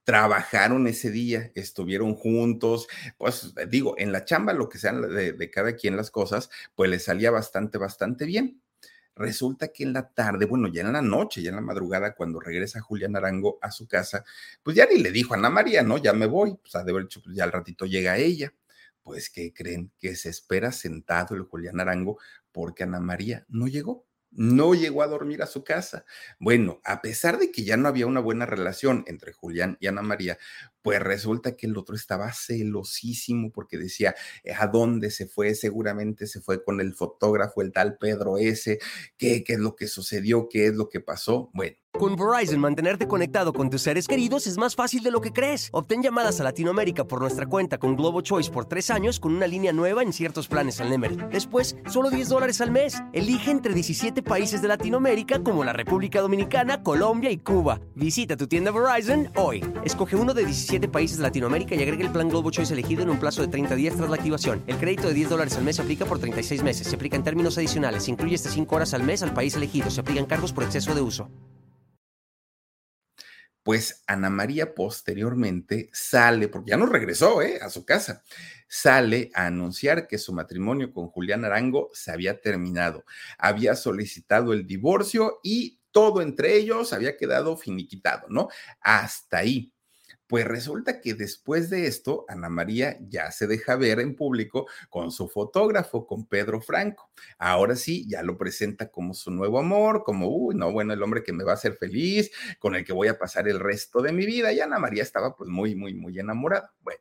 trabajaron 0.05 0.87
ese 0.87 1.11
día, 1.11 1.51
estuvieron 1.55 2.15
juntos, 2.15 2.89
pues 3.19 3.55
digo, 3.69 3.95
en 3.99 4.13
la 4.13 4.25
chamba, 4.25 4.53
lo 4.53 4.69
que 4.69 4.79
sean 4.79 5.03
de, 5.03 5.33
de 5.33 5.51
cada 5.51 5.75
quien 5.77 5.97
las 5.97 6.11
cosas, 6.11 6.51
pues 6.75 6.91
les 6.91 7.05
salía 7.05 7.31
bastante, 7.31 7.79
bastante 7.79 8.25
bien. 8.27 8.61
Resulta 9.17 9.69
que 9.69 9.83
en 9.83 9.95
la 9.95 10.11
tarde, 10.11 10.45
bueno, 10.45 10.69
ya 10.69 10.83
en 10.83 10.93
la 10.93 11.03
noche, 11.03 11.43
ya 11.43 11.49
en 11.51 11.57
la 11.57 11.63
madrugada, 11.63 12.15
cuando 12.15 12.39
regresa 12.39 12.81
Julián 12.81 13.17
Arango 13.17 13.59
a 13.63 13.71
su 13.71 13.89
casa, 13.89 14.25
pues 14.63 14.77
ya 14.77 14.87
ni 14.87 14.99
le 15.01 15.11
dijo 15.11 15.35
a 15.35 15.39
Ana 15.39 15.51
María, 15.51 15.83
¿no? 15.83 15.97
Ya 15.99 16.13
me 16.13 16.27
voy, 16.27 16.55
pues 16.57 16.73
de 16.85 16.91
haber 16.91 17.05
dicho, 17.05 17.23
pues 17.23 17.35
ya 17.35 17.45
al 17.45 17.53
ratito 17.53 17.87
llega 17.87 18.19
ella. 18.19 18.53
Pues, 19.03 19.31
¿qué 19.31 19.53
creen? 19.55 19.91
Que 19.99 20.17
se 20.17 20.29
espera 20.29 20.71
sentado 20.73 21.35
el 21.35 21.43
Julián 21.43 21.81
Arango 21.81 22.19
porque 22.53 22.83
Ana 22.85 23.01
María 23.01 23.45
no 23.49 23.69
llegó 23.69 24.07
no 24.37 24.75
llegó 24.75 25.03
a 25.03 25.07
dormir 25.07 25.43
a 25.43 25.47
su 25.47 25.65
casa. 25.65 26.05
Bueno, 26.39 26.81
a 26.85 27.01
pesar 27.01 27.39
de 27.39 27.51
que 27.51 27.65
ya 27.65 27.77
no 27.77 27.89
había 27.89 28.07
una 28.07 28.21
buena 28.21 28.45
relación 28.47 29.03
entre 29.07 29.33
Julián 29.33 29.79
y 29.81 29.87
Ana 29.87 30.03
María, 30.03 30.37
pues 30.87 31.01
resulta 31.01 31.57
que 31.57 31.67
el 31.67 31.77
otro 31.77 31.97
estaba 31.97 32.33
celosísimo 32.33 33.51
porque 33.51 33.77
decía, 33.77 34.15
eh, 34.45 34.53
¿a 34.57 34.69
dónde 34.69 35.11
se 35.11 35.27
fue? 35.27 35.57
Seguramente 35.57 36.29
se 36.29 36.41
fue 36.41 36.63
con 36.63 36.81
el 36.81 36.95
fotógrafo, 36.95 37.61
el 37.61 37.73
tal 37.73 37.99
Pedro 37.99 38.39
S. 38.39 38.79
¿Qué, 39.19 39.43
qué 39.43 39.55
es 39.55 39.59
lo 39.59 39.75
que 39.75 39.89
sucedió? 39.89 40.49
¿Qué 40.49 40.69
es 40.69 40.77
lo 40.77 40.89
que 40.89 41.01
pasó? 41.01 41.51
Bueno, 41.55 41.75
con 41.99 42.15
Verizon, 42.15 42.61
mantenerte 42.61 43.09
conectado 43.09 43.55
con 43.55 43.71
tus 43.71 43.81
seres 43.81 44.07
queridos 44.07 44.47
es 44.47 44.59
más 44.59 44.75
fácil 44.75 45.03
de 45.03 45.11
lo 45.11 45.23
que 45.23 45.33
crees. 45.33 45.71
Obtén 45.73 46.03
llamadas 46.03 46.39
a 46.41 46.45
Latinoamérica 46.45 47.07
por 47.07 47.23
nuestra 47.23 47.47
cuenta 47.47 47.79
con 47.79 47.97
Globo 47.97 48.21
Choice 48.21 48.51
por 48.51 48.67
tres 48.67 48.91
años 48.91 49.19
con 49.19 49.35
una 49.35 49.47
línea 49.47 49.73
nueva 49.73 50.03
en 50.03 50.13
ciertos 50.13 50.47
planes 50.47 50.79
al 50.83 50.91
Nemer. 50.91 51.31
Después, 51.31 51.75
solo 51.89 52.11
10 52.11 52.29
dólares 52.29 52.61
al 52.61 52.71
mes. 52.71 53.03
Elige 53.15 53.51
entre 53.51 53.73
17 53.73 54.23
países 54.23 54.61
de 54.61 54.69
Latinoamérica 54.69 55.43
como 55.43 55.65
la 55.65 55.73
República 55.73 56.21
Dominicana, 56.21 56.83
Colombia 56.83 57.31
y 57.31 57.39
Cuba. 57.39 57.81
Visita 57.95 58.37
tu 58.37 58.47
tienda 58.47 58.73
Verizon 58.73 59.31
hoy. 59.37 59.65
Escoge 59.83 60.17
uno 60.17 60.35
de 60.35 60.45
17 60.45 60.76
países 60.81 61.17
de 61.17 61.23
Latinoamérica 61.23 61.75
y 61.75 61.83
agrega 61.83 62.05
el 62.05 62.13
plan 62.13 62.29
Globo 62.29 62.51
Choice 62.51 62.73
elegido 62.73 63.03
en 63.03 63.11
un 63.11 63.19
plazo 63.19 63.43
de 63.43 63.49
30 63.49 63.75
días 63.75 63.97
tras 63.97 64.11
la 64.11 64.17
activación. 64.17 64.63
El 64.67 64.77
crédito 64.77 65.09
de 65.09 65.15
10 65.15 65.31
dólares 65.31 65.57
al 65.57 65.65
mes 65.65 65.77
se 65.77 65.83
aplica 65.83 66.05
por 66.05 66.19
36 66.19 66.63
meses. 66.63 66.87
Se 66.87 66.95
aplica 66.97 67.17
en 67.17 67.25
términos 67.25 67.59
adicionales. 67.59 68.05
Se 68.05 68.11
incluye 68.11 68.35
hasta 68.35 68.51
5 68.51 68.77
horas 68.77 68.95
al 68.95 69.03
mes 69.03 69.23
al 69.23 69.35
país 69.35 69.57
elegido. 69.57 69.91
Se 69.91 70.01
aplican 70.01 70.27
cargos 70.27 70.53
por 70.53 70.65
exceso 70.65 70.95
de 70.95 71.01
uso 71.01 71.31
pues 73.67 74.05
Ana 74.07 74.31
María 74.31 74.77
posteriormente 74.77 75.91
sale, 75.93 76.47
porque 76.47 76.71
ya 76.71 76.77
no 76.77 76.87
regresó 76.87 77.43
¿eh? 77.43 77.59
a 77.61 77.69
su 77.69 77.85
casa, 77.85 78.23
sale 78.69 79.29
a 79.35 79.47
anunciar 79.47 80.07
que 80.07 80.19
su 80.19 80.33
matrimonio 80.33 80.93
con 80.93 81.09
Julián 81.09 81.45
Arango 81.45 81.91
se 81.93 82.13
había 82.13 82.41
terminado, 82.41 83.05
había 83.39 83.75
solicitado 83.75 84.53
el 84.53 84.69
divorcio 84.69 85.41
y 85.43 85.81
todo 85.91 86.23
entre 86.23 86.55
ellos 86.55 86.93
había 86.93 87.17
quedado 87.17 87.57
finiquitado, 87.57 88.29
¿no? 88.29 88.51
Hasta 88.81 89.39
ahí. 89.39 89.73
Pues 90.29 90.45
resulta 90.45 91.01
que 91.01 91.15
después 91.15 91.71
de 91.71 91.87
esto, 91.87 92.25
Ana 92.29 92.49
María 92.49 92.99
ya 93.09 93.31
se 93.31 93.47
deja 93.47 93.77
ver 93.77 94.01
en 94.01 94.17
público 94.17 94.67
con 94.91 95.13
su 95.13 95.29
fotógrafo, 95.29 96.07
con 96.07 96.27
Pedro 96.27 96.61
Franco. 96.61 97.11
Ahora 97.39 97.77
sí, 97.77 98.09
ya 98.09 98.23
lo 98.23 98.37
presenta 98.37 98.91
como 98.91 99.15
su 99.15 99.31
nuevo 99.31 99.61
amor, 99.61 100.03
como, 100.03 100.29
uy, 100.29 100.57
no, 100.57 100.73
bueno, 100.73 100.93
el 100.93 101.03
hombre 101.03 101.23
que 101.23 101.33
me 101.33 101.45
va 101.45 101.53
a 101.53 101.55
hacer 101.55 101.77
feliz, 101.77 102.33
con 102.59 102.75
el 102.75 102.85
que 102.85 102.93
voy 102.93 103.07
a 103.09 103.19
pasar 103.19 103.47
el 103.49 103.61
resto 103.61 104.03
de 104.03 104.13
mi 104.13 104.27
vida. 104.27 104.53
Y 104.53 104.61
Ana 104.61 104.81
María 104.81 105.03
estaba 105.05 105.37
pues 105.37 105.49
muy, 105.49 105.77
muy, 105.77 105.95
muy 105.95 106.19
enamorada. 106.19 106.75
Bueno. 106.81 107.01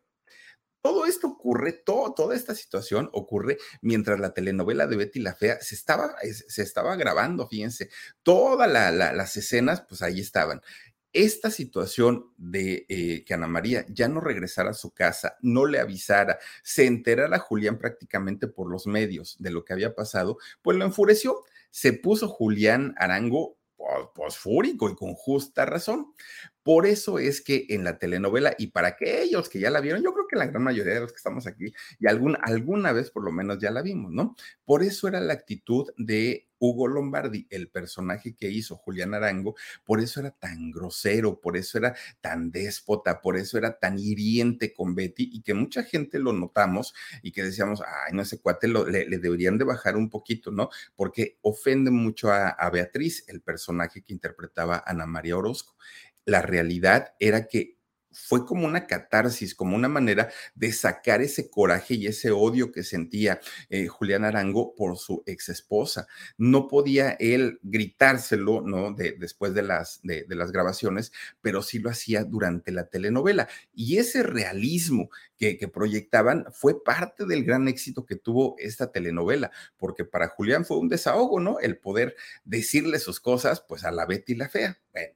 Todo 0.83 1.07
esto 1.07 1.25
ocurre, 1.25 1.73
todo, 1.73 2.13
toda 2.13 2.35
esta 2.35 2.53
situación 2.53 3.09
ocurre 3.11 3.57
mientras 3.81 4.19
la 4.19 4.35
telenovela 4.35 4.85
de 4.85 4.95
Betty 4.97 5.19
la 5.19 5.33
Fea 5.33 5.59
se 5.59 5.73
estaba, 5.73 6.13
se 6.21 6.61
estaba 6.61 6.95
grabando, 6.95 7.47
fíjense, 7.47 7.89
todas 8.21 8.69
las 8.69 9.35
escenas, 9.35 9.81
pues 9.89 10.03
ahí 10.03 10.19
estaban 10.19 10.61
esta 11.15 11.49
situación 11.49 12.30
de 12.38 12.86
eh, 12.89 13.23
que 13.25 13.34
Ana 13.34 13.47
María 13.47 13.86
ya 13.88 14.10
no 14.10 14.19
regresara 14.19 14.71
a 14.71 14.73
su 14.73 14.93
casa, 14.93 15.38
no 15.41 15.65
le 15.65 15.80
avisara, 15.80 16.38
se 16.62 16.86
enterara 16.86 17.39
Julián 17.39 17.80
prácticamente 17.80 18.47
por 18.47 18.69
los 18.69 18.86
medios 18.86 19.38
de 19.39 19.49
lo 19.49 19.63
que 19.63 19.73
había 19.73 19.95
pasado, 19.95 20.38
pues 20.62 20.78
lo 20.78 20.84
enfureció. 20.84 21.43
Se 21.71 21.93
puso 21.93 22.28
Julián 22.28 22.95
Arango 22.97 23.58
pues, 24.13 24.38
fúrico 24.38 24.89
y 24.89 24.95
con 24.95 25.13
justa 25.13 25.65
razón. 25.65 26.13
Por 26.63 26.86
eso 26.86 27.19
es 27.19 27.41
que 27.41 27.67
en 27.69 27.84
la 27.84 27.99
telenovela, 27.99 28.56
y 28.58 28.67
para 28.67 28.89
aquellos 28.89 29.49
que 29.49 29.60
ya 29.60 29.69
la 29.69 29.82
vieron, 29.82 30.01
yo 30.01 30.13
creo 30.13 30.28
que 30.28 30.36
la 30.36 30.47
gran 30.47 30.63
mayoría 30.63 30.95
de 30.95 31.01
los 31.01 31.12
que 31.12 31.17
estamos 31.17 31.45
aquí, 31.45 31.71
y 31.99 32.08
alguna 32.08 32.91
vez 32.91 33.12
por 33.12 33.23
lo 33.23 33.32
menos 33.32 33.60
ya 33.60 33.71
la 33.71 33.84
vimos, 33.84 34.12
¿no? 34.12 34.36
Por 34.65 34.82
eso 34.82 35.08
era 35.08 35.19
la 35.21 35.34
actitud 35.34 35.91
de 35.97 36.47
Hugo 36.59 36.87
Lombardi, 36.87 37.47
el 37.49 37.69
personaje 37.69 38.35
que 38.35 38.49
hizo 38.49 38.75
Julián 38.75 39.13
Arango, 39.13 39.55
por 39.83 40.01
eso 40.01 40.19
era 40.19 40.31
tan 40.31 40.71
grosero, 40.71 41.39
por 41.39 41.57
eso 41.57 41.77
era 41.77 41.95
tan 42.21 42.51
déspota, 42.51 43.21
por 43.21 43.37
eso 43.37 43.57
era 43.57 43.77
tan 43.79 43.99
hiriente 43.99 44.73
con 44.73 44.95
Betty 44.95 45.29
y 45.31 45.41
que 45.41 45.53
mucha 45.53 45.83
gente 45.83 46.19
lo 46.19 46.33
notamos 46.33 46.93
y 47.21 47.31
que 47.31 47.43
decíamos, 47.43 47.81
ay, 47.81 48.13
no, 48.13 48.21
ese 48.21 48.39
cuate 48.39 48.67
le, 48.67 49.05
deberían 49.17 49.57
de 49.57 49.65
bajar 49.65 49.95
un 49.95 50.09
poquito, 50.09 50.51
¿no? 50.51 50.69
Porque 50.95 51.37
ofende 51.41 51.91
mucho 51.91 52.31
a, 52.31 52.49
a 52.49 52.69
Beatriz, 52.69 53.25
el 53.27 53.41
personaje 53.41 54.01
que 54.01 54.13
interpretaba 54.13 54.83
Ana 54.85 55.05
María 55.05 55.37
Orozco. 55.37 55.75
La 56.25 56.41
realidad 56.41 57.13
era 57.19 57.47
que 57.47 57.74
fue 58.15 58.45
como 58.45 58.65
una 58.65 58.88
catarsis, 58.88 59.54
como 59.54 59.75
una 59.75 59.89
manera 59.89 60.30
de 60.56 60.71
sacar 60.71 61.21
ese 61.21 61.49
coraje 61.49 61.95
y 61.95 62.08
ese 62.08 62.32
odio 62.32 62.71
que 62.71 62.84
sentía 62.84 63.39
eh, 63.69 63.88
Julián 63.88 64.23
Arango 64.23 64.73
por 64.73 64.97
su 64.97 65.21
ex 65.25 65.49
esposa. 65.49 66.08
No 66.38 66.67
podía 66.67 67.12
él 67.19 67.60
gritárselo, 67.62 68.62
¿no? 68.62 68.93
De, 68.93 69.15
después 69.19 69.54
de, 69.54 69.63
las 69.63 70.01
grabaciones, 70.51 71.12
pero 71.41 71.62
sí 71.62 71.80
lo 71.80 71.89
hacía 71.89 72.23
durante 72.23 72.71
la 72.71 72.88
telenovela. 72.88 73.47
Y 73.73 73.97
ese 73.97 74.23
realismo 74.23 75.10
que, 75.37 75.67
proyectaban 75.67 76.45
fue 76.51 76.83
parte 76.83 77.25
del 77.25 77.43
gran 77.43 77.67
éxito 77.67 78.05
que 78.05 78.15
tuvo 78.15 78.55
esta 78.57 78.91
telenovela, 78.91 79.51
porque 79.77 80.05
para 80.05 80.29
Julián 80.29 80.65
fue 80.65 80.77
un 80.77 80.89
desahogo, 80.89 81.39
¿no? 81.39 81.59
El 81.59 81.77
poder 81.77 82.15
decirle 82.43 82.99
sus 82.99 83.19
cosas, 83.19 83.61
pues 83.67 83.83
a 83.83 83.91
la 83.91 84.05
Betty 84.05 84.35
la 84.35 84.49
Fea. 84.49 84.79
Bueno, 84.91 85.13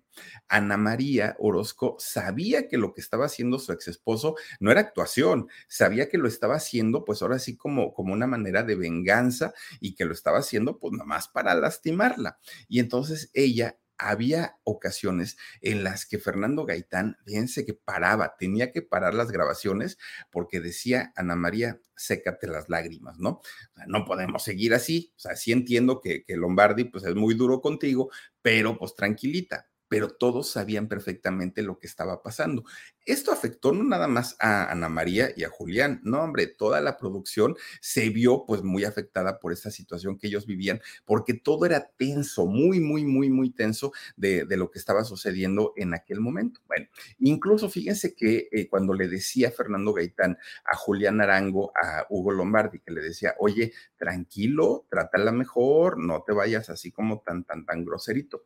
Ana 0.48 0.78
María 0.78 1.36
Orozco 1.40 1.96
sabía 2.00 2.68
que 2.68 2.78
lo 2.78 2.94
que 2.94 3.02
estaba 3.02 3.26
haciendo 3.26 3.60
su 3.60 3.72
ex 3.72 3.88
esposo 3.88 4.36
no 4.60 4.72
era 4.72 4.82
actuación, 4.82 5.48
sabía 5.68 6.10
que 6.10 6.18
lo 6.18 6.28
estaba 6.28 6.56
haciendo, 6.56 7.06
pues 7.06 7.22
ahora 7.22 7.40
sí 7.40 7.56
como, 7.56 7.94
como 7.94 8.14
una 8.14 8.28
manera 8.28 8.64
de 8.64 8.76
venganza 8.76 9.54
y 9.80 9.96
que 9.96 10.06
lo 10.06 10.14
estaba 10.14 10.40
haciendo, 10.40 10.80
pues 10.80 10.94
nomás 10.94 11.28
para 11.30 11.56
lastimarla. 11.56 12.40
Y 12.68 12.80
entonces 12.80 13.30
ella 13.34 13.78
había 14.00 14.58
ocasiones 14.64 15.38
en 15.62 15.84
las 15.84 16.06
que 16.06 16.18
Fernando 16.18 16.66
Gaitán, 16.66 17.18
fíjense 17.26 17.66
que 17.66 17.74
paraba, 17.74 18.36
tenía 18.40 18.72
que 18.72 18.82
parar 18.82 19.14
las 19.14 19.32
grabaciones 19.32 19.98
porque 20.32 20.62
decía 20.62 21.12
Ana 21.16 21.36
María, 21.36 21.80
sécate 21.96 22.48
las 22.48 22.70
lágrimas, 22.70 23.20
¿no? 23.20 23.42
no 23.88 24.06
podemos 24.06 24.44
seguir 24.44 24.74
así, 24.74 25.14
o 25.18 25.20
sea, 25.20 25.36
sí 25.36 25.52
entiendo 25.52 26.00
que, 26.00 26.24
que 26.24 26.38
Lombardi 26.38 26.86
pues 26.86 27.04
es 27.04 27.16
muy 27.16 27.36
duro 27.36 27.62
contigo, 27.62 28.10
pero 28.42 28.78
pues 28.78 28.96
tranquilita, 28.96 29.70
pero 29.90 30.08
todos 30.08 30.50
sabían 30.50 30.88
perfectamente 30.88 31.64
lo 31.64 31.80
que 31.80 31.88
estaba 31.88 32.22
pasando. 32.22 32.64
Esto 33.06 33.32
afectó 33.32 33.74
no 33.74 33.84
nada 33.84 34.08
más 34.08 34.36
a 34.40 34.72
Ana 34.72 34.88
María 34.88 35.32
y 35.36 35.44
a 35.44 35.50
Julián, 35.50 36.00
no, 36.04 36.22
hombre, 36.22 36.46
toda 36.46 36.80
la 36.80 36.96
producción 36.96 37.56
se 37.82 38.10
vio 38.10 38.46
pues 38.46 38.62
muy 38.62 38.84
afectada 38.84 39.40
por 39.40 39.52
esta 39.52 39.72
situación 39.72 40.18
que 40.18 40.28
ellos 40.28 40.46
vivían, 40.46 40.80
porque 41.06 41.34
todo 41.34 41.66
era 41.66 41.90
tenso, 41.98 42.46
muy, 42.46 42.80
muy, 42.80 43.04
muy, 43.04 43.30
muy 43.30 43.50
tenso 43.50 43.92
de, 44.16 44.46
lo 44.60 44.70
que 44.70 44.78
estaba 44.78 45.04
sucediendo 45.04 45.74
en 45.76 45.94
aquel 45.94 46.20
momento. 46.20 46.62
Bueno, 46.68 46.88
incluso 47.18 47.70
fíjense 47.70 48.14
que 48.14 48.48
eh, 48.52 48.68
cuando 48.70 48.94
le 48.94 49.08
decía 49.08 49.52
Fernando 49.52 49.94
Gaitán 49.94 50.38
a 50.66 50.76
Julián 50.78 51.20
Arango, 51.22 51.72
a 51.76 52.06
Hugo 52.10 52.32
Lombardi, 52.32 52.80
que 52.80 52.92
le 52.92 53.02
decía, 53.02 53.34
oye, 53.40 53.74
tranquilo, 53.98 54.86
trátala 54.90 55.32
mejor, 55.32 55.98
no 55.98 56.24
te 56.28 56.34
vayas 56.34 56.70
así 56.70 56.92
como 56.92 57.22
tan, 57.22 57.44
tan, 57.44 57.66
tan 57.66 57.84
groserito 57.84 58.46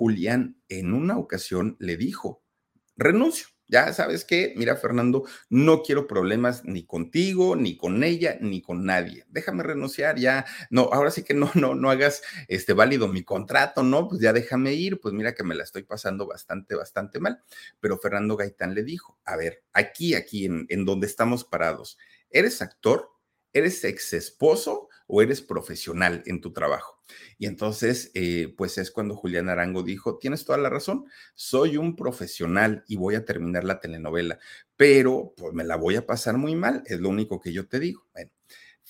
Julián 0.00 0.56
en 0.70 0.94
una 0.94 1.18
ocasión 1.18 1.76
le 1.78 1.98
dijo, 1.98 2.42
renuncio. 2.96 3.48
Ya 3.68 3.92
sabes 3.92 4.24
qué, 4.24 4.54
mira 4.56 4.74
Fernando, 4.76 5.24
no 5.50 5.82
quiero 5.82 6.06
problemas 6.06 6.64
ni 6.64 6.86
contigo, 6.86 7.54
ni 7.54 7.76
con 7.76 8.02
ella, 8.02 8.38
ni 8.40 8.62
con 8.62 8.86
nadie. 8.86 9.26
Déjame 9.28 9.62
renunciar 9.62 10.16
ya. 10.18 10.46
No, 10.70 10.88
ahora 10.90 11.10
sí 11.10 11.22
que 11.22 11.34
no, 11.34 11.50
no, 11.54 11.74
no 11.74 11.90
hagas 11.90 12.22
este 12.48 12.72
válido 12.72 13.08
mi 13.08 13.22
contrato, 13.24 13.82
no, 13.82 14.08
pues 14.08 14.22
ya 14.22 14.32
déjame 14.32 14.72
ir, 14.72 15.00
pues 15.00 15.12
mira 15.12 15.34
que 15.34 15.44
me 15.44 15.54
la 15.54 15.64
estoy 15.64 15.82
pasando 15.82 16.26
bastante, 16.26 16.74
bastante 16.74 17.20
mal. 17.20 17.42
Pero 17.78 17.98
Fernando 17.98 18.38
Gaitán 18.38 18.74
le 18.74 18.84
dijo, 18.84 19.18
a 19.26 19.36
ver, 19.36 19.64
aquí, 19.74 20.14
aquí 20.14 20.46
en, 20.46 20.64
en 20.70 20.86
donde 20.86 21.06
estamos 21.06 21.44
parados, 21.44 21.98
¿eres 22.30 22.62
actor? 22.62 23.10
¿Eres 23.52 23.84
ex 23.84 24.14
esposo 24.14 24.88
o 25.10 25.22
eres 25.22 25.42
profesional 25.42 26.22
en 26.26 26.40
tu 26.40 26.52
trabajo? 26.52 27.00
Y 27.38 27.46
entonces, 27.46 28.10
eh, 28.14 28.54
pues 28.56 28.78
es 28.78 28.90
cuando 28.90 29.16
Julián 29.16 29.48
Arango 29.48 29.82
dijo, 29.82 30.18
tienes 30.18 30.44
toda 30.44 30.58
la 30.58 30.70
razón, 30.70 31.06
soy 31.34 31.76
un 31.76 31.96
profesional 31.96 32.84
y 32.86 32.96
voy 32.96 33.14
a 33.16 33.24
terminar 33.24 33.64
la 33.64 33.80
telenovela, 33.80 34.38
pero 34.76 35.34
pues 35.36 35.52
me 35.54 35.64
la 35.64 35.76
voy 35.76 35.96
a 35.96 36.06
pasar 36.06 36.36
muy 36.38 36.54
mal, 36.54 36.82
es 36.86 37.00
lo 37.00 37.08
único 37.08 37.40
que 37.40 37.52
yo 37.52 37.66
te 37.68 37.80
digo. 37.80 38.06
Bueno, 38.12 38.30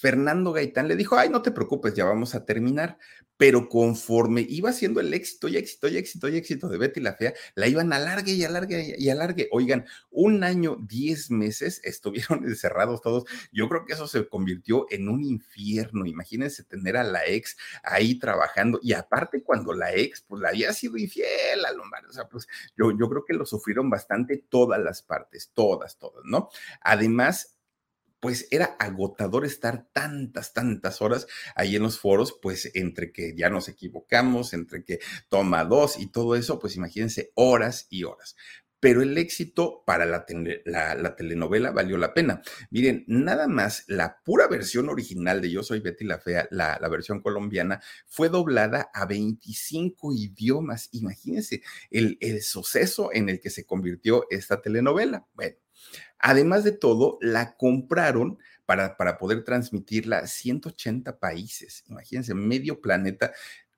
Fernando 0.00 0.52
Gaitán 0.52 0.88
le 0.88 0.96
dijo, 0.96 1.18
ay, 1.18 1.28
no 1.28 1.42
te 1.42 1.50
preocupes, 1.50 1.92
ya 1.92 2.06
vamos 2.06 2.34
a 2.34 2.46
terminar. 2.46 2.96
Pero 3.36 3.68
conforme 3.68 4.46
iba 4.48 4.72
siendo 4.72 4.98
el 5.00 5.12
éxito 5.12 5.48
y 5.48 5.58
éxito 5.58 5.88
y 5.88 5.98
éxito 5.98 6.28
y 6.28 6.36
éxito 6.36 6.68
de 6.68 6.78
Betty 6.78 7.00
la 7.00 7.14
Fea, 7.14 7.34
la 7.54 7.68
iban 7.68 7.92
alargue 7.92 8.32
y 8.32 8.44
alargue 8.44 8.96
y 8.98 9.08
alargue. 9.10 9.48
Oigan, 9.52 9.84
un 10.10 10.42
año, 10.42 10.78
diez 10.88 11.30
meses 11.30 11.80
estuvieron 11.84 12.44
encerrados 12.44 13.02
todos. 13.02 13.24
Yo 13.52 13.68
creo 13.68 13.84
que 13.84 13.92
eso 13.92 14.08
se 14.08 14.26
convirtió 14.26 14.86
en 14.90 15.10
un 15.10 15.22
infierno. 15.22 16.06
Imagínense 16.06 16.64
tener 16.64 16.96
a 16.96 17.04
la 17.04 17.26
ex 17.26 17.58
ahí 17.82 18.18
trabajando. 18.18 18.80
Y 18.82 18.94
aparte, 18.94 19.42
cuando 19.42 19.74
la 19.74 19.92
ex, 19.94 20.22
pues 20.22 20.40
la 20.40 20.48
había 20.48 20.72
sido 20.72 20.96
infiel 20.96 21.62
a 21.66 21.72
Lombardi. 21.72 22.08
O 22.08 22.12
sea, 22.12 22.26
pues 22.26 22.48
yo, 22.74 22.90
yo 22.98 23.08
creo 23.10 23.26
que 23.26 23.34
lo 23.34 23.44
sufrieron 23.44 23.90
bastante 23.90 24.38
todas 24.48 24.80
las 24.80 25.02
partes, 25.02 25.50
todas, 25.52 25.98
todas, 25.98 26.24
¿no? 26.24 26.48
Además, 26.80 27.59
pues 28.20 28.46
era 28.50 28.76
agotador 28.78 29.44
estar 29.44 29.88
tantas, 29.92 30.52
tantas 30.52 31.02
horas 31.02 31.26
ahí 31.54 31.76
en 31.76 31.82
los 31.82 31.98
foros, 31.98 32.38
pues 32.40 32.70
entre 32.74 33.12
que 33.12 33.34
ya 33.36 33.50
nos 33.50 33.68
equivocamos, 33.68 34.52
entre 34.52 34.84
que 34.84 35.00
toma 35.28 35.64
dos 35.64 35.98
y 35.98 36.06
todo 36.06 36.36
eso, 36.36 36.58
pues 36.58 36.76
imagínense 36.76 37.32
horas 37.34 37.86
y 37.90 38.04
horas 38.04 38.36
pero 38.80 39.02
el 39.02 39.16
éxito 39.18 39.84
para 39.86 40.06
la, 40.06 40.24
telenovela 40.24 41.70
valió 41.70 41.98
la 41.98 42.14
pena. 42.14 42.42
Miren, 42.70 43.04
nada 43.06 43.46
más 43.46 43.84
la 43.86 44.20
pura 44.24 44.48
versión 44.48 44.88
original 44.88 45.42
de 45.42 45.50
Yo 45.50 45.62
Soy 45.62 45.80
Betty 45.80 46.06
la 46.06 46.18
Fea, 46.18 46.48
la, 46.50 46.78
versión 46.88 47.20
colombiana, 47.20 47.82
fue 48.06 48.30
doblada 48.30 48.90
a 48.94 49.04
25 49.04 50.14
idiomas. 50.14 50.88
Imagínense 50.92 51.62
el, 51.90 52.16
el 52.20 52.42
suceso 52.42 53.10
en 53.12 53.28
el 53.28 53.38
que 53.38 53.50
se 53.50 53.66
convirtió 53.66 54.26
esta 54.30 54.62
telenovela. 54.62 55.26
Bueno, 55.34 55.56
Además 56.20 56.64
de 56.64 56.72
todo, 56.72 57.18
la 57.20 57.56
compraron 57.56 58.38
para, 58.66 58.96
para 58.96 59.18
poder 59.18 59.44
transmitirla 59.44 60.18
a 60.18 60.26
180 60.26 61.18
países. 61.18 61.84
Imagínense, 61.88 62.34
medio 62.34 62.80
planeta 62.80 63.32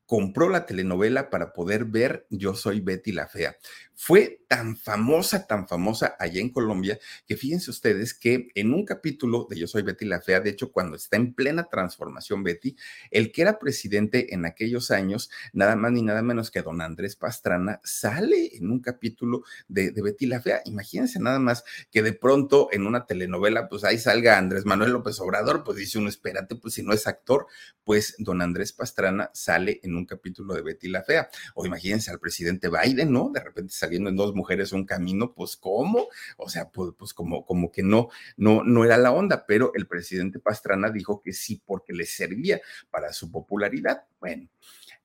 compró 0.06 0.50
la 0.50 0.66
telenovela 0.66 1.30
para 1.30 1.54
poder 1.54 1.86
ver 1.86 2.26
Yo 2.28 2.54
soy 2.54 2.80
Betty 2.80 3.12
la 3.12 3.28
Fea. 3.28 3.56
Fue 3.94 4.44
tan 4.48 4.76
famosa, 4.76 5.46
tan 5.46 5.66
famosa 5.66 6.14
allá 6.18 6.40
en 6.40 6.50
Colombia, 6.50 6.98
que 7.26 7.36
fíjense 7.36 7.70
ustedes 7.70 8.12
que 8.12 8.48
en 8.54 8.74
un 8.74 8.84
capítulo 8.84 9.46
de 9.48 9.58
Yo 9.58 9.66
soy 9.66 9.82
Betty 9.82 10.04
la 10.04 10.20
Fea, 10.20 10.40
de 10.40 10.50
hecho, 10.50 10.70
cuando 10.70 10.96
está 10.96 11.16
en 11.16 11.32
plena 11.32 11.64
transformación 11.64 12.42
Betty, 12.42 12.76
el 13.10 13.32
que 13.32 13.42
era 13.42 13.58
presidente 13.58 14.34
en 14.34 14.44
aquellos 14.44 14.90
años, 14.90 15.30
nada 15.54 15.76
más 15.76 15.92
ni 15.92 16.02
nada 16.02 16.20
menos 16.20 16.50
que 16.50 16.60
don 16.60 16.82
Andrés 16.82 17.16
Pastrana, 17.16 17.80
sale 17.82 18.56
en 18.56 18.70
un 18.70 18.80
capítulo 18.80 19.44
de, 19.68 19.90
Betty 19.90 20.26
la 20.26 20.40
Fea. 20.40 20.60
Imagínense 20.66 21.18
nada 21.18 21.38
más 21.38 21.64
que 21.90 22.02
de 22.02 22.12
pronto 22.12 22.68
en 22.72 22.86
una 22.86 23.06
telenovela, 23.06 23.68
pues 23.68 23.84
ahí 23.84 23.98
salga 23.98 24.36
Andrés 24.36 24.66
Manuel 24.66 24.92
López 24.92 25.18
Obrador, 25.20 25.64
pues 25.64 25.78
dice 25.78 25.98
uno, 25.98 26.10
espérate, 26.10 26.56
pues 26.56 26.74
si 26.74 26.82
no 26.82 26.92
es 26.92 27.06
actor, 27.06 27.46
pues 27.84 28.16
don 28.18 28.42
Andrés 28.42 28.72
Pastrana 28.72 29.30
sale 29.32 29.80
en 29.82 29.96
un 29.96 30.02
un 30.02 30.06
capítulo 30.06 30.54
de 30.54 30.62
Betty 30.62 30.88
la 30.88 31.02
Fea. 31.02 31.28
O 31.54 31.64
imagínense 31.64 32.10
al 32.10 32.18
presidente 32.18 32.68
Biden, 32.68 33.12
¿no? 33.12 33.30
De 33.32 33.40
repente 33.40 33.72
saliendo 33.82 34.10
en 34.10 34.16
dos 34.16 34.34
mujeres 34.34 34.72
un 34.72 34.86
camino, 34.86 35.32
pues 35.34 35.56
¿cómo? 35.56 36.06
O 36.36 36.48
sea, 36.48 36.70
pues, 36.70 36.92
pues 36.96 37.12
como, 37.12 37.44
como 37.44 37.72
que 37.72 37.82
no, 37.82 38.08
no, 38.36 38.62
no 38.62 38.84
era 38.84 38.96
la 38.96 39.10
onda, 39.10 39.44
pero 39.44 39.72
el 39.74 39.88
presidente 39.88 40.38
Pastrana 40.38 40.90
dijo 40.90 41.20
que 41.20 41.32
sí, 41.32 41.60
porque 41.66 41.92
le 41.92 42.06
servía 42.06 42.60
para 42.90 43.12
su 43.12 43.30
popularidad. 43.30 44.04
Bueno, 44.20 44.48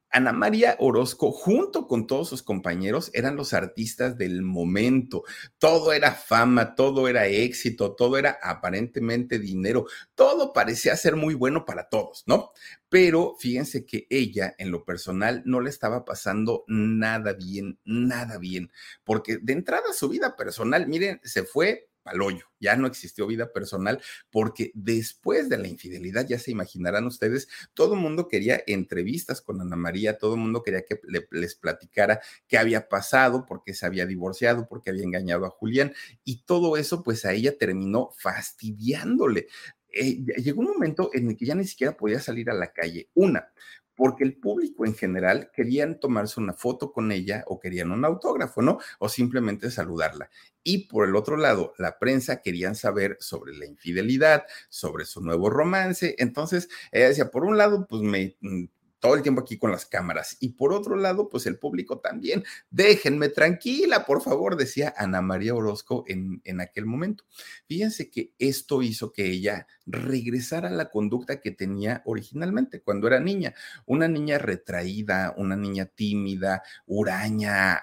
Ana 0.09 0.31
María 0.31 0.75
Orozco, 0.79 1.31
junto 1.31 1.87
con 1.87 2.07
todos 2.07 2.29
sus 2.29 2.43
compañeros, 2.43 3.11
eran 3.13 3.35
los 3.35 3.53
artistas 3.53 4.17
del 4.17 4.41
momento. 4.41 5.23
Todo 5.57 5.93
era 5.93 6.13
fama, 6.13 6.75
todo 6.75 7.07
era 7.07 7.27
éxito, 7.27 7.95
todo 7.95 8.17
era 8.17 8.39
aparentemente 8.41 9.39
dinero, 9.39 9.85
todo 10.15 10.53
parecía 10.53 10.95
ser 10.95 11.15
muy 11.15 11.33
bueno 11.33 11.65
para 11.65 11.89
todos, 11.89 12.23
¿no? 12.25 12.51
Pero 12.89 13.35
fíjense 13.39 13.85
que 13.85 14.07
ella, 14.09 14.55
en 14.57 14.71
lo 14.71 14.85
personal, 14.85 15.43
no 15.45 15.59
le 15.59 15.69
estaba 15.69 16.05
pasando 16.05 16.63
nada 16.67 17.33
bien, 17.33 17.77
nada 17.83 18.37
bien, 18.37 18.71
porque 19.03 19.37
de 19.41 19.53
entrada 19.53 19.93
su 19.93 20.07
vida 20.09 20.35
personal, 20.35 20.87
miren, 20.87 21.19
se 21.23 21.43
fue 21.43 21.86
al 22.07 22.21
hoyo, 22.21 22.45
ya 22.59 22.75
no 22.75 22.87
existió 22.87 23.27
vida 23.27 23.51
personal, 23.51 24.01
porque 24.29 24.71
después 24.73 25.49
de 25.49 25.57
la 25.57 25.67
infidelidad, 25.67 26.27
ya 26.27 26.39
se 26.39 26.51
imaginarán 26.51 27.05
ustedes, 27.05 27.47
todo 27.73 27.93
el 27.93 27.99
mundo 27.99 28.27
quería 28.27 28.61
entrevistas 28.67 29.41
con 29.41 29.61
Ana 29.61 29.75
María, 29.75 30.17
todo 30.17 30.35
el 30.35 30.41
mundo 30.41 30.63
quería 30.63 30.83
que 30.83 30.99
les 31.31 31.55
platicara 31.55 32.21
qué 32.47 32.57
había 32.57 32.89
pasado, 32.89 33.45
por 33.45 33.63
qué 33.63 33.73
se 33.73 33.85
había 33.85 34.05
divorciado, 34.05 34.67
por 34.67 34.81
qué 34.81 34.89
había 34.89 35.03
engañado 35.03 35.45
a 35.45 35.49
Julián, 35.49 35.93
y 36.23 36.43
todo 36.43 36.77
eso 36.77 37.03
pues 37.03 37.25
a 37.25 37.33
ella 37.33 37.57
terminó 37.57 38.11
fastidiándole. 38.17 39.47
Eh, 39.89 40.23
llegó 40.37 40.61
un 40.61 40.67
momento 40.67 41.09
en 41.13 41.29
el 41.29 41.37
que 41.37 41.45
ya 41.45 41.55
ni 41.55 41.65
siquiera 41.65 41.95
podía 41.95 42.19
salir 42.19 42.49
a 42.49 42.53
la 42.53 42.71
calle. 42.71 43.09
Una, 43.13 43.51
porque 43.97 44.23
el 44.23 44.37
público 44.37 44.85
en 44.85 44.93
general 44.93 45.49
querían 45.51 45.99
tomarse 45.99 46.39
una 46.39 46.53
foto 46.53 46.93
con 46.93 47.11
ella 47.11 47.43
o 47.47 47.59
querían 47.59 47.91
un 47.91 48.05
autógrafo, 48.05 48.61
¿no? 48.61 48.77
O 48.99 49.09
simplemente 49.09 49.71
saludarla. 49.71 50.29
Y 50.63 50.87
por 50.87 51.07
el 51.07 51.15
otro 51.15 51.35
lado, 51.35 51.73
la 51.79 51.97
prensa 51.97 52.41
querían 52.41 52.75
saber 52.75 53.17
sobre 53.19 53.55
la 53.55 53.65
infidelidad, 53.65 54.45
sobre 54.69 55.05
su 55.05 55.21
nuevo 55.21 55.49
romance. 55.49 56.15
Entonces, 56.19 56.69
ella 56.91 57.07
decía, 57.07 57.31
por 57.31 57.43
un 57.43 57.57
lado, 57.57 57.87
pues 57.87 58.03
me 58.03 58.37
mm, 58.39 58.65
todo 58.99 59.15
el 59.15 59.21
tiempo 59.21 59.41
aquí 59.41 59.57
con 59.57 59.71
las 59.71 59.85
cámaras. 59.85 60.37
Y 60.39 60.49
por 60.49 60.73
otro 60.73 60.95
lado, 60.95 61.29
pues 61.29 61.45
el 61.45 61.57
público 61.57 61.99
también. 61.99 62.43
Déjenme 62.69 63.29
tranquila, 63.29 64.05
por 64.05 64.21
favor, 64.21 64.57
decía 64.57 64.93
Ana 64.97 65.21
María 65.21 65.53
Orozco 65.53 66.03
en, 66.07 66.41
en 66.43 66.61
aquel 66.61 66.85
momento. 66.85 67.25
Fíjense 67.67 68.09
que 68.09 68.33
esto 68.39 68.81
hizo 68.81 69.11
que 69.11 69.25
ella 69.25 69.67
regresara 69.85 70.69
a 70.69 70.71
la 70.71 70.89
conducta 70.89 71.41
que 71.41 71.51
tenía 71.51 72.01
originalmente 72.05 72.81
cuando 72.81 73.07
era 73.07 73.19
niña. 73.19 73.53
Una 73.85 74.07
niña 74.07 74.37
retraída, 74.37 75.33
una 75.37 75.55
niña 75.55 75.85
tímida, 75.85 76.63
huraña, 76.85 77.81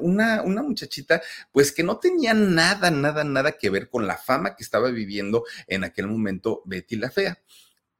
una, 0.00 0.42
una 0.42 0.62
muchachita, 0.62 1.22
pues 1.50 1.72
que 1.72 1.82
no 1.82 1.98
tenía 1.98 2.34
nada, 2.34 2.90
nada, 2.90 3.24
nada 3.24 3.52
que 3.52 3.70
ver 3.70 3.88
con 3.88 4.06
la 4.06 4.16
fama 4.16 4.56
que 4.56 4.62
estaba 4.62 4.90
viviendo 4.90 5.44
en 5.66 5.84
aquel 5.84 6.06
momento 6.06 6.62
Betty 6.64 6.96
la 6.96 7.10
Fea 7.10 7.38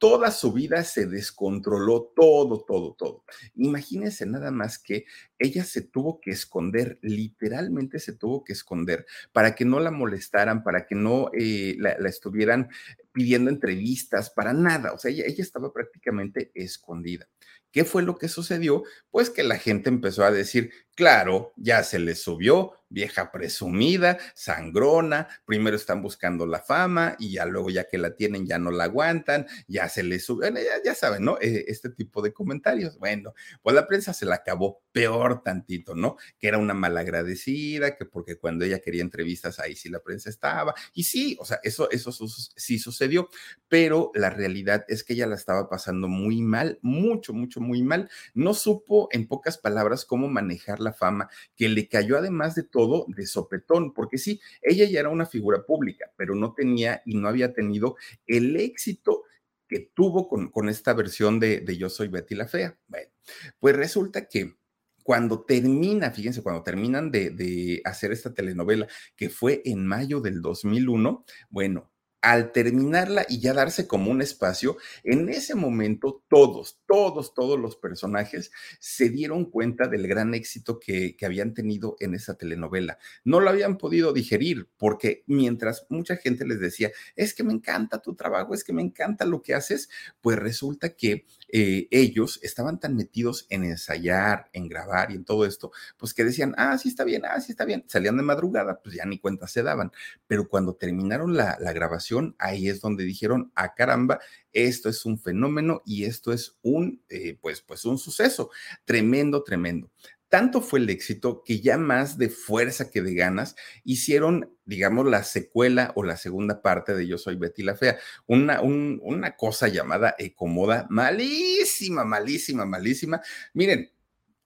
toda 0.03 0.33
su 0.33 0.53
vida 0.53 0.83
se 0.83 1.07
descontroló 1.07 2.13
todo, 2.17 2.65
todo, 2.65 2.97
todo. 2.99 3.25
Imagínense 3.55 4.27
nada 4.27 4.51
más 4.51 4.81
que 4.81 5.05
ella 5.39 5.63
se 5.63 5.81
tuvo 5.81 6.21
que 6.21 6.33
esconder, 6.33 6.99
literalmente 7.03 8.01
se 8.01 8.13
tuvo 8.13 8.43
que 8.43 8.53
esconder 8.53 9.07
para 9.31 9.55
que 9.55 9.65
no 9.65 9.79
la 9.79 9.93
molestaran, 9.93 10.65
para 10.65 10.89
que 10.89 10.97
no 10.97 11.31
eh, 11.39 11.77
la, 11.79 11.93
estuvieran 12.09 12.69
pidiendo 13.13 13.49
entrevistas, 13.49 14.31
para 14.31 14.53
nada. 14.53 14.93
O 14.93 14.99
sea, 14.99 15.13
ella, 15.13 15.23
ella 15.25 15.45
estaba 15.45 15.73
prácticamente 15.73 16.51
escondida. 16.57 17.29
¿Qué 17.71 17.85
fue 17.85 18.03
lo 18.03 18.19
que 18.19 18.27
sucedió? 18.27 18.83
Pues 19.13 19.31
que 19.31 19.45
la 19.45 19.57
gente 19.57 19.89
empezó 19.89 20.25
a 20.25 20.33
decir, 20.33 20.73
claro, 20.95 21.53
ya 21.57 21.83
se 21.83 21.99
le 21.99 22.15
subió, 22.15 22.73
vieja 22.93 23.33
presumida, 23.33 24.19
sangrona, 24.35 25.29
primero 25.47 25.77
están 25.77 26.03
buscando 26.03 26.47
la 26.47 26.61
fama 26.61 27.17
y 27.19 27.33
ya 27.33 27.47
luego 27.47 27.71
ya 27.71 27.89
que 27.89 27.99
la 27.99 28.15
tienen 28.15 28.47
ya 28.47 28.59
no 28.59 28.71
la 28.71 28.85
aguantan, 28.85 29.47
ya 29.67 29.89
se 29.89 30.03
les 30.03 30.25
sube, 30.25 30.53
ya, 30.85 30.95
saben, 30.95 31.25
¿no? 31.25 31.39
Eh, 31.41 31.65
este 31.69 31.89
tipo 31.89 32.21
de 32.23 32.33
comentarios. 32.33 32.99
Bueno, 32.99 33.35
pues 33.63 33.75
la 33.75 33.87
prensa 33.87 34.13
se 34.13 34.27
la 34.27 34.37
acabó 34.37 34.83
peor 34.93 35.43
tantito, 35.43 35.95
¿no? 35.95 36.17
Que 36.39 36.49
era 36.49 36.59
una 36.59 36.75
malagradecida, 36.75 37.97
que 37.97 38.05
porque 38.05 38.37
cuando 38.37 38.65
ella 38.65 38.81
quería 38.81 39.03
entrevistas 39.03 39.59
ahí 39.59 39.75
sí 39.75 39.89
la 39.89 40.01
prensa 40.01 40.29
estaba. 40.29 40.75
Y 40.93 41.05
sí, 41.05 41.37
o 41.41 41.45
sea, 41.45 41.61
eso, 41.63 41.91
eso 41.91 42.13
sí 42.13 42.79
sucedió, 42.79 43.29
pero 43.69 44.11
la 44.15 44.31
realidad 44.31 44.85
es 44.89 45.03
que 45.03 45.15
ella 45.15 45.27
la 45.27 45.37
estaba 45.37 45.69
pasando 45.69 46.09
muy 46.09 46.43
mal, 46.43 46.79
mucho, 46.83 47.33
mucho, 47.33 47.61
muy 47.61 47.83
mal. 47.83 48.11
No 48.35 48.53
supo, 48.53 49.09
en 49.13 49.27
pocas 49.27 49.57
palabras, 49.57 50.05
cómo 50.05 50.29
manejar 50.29 50.81
la 50.83 50.93
fama, 50.93 51.29
que 51.57 51.69
le 51.69 51.89
cayó 51.89 52.19
además 52.19 52.55
de 52.55 52.65
todo 52.65 53.07
de 53.09 53.27
sopetón, 53.27 53.93
porque 53.95 54.19
sí, 54.19 54.41
ella 54.61 54.85
ya 54.87 55.01
era 55.01 55.09
una 55.09 55.27
figura 55.27 55.65
pública, 55.65 56.13
pero 56.17 56.35
no 56.35 56.55
tenía 56.55 57.03
y 57.07 57.17
no 57.17 57.29
había 57.29 57.53
tenido 57.53 57.97
el 58.27 58.57
éxito 58.57 59.25
que 59.69 59.91
tuvo 59.95 60.29
con, 60.29 60.51
con 60.51 60.69
esta 60.69 60.93
versión 60.93 61.41
de, 61.41 61.61
de 61.61 61.77
Yo 61.77 61.89
Soy 61.89 62.09
Betty 62.09 62.35
la 62.35 62.47
Fea. 62.47 62.77
Bueno, 62.89 63.11
pues 63.59 63.75
resulta 63.75 64.29
que 64.29 64.57
cuando 65.03 65.45
termina, 65.45 66.11
fíjense, 66.11 66.43
cuando 66.43 66.63
terminan 66.63 67.11
de, 67.11 67.31
de, 67.31 67.81
hacer 67.85 68.13
esta 68.13 68.33
telenovela, 68.33 68.87
que 69.17 69.29
fue 69.29 69.63
en 69.65 69.87
mayo 69.87 70.21
del 70.21 70.41
2001, 70.43 71.25
bueno, 71.51 71.92
al 72.23 72.53
terminarla 72.53 73.27
y 73.29 73.41
ya 73.41 73.53
darse 73.53 73.89
como 73.89 74.11
un 74.11 74.23
espacio, 74.23 74.77
en 75.03 75.29
ese 75.29 75.57
momento 75.57 76.23
todos, 76.29 76.81
todos, 76.87 77.35
todos 77.35 77.59
los 77.59 77.75
personajes 77.77 78.53
se 78.79 79.09
dieron 79.09 79.51
cuenta 79.51 79.89
del 79.89 80.07
gran 80.07 80.33
éxito 80.33 80.79
que, 80.79 81.17
habían 81.23 81.55
tenido 81.55 81.97
en 82.01 82.15
esa 82.15 82.35
telenovela. 82.35 82.99
No 83.25 83.39
lo 83.39 83.51
habían 83.51 83.79
podido 83.79 84.13
digerir 84.13 84.69
porque 84.77 85.23
mientras 85.27 85.87
mucha 85.89 86.17
gente 86.17 86.45
les 86.45 86.59
decía, 86.59 86.91
es 87.15 87.33
que 87.33 87.45
me 87.45 87.53
encanta 87.53 88.03
tu 88.03 88.15
trabajo, 88.15 88.55
es 88.55 88.65
que 88.65 88.73
me 88.73 88.83
encanta 88.83 89.25
lo 89.25 89.41
que 89.41 89.55
haces, 89.55 89.89
pues 90.21 90.37
resulta 90.39 90.91
que 90.91 91.27
eh, 91.49 91.87
ellos 91.91 92.41
estaban 92.43 92.81
tan 92.81 92.97
metidos 92.97 93.47
en 93.51 93.65
ensayar, 93.65 94.49
en 94.53 94.69
grabar 94.69 95.13
y 95.13 95.15
en 95.15 95.25
todo 95.25 95.47
esto, 95.47 95.71
pues 95.97 96.13
que 96.13 96.25
decían, 96.25 96.55
ah, 96.57 96.77
sí 96.77 96.89
está 96.89 97.05
bien, 97.05 97.23
ah, 97.25 97.41
sí 97.41 97.53
está 97.53 97.65
bien. 97.65 97.85
Salían 97.89 98.17
de 98.17 98.23
madrugada, 98.25 98.81
pues 98.83 98.97
ya 98.97 99.05
ni 99.05 99.19
cuenta 99.19 99.47
se 99.47 99.63
daban. 99.63 99.93
Pero 100.27 100.49
cuando 100.49 100.75
terminaron 100.75 101.37
la 101.37 101.73
grabación, 101.73 102.12
ahí 102.39 102.69
es 102.69 102.81
donde 102.81 103.05
dijeron, 103.05 103.53
a 103.55 103.65
ah, 103.65 103.75
caramba, 103.75 104.21
esto 104.53 104.89
es 104.89 105.05
un 105.05 105.19
fenómeno 105.19 105.83
y 105.87 106.05
esto 106.05 106.33
es 106.33 106.59
un, 106.63 107.03
eh, 107.09 107.39
pues, 107.41 107.61
pues 107.61 107.85
un 107.85 107.99
suceso 107.99 108.51
tremendo, 108.85 109.43
tremendo. 109.43 109.91
Tanto 110.29 110.63
fue 110.63 110.79
el 110.79 110.89
éxito 110.89 111.43
que 111.45 111.61
ya 111.61 111.77
más 111.77 112.17
de 112.17 112.31
fuerza 112.31 112.91
que 112.91 113.03
de 113.03 113.15
ganas 113.15 113.55
hicieron, 113.85 114.57
digamos, 114.65 115.07
la 115.07 115.25
secuela 115.25 115.93
o 115.95 116.05
la 116.05 116.17
segunda 116.17 116.63
parte 116.63 116.95
de 116.95 117.07
Yo 117.07 117.19
Soy 117.19 117.37
Betty 117.37 117.63
la 117.63 117.77
Fea, 117.77 117.99
una, 118.27 118.63
una 118.63 119.37
cosa 119.37 119.69
llamada 119.69 120.15
Ecomoda, 120.19 120.87
malísima, 120.89 122.05
malísima, 122.05 122.65
malísima. 122.65 123.21
Miren, 123.53 123.93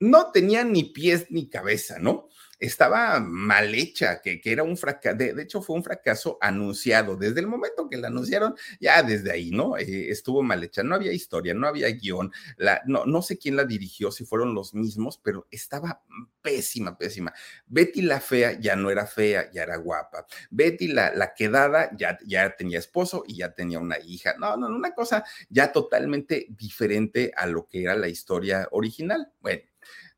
no 0.00 0.32
tenía 0.32 0.64
ni 0.64 0.82
pies 0.84 1.30
ni 1.30 1.48
cabeza, 1.48 2.00
¿no? 2.00 2.28
Estaba 2.58 3.20
mal 3.20 3.74
hecha, 3.74 4.20
que, 4.22 4.40
que 4.40 4.52
era 4.52 4.62
un 4.62 4.76
fracaso, 4.76 5.16
de, 5.16 5.42
hecho 5.42 5.62
fue 5.62 5.76
un 5.76 5.84
fracaso 5.84 6.38
anunciado, 6.40 7.16
desde 7.16 7.40
el 7.40 7.46
momento 7.46 7.88
que 7.88 7.96
la 7.96 8.08
anunciaron, 8.08 8.54
ya 8.80 9.02
desde 9.02 9.32
ahí, 9.32 9.50
¿no? 9.50 9.76
Eh, 9.76 10.10
estuvo 10.10 10.42
mal 10.42 10.62
hecha, 10.64 10.82
no 10.82 10.94
había 10.94 11.12
historia, 11.12 11.54
no 11.54 11.66
había 11.66 11.88
guion, 11.88 12.32
la, 12.56 12.82
no, 12.86 13.04
no 13.04 13.22
sé 13.22 13.38
quién 13.38 13.56
la 13.56 13.64
dirigió, 13.64 14.10
si 14.10 14.24
fueron 14.24 14.54
los 14.54 14.74
mismos, 14.74 15.18
pero 15.22 15.46
estaba 15.50 16.02
pésima, 16.42 16.96
pésima. 16.96 17.34
Betty 17.66 18.02
la 18.02 18.20
fea 18.20 18.58
ya 18.58 18.76
no 18.76 18.90
era 18.90 19.06
fea, 19.06 19.50
ya 19.52 19.62
era 19.62 19.76
guapa. 19.76 20.26
Betty 20.50 20.88
la, 20.88 21.12
la 21.14 21.34
quedada 21.34 21.90
ya, 21.96 22.18
ya 22.24 22.54
tenía 22.56 22.78
esposo 22.78 23.24
y 23.26 23.38
ya 23.38 23.52
tenía 23.52 23.80
una 23.80 23.98
hija. 23.98 24.36
No, 24.38 24.56
no, 24.56 24.68
una 24.68 24.94
cosa 24.94 25.24
ya 25.48 25.72
totalmente 25.72 26.46
diferente 26.50 27.32
a 27.36 27.46
lo 27.46 27.66
que 27.66 27.82
era 27.82 27.96
la 27.96 28.08
historia 28.08 28.68
original. 28.70 29.32
Bueno. 29.40 29.62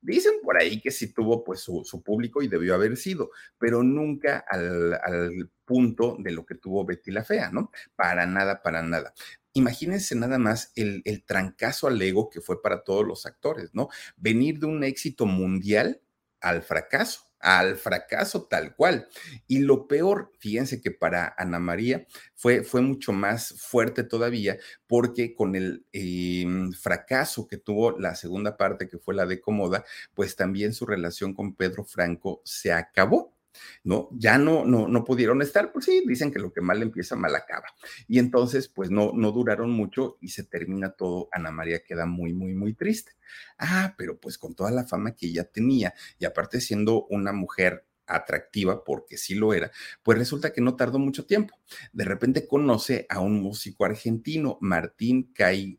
Dicen 0.01 0.35
por 0.43 0.57
ahí 0.57 0.81
que 0.81 0.91
sí 0.91 1.13
tuvo 1.13 1.43
pues 1.45 1.61
su, 1.61 2.03
público 2.05 2.43
y 2.43 2.49
debió 2.49 2.75
haber 2.75 2.97
sido, 2.97 3.31
pero 3.59 3.83
nunca 3.83 4.45
al, 4.49 5.51
punto 5.65 6.17
de 6.19 6.31
lo 6.33 6.47
que 6.47 6.55
tuvo 6.55 6.87
Betty 6.87 7.11
la 7.11 7.25
Fea, 7.25 7.51
¿no? 7.51 7.71
Para 7.95 8.25
nada, 8.25 8.63
para 8.63 8.83
nada. 8.83 9.13
Imagínense 9.53 10.15
nada 10.15 10.39
más 10.39 10.73
el, 10.77 11.03
el 11.05 11.25
trancazo 11.25 11.89
al 11.89 12.01
ego 12.01 12.31
que 12.31 12.41
fue 12.41 12.63
para 12.63 12.83
todos 12.83 13.07
los 13.07 13.27
actores, 13.27 13.75
¿no? 13.75 13.89
Venir 14.17 14.59
de 14.59 14.67
un 14.67 14.83
éxito 14.83 15.27
mundial 15.27 16.01
al 16.41 16.63
fracaso 16.63 17.28
al 17.41 17.77
fracaso 17.77 18.45
tal 18.45 18.75
cual. 18.75 19.09
Y 19.47 19.61
lo 19.61 19.87
peor, 19.89 20.33
fíjense 20.39 20.81
que 20.81 20.91
para 20.91 21.35
Ana 21.39 21.59
María 21.59 22.07
fue, 22.35 22.63
fue 22.63 22.81
mucho 22.83 23.13
más 23.13 23.55
fuerte 23.61 24.05
todavía 24.05 24.59
porque 24.87 25.35
con 25.35 25.55
el 25.57 25.85
em, 25.93 26.73
fracaso 26.73 27.47
que 27.47 27.59
tuvo 27.59 27.99
la 27.99 28.15
segunda 28.15 28.57
parte, 28.57 28.89
que 28.89 28.99
fue 28.99 29.15
la 29.15 29.27
de 29.27 29.41
Comoda, 29.41 29.85
pues 30.15 30.37
también 30.37 30.73
su 30.73 30.87
relación 30.87 31.35
con 31.35 31.55
Pedro 31.55 31.85
Franco 31.85 32.43
se 32.45 32.73
acabó. 32.73 33.38
¿No? 33.85 34.09
Ya 34.13 34.39
no, 34.39 34.65
no, 34.65 34.89
no 34.89 35.05
pudieron 35.05 35.43
estar, 35.43 35.73
pues 35.73 35.85
sí, 35.85 36.03
dicen 36.07 36.33
que 36.33 36.39
lo 36.39 36.53
que 36.53 36.61
mal 36.61 36.83
empieza, 36.83 37.17
mal 37.17 37.35
acaba. 37.35 37.67
Y 38.07 38.19
entonces, 38.19 38.69
pues 38.69 38.91
no, 38.91 39.13
no 39.15 39.33
duraron 39.33 39.71
mucho 39.71 40.19
y 40.21 40.29
se 40.29 40.45
termina 40.45 40.91
todo. 40.91 41.29
Ana 41.33 41.51
María 41.51 41.83
queda 41.83 42.07
muy, 42.07 42.33
muy, 42.33 42.55
muy 42.55 42.75
triste. 42.75 43.13
Ah, 43.59 43.95
pero 43.97 44.19
pues 44.19 44.39
con 44.39 44.55
toda 44.55 44.71
la 44.71 44.85
fama 44.85 45.15
que 45.15 45.27
ella 45.27 45.45
tenía 45.45 45.95
y 46.19 46.25
aparte 46.25 46.61
siendo 46.61 47.07
una 47.07 47.33
mujer 47.33 47.85
atractiva, 48.09 48.85
porque 48.85 49.19
sí 49.19 49.35
lo 49.35 49.53
era, 49.53 49.71
pues 50.03 50.19
resulta 50.19 50.53
que 50.53 50.61
no 50.61 50.77
tardó 50.77 50.99
mucho 50.99 51.27
tiempo. 51.27 51.55
De 51.93 52.05
repente 52.05 52.49
conoce 52.49 53.07
a 53.09 53.21
un 53.21 53.41
músico 53.43 53.85
argentino, 53.85 54.59
Martín 54.61 55.31
Cai, 55.35 55.79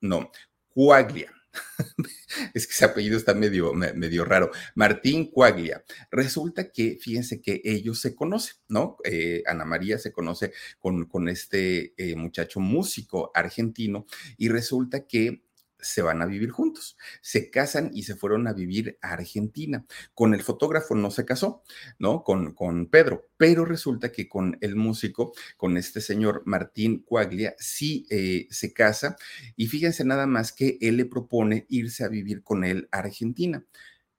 No, 0.00 0.30
Cuaglia. 0.68 1.32
es 2.54 2.66
que 2.66 2.72
ese 2.72 2.84
apellido 2.84 3.16
está 3.16 3.34
medio, 3.34 3.72
medio 3.72 4.24
raro. 4.24 4.50
Martín 4.74 5.30
Cuaglia. 5.30 5.84
Resulta 6.10 6.70
que, 6.70 6.98
fíjense 7.00 7.40
que 7.40 7.60
ellos 7.64 8.00
se 8.00 8.14
conocen, 8.14 8.56
¿no? 8.68 8.96
Eh, 9.04 9.42
Ana 9.46 9.64
María 9.64 9.98
se 9.98 10.12
conoce 10.12 10.52
con, 10.78 11.06
con 11.06 11.28
este 11.28 11.94
eh, 11.96 12.16
muchacho 12.16 12.60
músico 12.60 13.30
argentino 13.34 14.06
y 14.36 14.48
resulta 14.48 15.06
que 15.06 15.43
se 15.84 16.02
van 16.02 16.22
a 16.22 16.26
vivir 16.26 16.50
juntos. 16.50 16.96
Se 17.20 17.50
casan 17.50 17.90
y 17.94 18.04
se 18.04 18.16
fueron 18.16 18.48
a 18.48 18.52
vivir 18.52 18.98
a 19.02 19.12
Argentina. 19.12 19.84
Con 20.14 20.34
el 20.34 20.42
fotógrafo 20.42 20.94
no 20.94 21.10
se 21.10 21.24
casó, 21.24 21.62
¿no? 21.98 22.24
Con, 22.24 22.54
con 22.54 22.86
Pedro, 22.86 23.28
pero 23.36 23.64
resulta 23.64 24.10
que 24.10 24.28
con 24.28 24.58
el 24.60 24.76
músico, 24.76 25.32
con 25.56 25.76
este 25.76 26.00
señor 26.00 26.42
Martín 26.46 27.00
Cuaglia, 27.00 27.54
sí 27.58 28.06
eh, 28.10 28.46
se 28.50 28.72
casa 28.72 29.16
y 29.56 29.66
fíjense 29.66 30.04
nada 30.04 30.26
más 30.26 30.52
que 30.52 30.78
él 30.80 30.96
le 30.96 31.04
propone 31.04 31.66
irse 31.68 32.04
a 32.04 32.08
vivir 32.08 32.42
con 32.42 32.64
él 32.64 32.88
a 32.90 32.98
Argentina. 32.98 33.64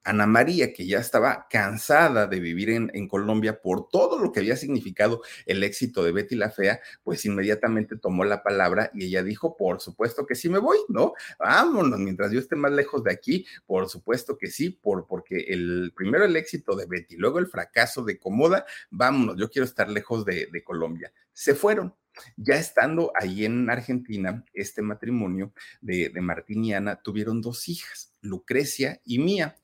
Ana 0.06 0.28
María, 0.28 0.72
que 0.72 0.86
ya 0.86 1.00
estaba 1.00 1.48
cansada 1.50 2.28
de 2.28 2.40
vivir 2.40 2.70
en, 2.70 3.08
Colombia 3.08 3.60
por 3.60 3.90
todo 3.90 4.20
lo 4.20 4.32
que 4.32 4.40
había 4.40 4.56
significado 4.56 5.22
el 5.48 5.64
éxito 5.64 6.04
de 6.04 6.12
Betty 6.12 6.36
la 6.36 6.52
Fea, 6.52 6.80
pues 7.04 7.26
inmediatamente 7.26 7.98
tomó 7.98 8.24
la 8.24 8.44
palabra 8.44 8.92
y 8.94 9.06
ella 9.06 9.24
dijo, 9.24 9.58
por 9.58 9.82
supuesto 9.82 10.26
que 10.26 10.36
sí 10.36 10.48
me 10.48 10.60
voy, 10.60 10.78
¿no? 10.90 11.14
Vámonos, 11.40 12.00
mientras 12.00 12.32
yo 12.32 12.40
esté 12.40 12.56
más 12.56 12.72
lejos 12.72 13.04
de 13.04 13.12
aquí, 13.12 13.46
por 13.66 13.90
supuesto 13.90 14.38
que 14.38 14.48
sí, 14.48 14.70
por, 14.70 15.08
porque 15.08 15.38
el 15.48 15.92
primero 15.96 16.26
el 16.26 16.36
éxito 16.36 16.76
de 16.76 16.86
Betty, 16.86 17.16
luego 17.18 17.40
el 17.40 17.48
fracaso 17.48 18.04
de 18.04 18.20
Comoda, 18.20 18.66
vámonos, 18.92 19.38
yo 19.38 19.50
quiero 19.50 19.66
estar 19.66 19.90
lejos 19.90 20.24
de, 20.24 20.46
Colombia. 20.64 21.12
Se 21.34 21.54
fueron, 21.54 21.96
ya 22.38 22.56
estando 22.56 23.12
ahí 23.20 23.46
en 23.46 23.70
Argentina, 23.70 24.46
este 24.54 24.82
matrimonio 24.82 25.54
de, 25.82 26.10
de 26.10 26.22
Martín 26.22 26.64
y 26.64 26.74
Ana 26.74 27.02
tuvieron 27.02 27.42
dos 27.42 27.68
hijas, 27.68 28.14
Lucrecia 28.22 29.02
y 29.04 29.20
Mía 29.20 29.56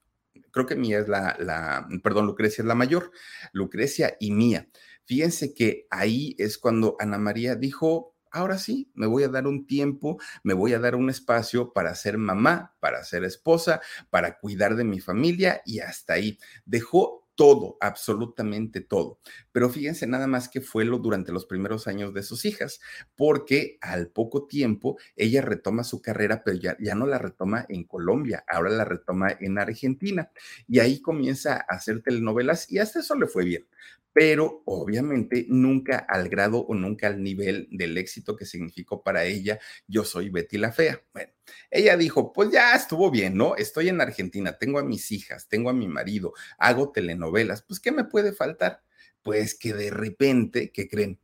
creo 0.51 0.65
que 0.65 0.75
Mía 0.75 0.99
es 0.99 1.07
la, 1.07 1.35
la, 1.39 1.87
perdón, 2.03 2.27
Lucrecia 2.27 2.61
es 2.61 2.67
la 2.67 2.75
mayor, 2.75 3.11
Lucrecia 3.53 4.15
y 4.19 4.31
Mía. 4.31 4.67
Fíjense 5.05 5.53
que 5.53 5.87
ahí 5.89 6.35
es 6.37 6.57
cuando 6.57 6.95
Ana 6.99 7.17
María 7.17 7.55
dijo, 7.55 8.15
ahora 8.31 8.57
sí, 8.57 8.91
me 8.93 9.07
voy 9.07 9.23
a 9.23 9.29
dar 9.29 9.45
un 9.47 9.67
tiempo, 9.67 10.19
me 10.43 10.53
voy 10.53 10.73
a 10.73 10.79
dar 10.79 10.95
un 10.95 11.09
espacio 11.09 11.73
para 11.73 11.93
ser 11.95 12.17
mamá, 12.17 12.75
para 12.79 13.03
ser 13.03 13.23
esposa, 13.23 13.81
para 14.09 14.39
cuidar 14.39 14.75
de 14.75 14.83
mi 14.83 14.99
familia 14.99 15.61
y 15.65 15.79
hasta 15.79 16.13
ahí. 16.13 16.37
Dejó 16.65 17.20
todo, 17.35 17.77
absolutamente 17.81 18.81
todo. 18.81 19.19
Pero 19.51 19.69
fíjense 19.69 20.07
nada 20.07 20.27
más 20.27 20.49
que 20.49 20.61
fue 20.61 20.85
lo 20.85 20.99
durante 20.99 21.31
los 21.31 21.45
primeros 21.45 21.87
años 21.87 22.13
de 22.13 22.23
sus 22.23 22.45
hijas, 22.45 22.79
porque 23.15 23.77
al 23.81 24.09
poco 24.09 24.47
tiempo 24.47 24.97
ella 25.15 25.41
retoma 25.41 25.83
su 25.83 26.01
carrera, 26.01 26.43
pero 26.43 26.57
ya, 26.57 26.77
ya 26.79 26.95
no 26.95 27.05
la 27.07 27.17
retoma 27.17 27.65
en 27.69 27.83
Colombia, 27.85 28.43
ahora 28.47 28.69
la 28.69 28.85
retoma 28.85 29.31
en 29.39 29.57
Argentina. 29.57 30.31
Y 30.67 30.79
ahí 30.79 31.01
comienza 31.01 31.55
a 31.55 31.75
hacer 31.75 32.01
telenovelas 32.01 32.71
y 32.71 32.79
hasta 32.79 32.99
eso 32.99 33.15
le 33.15 33.27
fue 33.27 33.45
bien 33.45 33.67
pero 34.13 34.63
obviamente 34.65 35.45
nunca 35.49 35.97
al 35.97 36.29
grado 36.29 36.59
o 36.59 36.75
nunca 36.75 37.07
al 37.07 37.23
nivel 37.23 37.67
del 37.71 37.97
éxito 37.97 38.35
que 38.35 38.45
significó 38.45 39.03
para 39.03 39.25
ella 39.25 39.59
Yo 39.87 40.03
soy 40.03 40.29
Betty 40.29 40.57
la 40.57 40.71
Fea. 40.71 41.01
Bueno, 41.13 41.31
ella 41.69 41.97
dijo, 41.97 42.33
pues 42.33 42.51
ya 42.51 42.75
estuvo 42.75 43.09
bien, 43.11 43.35
¿no? 43.35 43.55
Estoy 43.55 43.89
en 43.89 44.01
Argentina, 44.01 44.57
tengo 44.57 44.79
a 44.79 44.83
mis 44.83 45.11
hijas, 45.11 45.47
tengo 45.47 45.69
a 45.69 45.73
mi 45.73 45.87
marido, 45.87 46.33
hago 46.57 46.91
telenovelas, 46.91 47.63
pues 47.63 47.79
¿qué 47.79 47.91
me 47.91 48.03
puede 48.03 48.33
faltar? 48.33 48.83
Pues 49.21 49.55
que 49.57 49.73
de 49.73 49.91
repente, 49.91 50.71
¿qué 50.71 50.87
creen? 50.87 51.19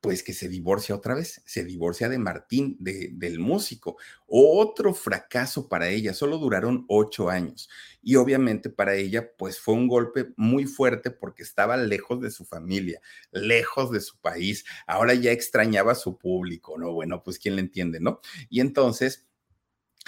Pues 0.00 0.22
que 0.22 0.32
se 0.32 0.48
divorcia 0.48 0.94
otra 0.94 1.14
vez, 1.14 1.42
se 1.44 1.64
divorcia 1.64 2.08
de 2.08 2.18
Martín, 2.18 2.76
de, 2.80 3.10
del 3.12 3.38
músico. 3.38 3.96
Otro 4.26 4.94
fracaso 4.94 5.68
para 5.68 5.88
ella, 5.88 6.14
solo 6.14 6.38
duraron 6.38 6.86
ocho 6.88 7.28
años. 7.28 7.68
Y 8.02 8.16
obviamente 8.16 8.70
para 8.70 8.94
ella, 8.94 9.30
pues 9.36 9.60
fue 9.60 9.74
un 9.74 9.88
golpe 9.88 10.32
muy 10.36 10.64
fuerte 10.66 11.10
porque 11.10 11.42
estaba 11.42 11.76
lejos 11.76 12.20
de 12.20 12.30
su 12.30 12.44
familia, 12.44 13.00
lejos 13.30 13.90
de 13.90 14.00
su 14.00 14.18
país. 14.18 14.64
Ahora 14.86 15.14
ya 15.14 15.32
extrañaba 15.32 15.92
a 15.92 15.96
su 15.96 16.16
público, 16.16 16.78
¿no? 16.78 16.92
Bueno, 16.92 17.22
pues 17.22 17.38
quién 17.38 17.56
le 17.56 17.62
entiende, 17.62 18.00
¿no? 18.00 18.20
Y 18.48 18.60
entonces 18.60 19.26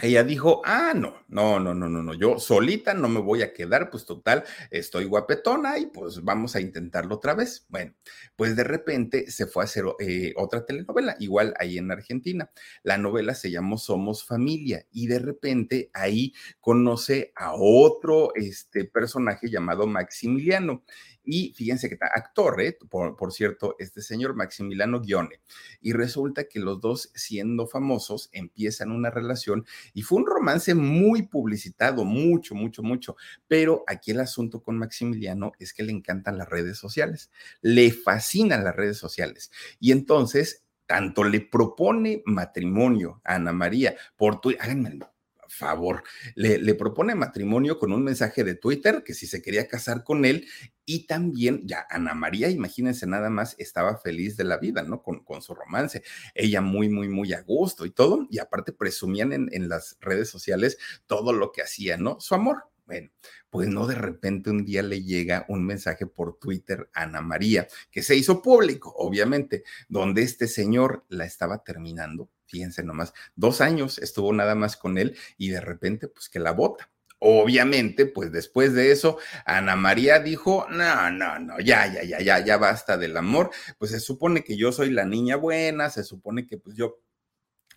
ella 0.00 0.24
dijo, 0.24 0.62
ah, 0.64 0.94
no, 0.96 1.22
no, 1.28 1.60
no, 1.60 1.74
no, 1.74 1.86
no, 1.86 2.02
no, 2.02 2.14
yo 2.14 2.38
solita 2.38 2.94
no 2.94 3.08
me 3.08 3.20
voy 3.20 3.42
a 3.42 3.52
quedar, 3.52 3.90
pues 3.90 4.06
total, 4.06 4.42
estoy 4.70 5.04
guapetona 5.04 5.78
y 5.78 5.86
pues 5.86 6.24
vamos 6.24 6.56
a 6.56 6.62
intentarlo 6.62 7.16
otra 7.16 7.34
vez. 7.34 7.66
Bueno, 7.68 7.92
pues 8.34 8.56
de 8.56 8.64
repente 8.64 9.30
se 9.30 9.46
fue 9.46 9.62
a 9.62 9.66
hacer 9.66 9.84
eh, 10.00 10.32
otra 10.36 10.64
telenovela, 10.64 11.14
igual 11.20 11.52
ahí 11.58 11.76
en 11.76 11.90
Argentina. 11.90 12.50
La 12.82 12.96
novela 12.96 13.34
se 13.34 13.50
llamó 13.50 13.76
Somos 13.76 14.24
Familia 14.24 14.86
y 14.90 15.08
de 15.08 15.18
repente 15.18 15.90
ahí 15.92 16.32
conoce 16.60 17.32
a 17.36 17.52
otro 17.54 18.32
este, 18.34 18.86
personaje 18.86 19.50
llamado 19.50 19.86
Maximiliano 19.86 20.84
y 21.24 21.52
fíjense 21.54 21.88
que 21.88 21.94
está 21.94 22.06
actor, 22.06 22.60
¿eh? 22.60 22.76
por, 22.88 23.32
cierto, 23.32 23.76
este 23.78 24.02
señor 24.02 24.34
Maximiliano 24.34 25.00
Guione. 25.00 25.40
Y 25.80 25.92
resulta 25.92 26.44
que 26.44 26.58
los 26.58 26.80
dos, 26.80 27.10
siendo 27.14 27.66
famosos, 27.66 28.28
empiezan 28.32 28.90
una 28.90 29.10
relación 29.10 29.64
y 29.94 30.02
fue 30.02 30.18
un 30.18 30.26
romance 30.26 30.74
muy 30.74 31.22
publicitado, 31.22 32.04
mucho, 32.04 32.54
mucho, 32.54 32.82
mucho. 32.82 33.16
Pero 33.46 33.84
aquí 33.86 34.10
el 34.10 34.20
asunto 34.20 34.62
con 34.62 34.78
Maximiliano 34.78 35.52
es 35.58 35.72
que 35.72 35.82
le 35.82 35.92
encantan 35.92 36.38
las 36.38 36.48
redes 36.48 36.78
sociales, 36.78 37.30
le 37.60 37.92
fascinan 37.92 38.64
las 38.64 38.74
redes 38.74 38.98
sociales. 38.98 39.50
Y 39.78 39.92
entonces 39.92 40.64
tanto 40.86 41.24
le 41.24 41.40
propone 41.40 42.22
matrimonio 42.26 43.20
a 43.24 43.36
Ana 43.36 43.52
María 43.52 43.94
por 44.16 44.40
tu, 44.40 44.50
háganme 44.50 44.98
favor, 45.52 46.02
le, 46.34 46.58
le, 46.58 46.74
propone 46.74 47.14
matrimonio 47.14 47.78
con 47.78 47.92
un 47.92 48.02
mensaje 48.02 48.42
de 48.42 48.54
Twitter 48.54 49.02
que 49.04 49.14
si 49.14 49.26
se 49.26 49.42
quería 49.42 49.68
casar 49.68 50.02
con 50.02 50.24
él 50.24 50.46
y 50.84 51.06
también 51.06 51.60
ya 51.66 51.86
Ana 51.90 52.14
María, 52.14 52.48
imagínense 52.48 53.06
nada 53.06 53.30
más, 53.30 53.54
estaba 53.58 53.98
feliz 53.98 54.36
de 54.36 54.44
la 54.44 54.56
vida, 54.56 54.82
¿no? 54.82 55.02
Con, 55.02 55.22
con 55.24 55.42
su 55.42 55.54
romance, 55.54 56.02
ella 56.34 56.60
muy, 56.60 56.88
muy, 56.88 57.08
muy 57.08 57.32
a 57.32 57.42
gusto 57.42 57.86
y 57.86 57.90
todo, 57.90 58.26
y 58.30 58.38
aparte 58.38 58.72
presumían 58.72 59.32
en, 59.32 59.48
en 59.52 59.68
las 59.68 59.96
redes 60.00 60.28
sociales 60.28 60.78
todo 61.06 61.32
lo 61.32 61.52
que 61.52 61.62
hacía, 61.62 61.96
¿no? 61.96 62.18
Su 62.20 62.34
amor. 62.34 62.64
Bueno, 62.84 63.10
pues 63.48 63.68
no 63.68 63.86
de 63.86 63.94
repente 63.94 64.50
un 64.50 64.64
día 64.64 64.82
le 64.82 65.02
llega 65.02 65.46
un 65.48 65.64
mensaje 65.64 66.06
por 66.06 66.38
Twitter 66.38 66.90
a 66.94 67.02
Ana 67.02 67.20
María, 67.20 67.68
que 67.90 68.02
se 68.02 68.16
hizo 68.16 68.42
público, 68.42 68.92
obviamente, 68.96 69.62
donde 69.88 70.22
este 70.22 70.48
señor 70.48 71.04
la 71.08 71.24
estaba 71.24 71.62
terminando 71.62 72.28
fíjense 72.52 72.82
nomás, 72.82 73.14
dos 73.34 73.62
años 73.62 73.98
estuvo 73.98 74.30
nada 74.30 74.54
más 74.54 74.76
con 74.76 74.98
él 74.98 75.16
y 75.38 75.48
de 75.48 75.62
repente, 75.62 76.06
pues 76.06 76.28
que 76.28 76.38
la 76.38 76.52
bota. 76.52 76.90
Obviamente, 77.18 78.04
pues 78.04 78.30
después 78.30 78.74
de 78.74 78.92
eso, 78.92 79.16
Ana 79.46 79.74
María 79.74 80.18
dijo, 80.18 80.66
no, 80.68 81.10
no, 81.10 81.38
no, 81.38 81.58
ya, 81.60 81.90
ya, 81.90 82.02
ya, 82.02 82.20
ya, 82.20 82.44
ya 82.44 82.58
basta 82.58 82.98
del 82.98 83.16
amor. 83.16 83.50
Pues 83.78 83.92
se 83.92 84.00
supone 84.00 84.44
que 84.44 84.58
yo 84.58 84.70
soy 84.70 84.90
la 84.90 85.06
niña 85.06 85.36
buena, 85.36 85.88
se 85.88 86.04
supone 86.04 86.46
que 86.46 86.58
pues 86.58 86.76
yo 86.76 87.00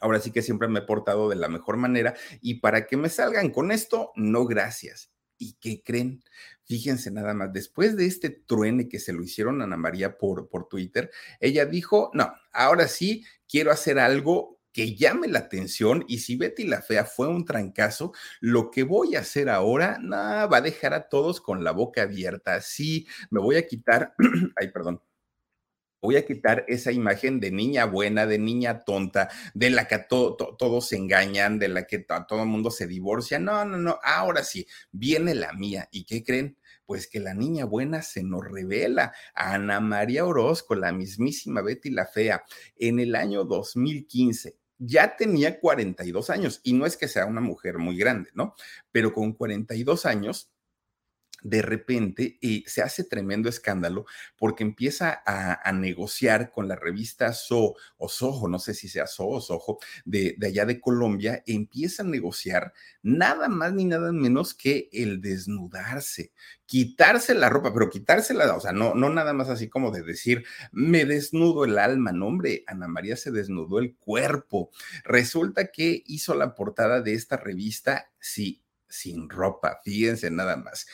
ahora 0.02 0.20
sí 0.20 0.32
que 0.32 0.42
siempre 0.42 0.68
me 0.68 0.80
he 0.80 0.82
portado 0.82 1.30
de 1.30 1.38
la 1.38 1.48
mejor 1.48 1.78
manera 1.78 2.16
y 2.42 2.56
para 2.56 2.86
que 2.86 2.98
me 2.98 3.08
salgan 3.08 3.52
con 3.52 3.72
esto, 3.72 4.12
no 4.16 4.46
gracias. 4.46 5.10
¿Y 5.38 5.54
qué 5.62 5.82
creen? 5.84 6.22
Fíjense 6.66 7.12
nada 7.12 7.34
más, 7.34 7.54
después 7.54 7.96
de 7.96 8.08
este 8.08 8.30
truene 8.30 8.90
que 8.90 9.00
se 9.00 9.14
lo 9.14 9.24
hicieron 9.24 9.62
a 9.62 9.66
Ana 9.66 9.78
María 9.78 10.18
por, 10.18 10.50
por 10.50 10.68
Twitter, 10.68 11.12
ella 11.40 11.66
dijo, 11.66 12.10
no, 12.14 12.34
ahora 12.52 12.88
sí 12.90 13.24
quiero 13.48 13.72
hacer 13.72 14.00
algo 14.00 14.55
que 14.76 14.94
llame 14.94 15.30
la 15.30 15.40
atención 15.40 16.04
y 16.06 16.20
si 16.20 16.36
Betty 16.36 16.66
la 16.66 16.82
Fea 16.82 17.06
fue 17.06 17.30
un 17.30 17.46
trancazo, 17.46 18.12
lo 18.42 18.72
que 18.72 18.84
voy 18.84 19.16
a 19.16 19.22
hacer 19.22 19.48
ahora, 19.48 20.00
nada, 20.02 20.48
va 20.48 20.58
a 20.58 20.62
dejar 20.62 20.94
a 20.94 21.08
todos 21.08 21.40
con 21.40 21.64
la 21.64 21.72
boca 21.72 22.02
abierta. 22.02 22.60
Sí, 22.60 23.08
me 23.30 23.40
voy 23.40 23.56
a 23.56 23.66
quitar, 23.66 24.14
ay, 24.58 24.72
perdón, 24.72 25.02
voy 26.02 26.18
a 26.18 26.26
quitar 26.26 26.66
esa 26.68 26.92
imagen 26.92 27.40
de 27.40 27.52
niña 27.52 27.86
buena, 27.86 28.26
de 28.26 28.38
niña 28.38 28.84
tonta, 28.84 29.30
de 29.54 29.70
la 29.70 29.88
que 29.88 29.98
todos 30.10 30.90
se 30.90 30.98
engañan, 30.98 31.58
de 31.58 31.70
la 31.70 31.88
que 31.88 32.00
todo 32.00 32.42
el 32.42 32.50
mundo 32.50 32.70
se 32.70 32.86
divorcia. 32.86 33.40
No, 33.40 33.64
no, 33.64 33.78
no, 33.78 33.98
ahora 34.04 34.44
sí, 34.44 34.68
viene 34.92 35.36
la 35.36 35.54
mía. 35.54 35.88
¿Y 35.90 36.04
qué 36.04 36.22
creen? 36.22 36.58
Pues 36.86 37.08
que 37.08 37.22
la 37.22 37.34
niña 37.34 37.64
buena 37.64 38.02
se 38.02 38.24
nos 38.24 38.44
revela. 38.44 39.14
Ana 39.36 39.80
María 39.80 40.26
Orozco, 40.26 40.76
la 40.76 40.92
mismísima 40.92 41.62
Betty 41.62 41.92
la 41.92 42.08
Fea, 42.08 42.44
en 42.76 43.00
el 43.00 43.16
año 43.16 43.46
2015 43.46 44.65
ya 44.78 45.16
tenía 45.16 45.60
42 45.60 46.30
años 46.30 46.60
y 46.64 46.74
no 46.74 46.86
es 46.86 46.98
que 46.98 47.08
sea 47.08 47.26
una 47.26 47.42
mujer 47.42 47.78
muy 47.78 47.98
grande, 47.98 48.30
¿no? 48.34 48.56
Pero 48.92 49.14
con 49.14 49.34
42 49.34 50.06
años 50.06 50.52
de 51.46 51.62
repente 51.62 52.40
y 52.42 52.64
se 52.66 52.82
hace 52.82 53.04
tremendo 53.04 53.50
escándalo 53.50 54.06
porque 54.36 54.64
empieza 54.64 55.22
a, 55.28 55.72
negociar 55.74 56.50
con 56.50 56.68
la 56.68 56.76
revista 56.76 57.34
So 57.34 57.76
o 57.98 58.10
Soho, 58.10 58.48
no 58.48 58.58
sé 58.58 58.74
si 58.74 58.88
sea 58.90 59.06
So 59.06 59.28
o 59.28 59.42
Soho, 59.42 59.78
de, 60.06 60.36
de, 60.40 60.48
allá 60.48 60.66
de 60.66 60.82
Colombia, 60.82 61.44
empieza 61.46 62.02
a 62.02 62.08
negociar 62.08 62.74
nada 63.04 63.48
más 63.48 63.74
ni 63.74 63.86
nada 63.86 64.12
menos 64.12 64.56
que 64.56 64.90
el 64.92 65.22
desnudarse, 65.22 66.32
quitarse 66.66 67.36
la 67.36 67.50
ropa, 67.50 67.72
pero 67.72 67.92
quitársela, 67.92 68.56
o 68.56 68.60
sea, 68.60 68.72
no, 68.72 68.96
no 68.96 69.12
nada 69.12 69.34
más 69.34 69.50
así 69.50 69.70
como 69.70 69.92
de 69.92 70.02
decir, 70.02 70.46
me 70.72 71.06
desnudo 71.06 71.66
el 71.66 71.78
alma, 71.78 72.12
no 72.12 72.26
hombre, 72.26 72.64
Ana 72.66 72.88
María 72.88 73.18
se 73.18 73.32
desnudó 73.32 73.78
el 73.78 73.96
cuerpo. 73.98 74.72
Resulta 75.04 75.68
que 75.68 76.02
hizo 76.08 76.34
la 76.34 76.56
portada 76.56 77.02
de 77.02 77.14
esta 77.14 77.38
revista, 77.38 78.12
sí, 78.20 78.64
sin 78.90 79.30
ropa, 79.30 79.80
fíjense 79.84 80.32
nada 80.32 80.56
más 80.56 80.88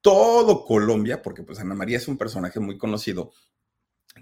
todo 0.00 0.64
Colombia, 0.64 1.22
porque 1.22 1.42
pues 1.42 1.58
Ana 1.60 1.74
María 1.74 1.96
es 1.96 2.08
un 2.08 2.18
personaje 2.18 2.60
muy 2.60 2.78
conocido, 2.78 3.32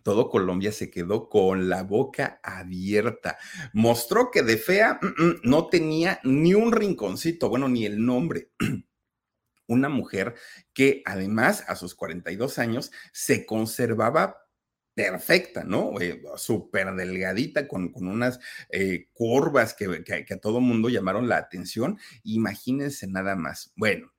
todo 0.03 0.31
Colombia 0.31 0.73
se 0.73 0.91
quedó 0.91 1.29
con 1.29 1.69
la 1.69 1.83
boca 1.83 2.41
abierta. 2.43 3.39
Mostró 3.73 4.31
que 4.31 4.43
de 4.43 4.57
fea 4.57 5.01
no 5.43 5.69
tenía 5.69 6.21
ni 6.25 6.55
un 6.55 6.73
rinconcito, 6.73 7.49
bueno, 7.49 7.69
ni 7.69 7.85
el 7.87 8.05
nombre. 8.05 8.51
Una 9.69 9.89
mujer 9.89 10.35
que 10.73 11.03
además 11.05 11.65
a 11.67 11.75
sus 11.75 11.95
42 11.95 12.59
años 12.59 12.93
se 13.13 13.45
conservaba 13.47 14.47
perfecta, 14.95 15.65
¿no? 15.65 16.01
Eh, 16.01 16.23
Súper 16.37 16.95
delgadita, 16.95 17.67
con, 17.67 17.93
unas 17.95 18.39
eh, 18.71 19.09
curvas 19.13 19.75
que, 19.75 20.05
que 20.05 20.35
a 20.35 20.41
todo 20.41 20.61
mundo 20.61 20.89
llamaron 20.89 21.29
la 21.29 21.37
atención. 21.37 21.99
Imagínense 22.23 23.09
nada 23.09 23.35
más. 23.35 23.73
Bueno, 23.75 24.13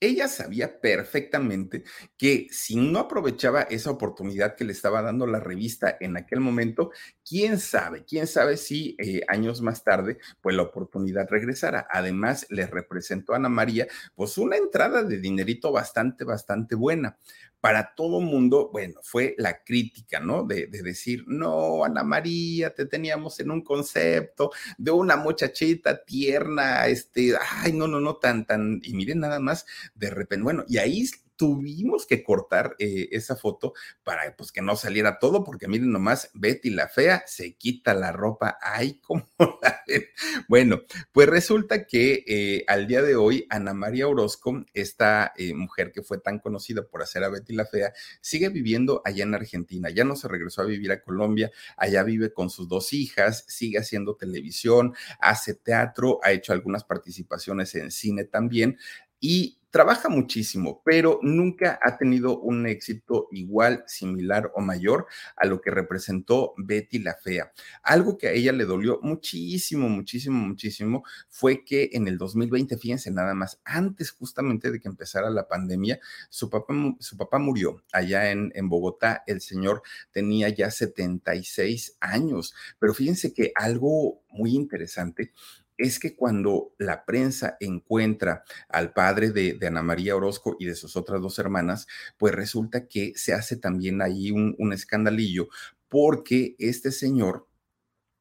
ella 0.00 0.28
sabía 0.28 0.80
perfectamente 0.80 1.84
que 2.16 2.46
si 2.50 2.76
no 2.76 3.00
aprovechaba 3.00 3.62
esa 3.62 3.90
oportunidad 3.90 4.54
que 4.54 4.64
le 4.64 4.72
estaba 4.72 5.02
dando 5.02 5.26
la 5.26 5.40
revista 5.40 5.96
en 6.00 6.16
aquel 6.16 6.40
momento, 6.40 6.90
quién 7.28 7.58
sabe, 7.58 8.04
quién 8.04 8.26
sabe 8.26 8.56
si 8.56 8.96
eh, 8.98 9.22
años 9.28 9.60
más 9.60 9.84
tarde, 9.84 10.18
pues 10.40 10.56
la 10.56 10.62
oportunidad 10.62 11.28
regresara. 11.28 11.86
Además, 11.90 12.46
le 12.48 12.66
representó 12.66 13.32
a 13.32 13.36
Ana 13.36 13.48
María, 13.48 13.86
pues 14.14 14.38
una 14.38 14.56
entrada 14.56 15.02
de 15.02 15.18
dinerito 15.18 15.70
bastante, 15.72 16.24
bastante 16.24 16.74
buena 16.74 17.18
para 17.60 17.94
todo 17.94 18.20
mundo, 18.20 18.70
bueno, 18.72 19.00
fue 19.02 19.34
la 19.36 19.64
crítica, 19.64 20.20
¿no? 20.20 20.44
De, 20.44 20.68
decir, 20.68 21.24
no, 21.26 21.84
Ana 21.84 22.04
María, 22.04 22.72
te 22.72 22.86
teníamos 22.86 23.40
en 23.40 23.50
un 23.50 23.62
concepto 23.62 24.52
de 24.76 24.92
una 24.92 25.16
muchachita 25.16 26.04
tierna, 26.04 26.86
este, 26.86 27.34
ay, 27.62 27.72
no, 27.72 27.88
no, 27.88 28.00
no, 28.00 28.16
tan, 28.16 28.46
tan, 28.46 28.80
y 28.84 28.94
miren 28.94 29.20
nada 29.20 29.40
más, 29.40 29.66
de 29.94 30.10
repente, 30.10 30.44
bueno, 30.44 30.64
y 30.68 30.78
ahí 30.78 31.08
tuvimos 31.38 32.04
que 32.04 32.24
cortar 32.24 32.74
eh, 32.80 33.08
esa 33.12 33.36
foto 33.36 33.72
para 34.02 34.36
pues 34.36 34.50
que 34.50 34.60
no 34.60 34.74
saliera 34.74 35.20
todo, 35.20 35.44
porque 35.44 35.68
miren 35.68 35.92
nomás, 35.92 36.30
Betty 36.34 36.70
la 36.70 36.88
fea 36.88 37.22
se 37.26 37.54
quita 37.54 37.94
la 37.94 38.10
ropa, 38.10 38.58
ay, 38.60 39.00
como 39.00 39.24
la 39.62 39.82
ven. 39.86 40.04
Bueno, 40.48 40.82
pues 41.12 41.28
resulta 41.28 41.86
que 41.86 42.24
eh, 42.26 42.64
al 42.66 42.88
día 42.88 43.02
de 43.02 43.14
hoy 43.14 43.46
Ana 43.50 43.72
María 43.72 44.08
Orozco, 44.08 44.64
esta 44.74 45.32
eh, 45.36 45.54
mujer 45.54 45.92
que 45.92 46.02
fue 46.02 46.18
tan 46.18 46.40
conocida 46.40 46.82
por 46.82 47.02
hacer 47.02 47.22
a 47.22 47.28
Betty 47.28 47.54
la 47.54 47.66
fea, 47.66 47.92
sigue 48.20 48.48
viviendo 48.48 49.00
allá 49.04 49.22
en 49.22 49.36
Argentina, 49.36 49.90
ya 49.90 50.02
no 50.02 50.16
se 50.16 50.26
regresó 50.26 50.62
a 50.62 50.66
vivir 50.66 50.90
a 50.90 51.02
Colombia, 51.02 51.52
allá 51.76 52.02
vive 52.02 52.32
con 52.32 52.50
sus 52.50 52.68
dos 52.68 52.92
hijas, 52.92 53.44
sigue 53.46 53.78
haciendo 53.78 54.16
televisión, 54.16 54.92
hace 55.20 55.54
teatro, 55.54 56.18
ha 56.24 56.32
hecho 56.32 56.52
algunas 56.52 56.82
participaciones 56.82 57.76
en 57.76 57.92
cine 57.92 58.24
también 58.24 58.76
y 59.20 59.57
trabaja 59.70 60.08
muchísimo, 60.08 60.82
pero 60.84 61.20
nunca 61.22 61.78
ha 61.82 61.96
tenido 61.96 62.38
un 62.40 62.66
éxito 62.66 63.28
igual, 63.32 63.84
similar 63.86 64.50
o 64.54 64.60
mayor 64.60 65.06
a 65.36 65.46
lo 65.46 65.60
que 65.60 65.70
representó 65.70 66.54
Betty 66.56 66.98
la 67.00 67.14
Fea. 67.14 67.52
Algo 67.82 68.16
que 68.16 68.28
a 68.28 68.32
ella 68.32 68.52
le 68.52 68.64
dolió 68.64 68.98
muchísimo, 69.02 69.88
muchísimo, 69.88 70.38
muchísimo 70.38 71.04
fue 71.28 71.64
que 71.64 71.90
en 71.92 72.08
el 72.08 72.16
2020, 72.18 72.78
fíjense 72.78 73.10
nada 73.10 73.34
más, 73.34 73.60
antes 73.64 74.10
justamente 74.10 74.70
de 74.70 74.80
que 74.80 74.88
empezara 74.88 75.30
la 75.30 75.48
pandemia, 75.48 76.00
su 76.30 76.48
papá, 76.48 76.74
su 77.00 77.16
papá 77.16 77.38
murió 77.38 77.82
allá 77.92 78.30
en, 78.30 78.50
en 78.54 78.68
Bogotá. 78.68 79.22
El 79.26 79.40
señor 79.40 79.82
tenía 80.12 80.48
ya 80.48 80.70
76 80.70 81.96
años, 82.00 82.54
pero 82.78 82.94
fíjense 82.94 83.32
que 83.32 83.52
algo 83.54 84.22
muy 84.30 84.54
interesante 84.54 85.32
es 85.78 85.98
que 85.98 86.14
cuando 86.16 86.74
la 86.76 87.04
prensa 87.04 87.56
encuentra 87.60 88.44
al 88.68 88.92
padre 88.92 89.30
de, 89.30 89.58
Ana 89.66 89.82
María 89.82 90.16
Orozco 90.16 90.56
y 90.58 90.66
de 90.66 90.74
sus 90.74 90.96
otras 90.96 91.22
dos 91.22 91.38
hermanas, 91.38 91.86
pues 92.16 92.34
resulta 92.34 92.86
que 92.88 93.12
se 93.16 93.32
hace 93.32 93.56
también 93.56 94.02
ahí 94.02 94.30
un, 94.30 94.54
un 94.58 94.72
escandalillo 94.72 95.48
porque 95.88 96.56
este 96.58 96.90
señor 96.90 97.48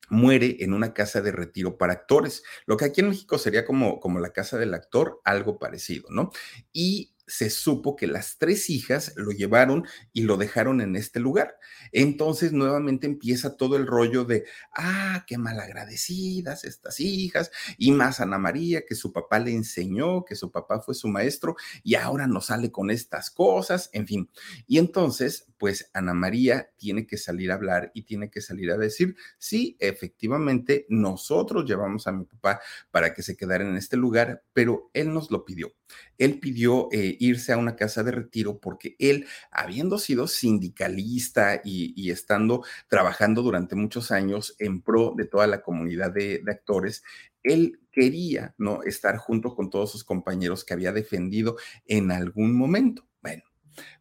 muere 0.10 0.58
en 0.60 0.74
una 0.74 0.94
casa 0.94 1.22
de 1.22 1.32
retiro 1.32 1.78
para 1.78 1.94
actores, 1.94 2.44
lo 2.66 2.78
que 2.78 2.86
aquí 2.86 3.02
en 3.02 3.10
México 3.10 3.38
sería 3.38 3.66
como, 3.66 4.00
como 4.00 4.20
la 4.20 4.32
casa 4.32 4.58
del 4.58 4.74
actor, 4.74 5.20
algo 5.26 5.60
parecido, 5.60 6.08
¿no? 6.10 6.32
Y 6.72 7.14
se 7.28 7.50
supo 7.50 7.96
que 7.96 8.08
las 8.08 8.38
tres 8.38 8.70
hijas 8.70 9.14
lo 9.18 9.32
llevaron 9.32 9.86
y 10.14 10.22
lo 10.22 10.38
dejaron 10.38 10.82
en 10.82 10.96
este 10.96 11.20
lugar. 11.20 11.56
Entonces 11.92 12.54
nuevamente 12.54 13.06
empieza 13.06 13.58
todo 13.58 13.76
el 13.76 13.86
rollo 13.86 14.24
de, 14.24 14.46
ah, 14.74 15.26
qué 15.28 15.38
malagradecidas 15.38 16.64
estas 16.64 17.00
hijas, 17.00 17.52
y 17.78 17.92
más 17.92 18.22
Ana 18.22 18.38
María, 18.38 18.86
que 18.88 18.96
su 18.96 19.12
papá 19.12 19.40
le 19.40 19.52
enseñó, 19.52 20.24
que 20.24 20.36
su 20.36 20.52
papá 20.52 20.80
fue 20.80 20.96
su 20.96 21.10
maestro, 21.10 21.56
y 21.84 21.96
ahora 21.96 22.28
no 22.28 22.42
sale 22.42 22.72
con 22.72 22.90
estas 22.90 23.30
cosas, 23.30 23.90
en 23.92 24.08
fin. 24.08 24.30
Y 24.66 24.78
entonces, 24.78 25.48
pues 25.58 25.90
Ana 25.94 26.14
María 26.14 26.72
tiene 26.78 27.06
que 27.06 27.18
salir 27.18 27.52
a 27.52 27.56
hablar 27.56 27.92
y 27.94 28.04
tiene 28.04 28.30
que 28.30 28.42
salir 28.42 28.72
a 28.72 28.78
decir, 28.78 29.16
sí, 29.38 29.76
efectivamente, 29.80 30.86
nosotros 30.90 31.66
llevamos 31.66 32.08
a 32.08 32.12
mi 32.12 32.26
papá 32.26 32.62
para 32.92 33.14
que 33.14 33.24
se 33.24 33.36
quedara 33.36 33.68
en 33.68 33.76
este 33.76 33.98
lugar, 33.98 34.44
pero 34.54 34.90
él 34.94 35.14
nos 35.14 35.30
lo 35.32 35.44
pidió. 35.44 35.74
Él 36.18 36.40
pidió 36.40 36.90
eh, 36.92 37.17
irse 37.20 37.54
a 37.54 37.58
una 37.58 37.76
casa 37.76 38.04
de 38.04 38.12
retiro 38.12 38.60
porque 38.60 38.96
él, 39.00 39.26
habiendo 39.52 39.98
sido 40.00 40.28
sindicalista 40.28 41.62
y, 41.64 42.10
estando 42.12 42.64
trabajando 42.88 43.42
durante 43.42 43.76
muchos 43.76 44.12
años 44.12 44.56
en 44.60 44.82
pro 44.82 45.14
de 45.16 45.26
toda 45.26 45.48
la 45.48 45.62
comunidad 45.62 46.12
de, 46.12 46.40
de 46.44 46.52
actores, 46.52 47.04
él 47.44 47.80
quería 47.92 48.54
no 48.58 48.84
estar 48.84 49.18
junto 49.18 49.56
con 49.56 49.70
todos 49.70 49.92
sus 49.92 50.04
compañeros 50.04 50.64
que 50.64 50.74
había 50.74 50.92
defendido 50.92 51.58
en 51.86 52.12
algún 52.12 52.56
momento. 52.56 53.08
Bueno, 53.22 53.44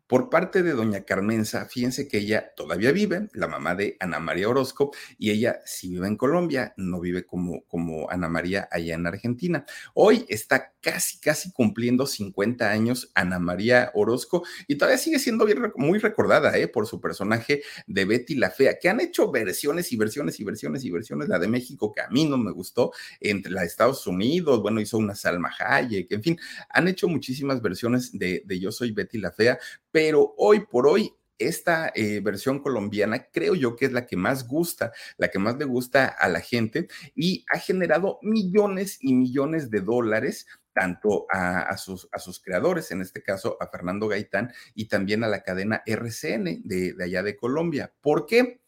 por 0.06 0.30
parte 0.30 0.62
de 0.62 0.72
doña 0.72 1.04
Carmenza, 1.04 1.66
fíjense 1.66 2.06
que 2.06 2.18
ella 2.18 2.52
todavía 2.56 2.92
vive, 2.92 3.28
la 3.32 3.48
mamá 3.48 3.74
de 3.74 3.96
Ana 4.00 4.20
María 4.20 4.48
Orozco, 4.48 4.92
y 5.18 5.30
ella 5.30 5.60
sí 5.64 5.88
vive 5.88 6.06
en 6.06 6.16
Colombia, 6.16 6.74
no 6.76 7.00
vive 7.00 7.24
como, 7.24 7.64
como 7.66 8.08
Ana 8.10 8.28
María 8.28 8.68
allá 8.70 8.94
en 8.94 9.06
Argentina. 9.06 9.64
Hoy 9.94 10.24
está 10.28 10.74
casi, 10.80 11.18
casi 11.18 11.50
cumpliendo 11.50 12.06
50 12.06 12.70
años 12.70 13.10
Ana 13.14 13.40
María 13.40 13.90
Orozco 13.94 14.44
y 14.68 14.76
todavía 14.76 14.98
sigue 14.98 15.18
siendo 15.18 15.44
muy 15.74 15.98
recordada 15.98 16.56
¿eh? 16.56 16.68
por 16.68 16.86
su 16.86 17.00
personaje 17.00 17.62
de 17.88 18.04
Betty 18.04 18.36
la 18.36 18.50
Fea, 18.50 18.78
que 18.78 18.88
han 18.88 19.00
hecho 19.00 19.32
versiones 19.32 19.92
y 19.92 19.96
versiones 19.96 20.38
y 20.38 20.44
versiones 20.44 20.84
y 20.84 20.90
versiones, 20.90 21.28
la 21.28 21.40
de 21.40 21.48
México 21.48 21.92
que 21.92 22.02
a 22.02 22.08
mí 22.08 22.24
no 22.26 22.38
me 22.38 22.52
gustó, 22.52 22.92
entre 23.20 23.50
la 23.50 23.62
de 23.62 23.66
Estados 23.66 24.06
Unidos, 24.06 24.62
bueno, 24.62 24.80
hizo 24.80 24.98
una 24.98 25.16
Salma 25.16 25.52
Hayek, 25.58 26.12
en 26.12 26.22
fin, 26.22 26.38
han 26.70 26.86
hecho 26.86 27.08
muchísimas 27.08 27.60
versiones 27.60 28.16
de, 28.16 28.42
de 28.44 28.60
Yo 28.60 28.70
Soy 28.70 28.92
Betty 28.92 29.18
la 29.18 29.32
Fea, 29.32 29.58
pero 29.96 30.34
hoy 30.36 30.60
por 30.60 30.86
hoy 30.86 31.14
esta 31.38 31.90
eh, 31.94 32.20
versión 32.20 32.58
colombiana 32.58 33.28
creo 33.32 33.54
yo 33.54 33.76
que 33.76 33.86
es 33.86 33.92
la 33.92 34.04
que 34.04 34.18
más 34.18 34.46
gusta, 34.46 34.92
la 35.16 35.28
que 35.28 35.38
más 35.38 35.56
le 35.56 35.64
gusta 35.64 36.04
a 36.04 36.28
la 36.28 36.40
gente 36.40 36.86
y 37.14 37.46
ha 37.50 37.58
generado 37.58 38.18
millones 38.20 38.98
y 39.00 39.14
millones 39.14 39.70
de 39.70 39.80
dólares 39.80 40.48
tanto 40.74 41.24
a, 41.32 41.74
sus, 41.78 42.10
creadores, 42.44 42.90
en 42.90 43.00
este 43.00 43.22
caso 43.22 43.56
a 43.58 43.68
Fernando 43.68 44.06
Gaitán 44.06 44.52
y 44.74 44.88
también 44.88 45.24
a 45.24 45.28
la 45.28 45.42
cadena 45.42 45.82
RCN 45.86 46.60
de, 46.64 46.92
de 46.92 47.04
allá 47.04 47.22
de 47.22 47.34
Colombia. 47.34 47.90
¿Por 48.02 48.26
qué? 48.26 48.60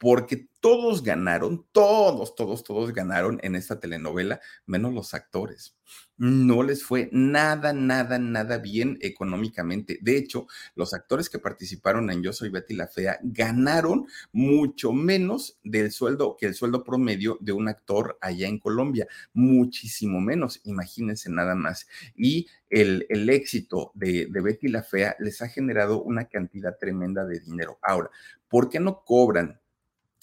Porque 0.00 0.48
todos 0.60 1.04
ganaron, 1.04 1.64
todos, 1.70 2.34
todos, 2.34 2.64
todos 2.64 2.92
ganaron 2.92 3.38
en 3.42 3.54
esta 3.54 3.78
telenovela, 3.78 4.40
menos 4.66 4.92
los 4.92 5.14
actores 5.14 5.76
no 6.20 6.62
les 6.62 6.84
fue 6.84 7.08
nada, 7.12 7.72
nada, 7.72 8.18
nada 8.18 8.58
bien 8.58 8.98
económicamente. 9.00 9.98
De 10.02 10.18
hecho, 10.18 10.46
los 10.74 10.92
actores 10.92 11.30
que 11.30 11.38
participaron 11.38 12.10
en 12.10 12.22
Yo 12.22 12.34
Soy 12.34 12.50
Betty 12.50 12.74
la 12.74 12.88
Fea 12.88 13.18
ganaron 13.22 14.06
mucho 14.30 14.92
menos 14.92 15.58
del 15.64 15.90
sueldo 15.90 16.36
que 16.38 16.44
el 16.44 16.54
sueldo 16.54 16.84
promedio 16.84 17.38
de 17.40 17.52
un 17.52 17.68
actor 17.68 18.18
allá 18.20 18.48
en 18.48 18.58
Colombia, 18.58 19.08
muchísimo 19.32 20.20
menos, 20.20 20.60
imagínense 20.64 21.30
nada 21.30 21.54
más. 21.54 21.88
Y 22.14 22.48
el, 22.68 23.06
éxito 23.30 23.90
de 23.94 24.28
Betty 24.30 24.68
la 24.68 24.82
Fea 24.82 25.16
les 25.20 25.40
ha 25.40 25.48
generado 25.48 26.02
una 26.02 26.26
cantidad 26.26 26.76
tremenda 26.78 27.24
de 27.24 27.40
dinero. 27.40 27.78
Ahora, 27.80 28.10
¿por 28.46 28.68
qué 28.68 28.78
no 28.78 29.04
cobran 29.06 29.58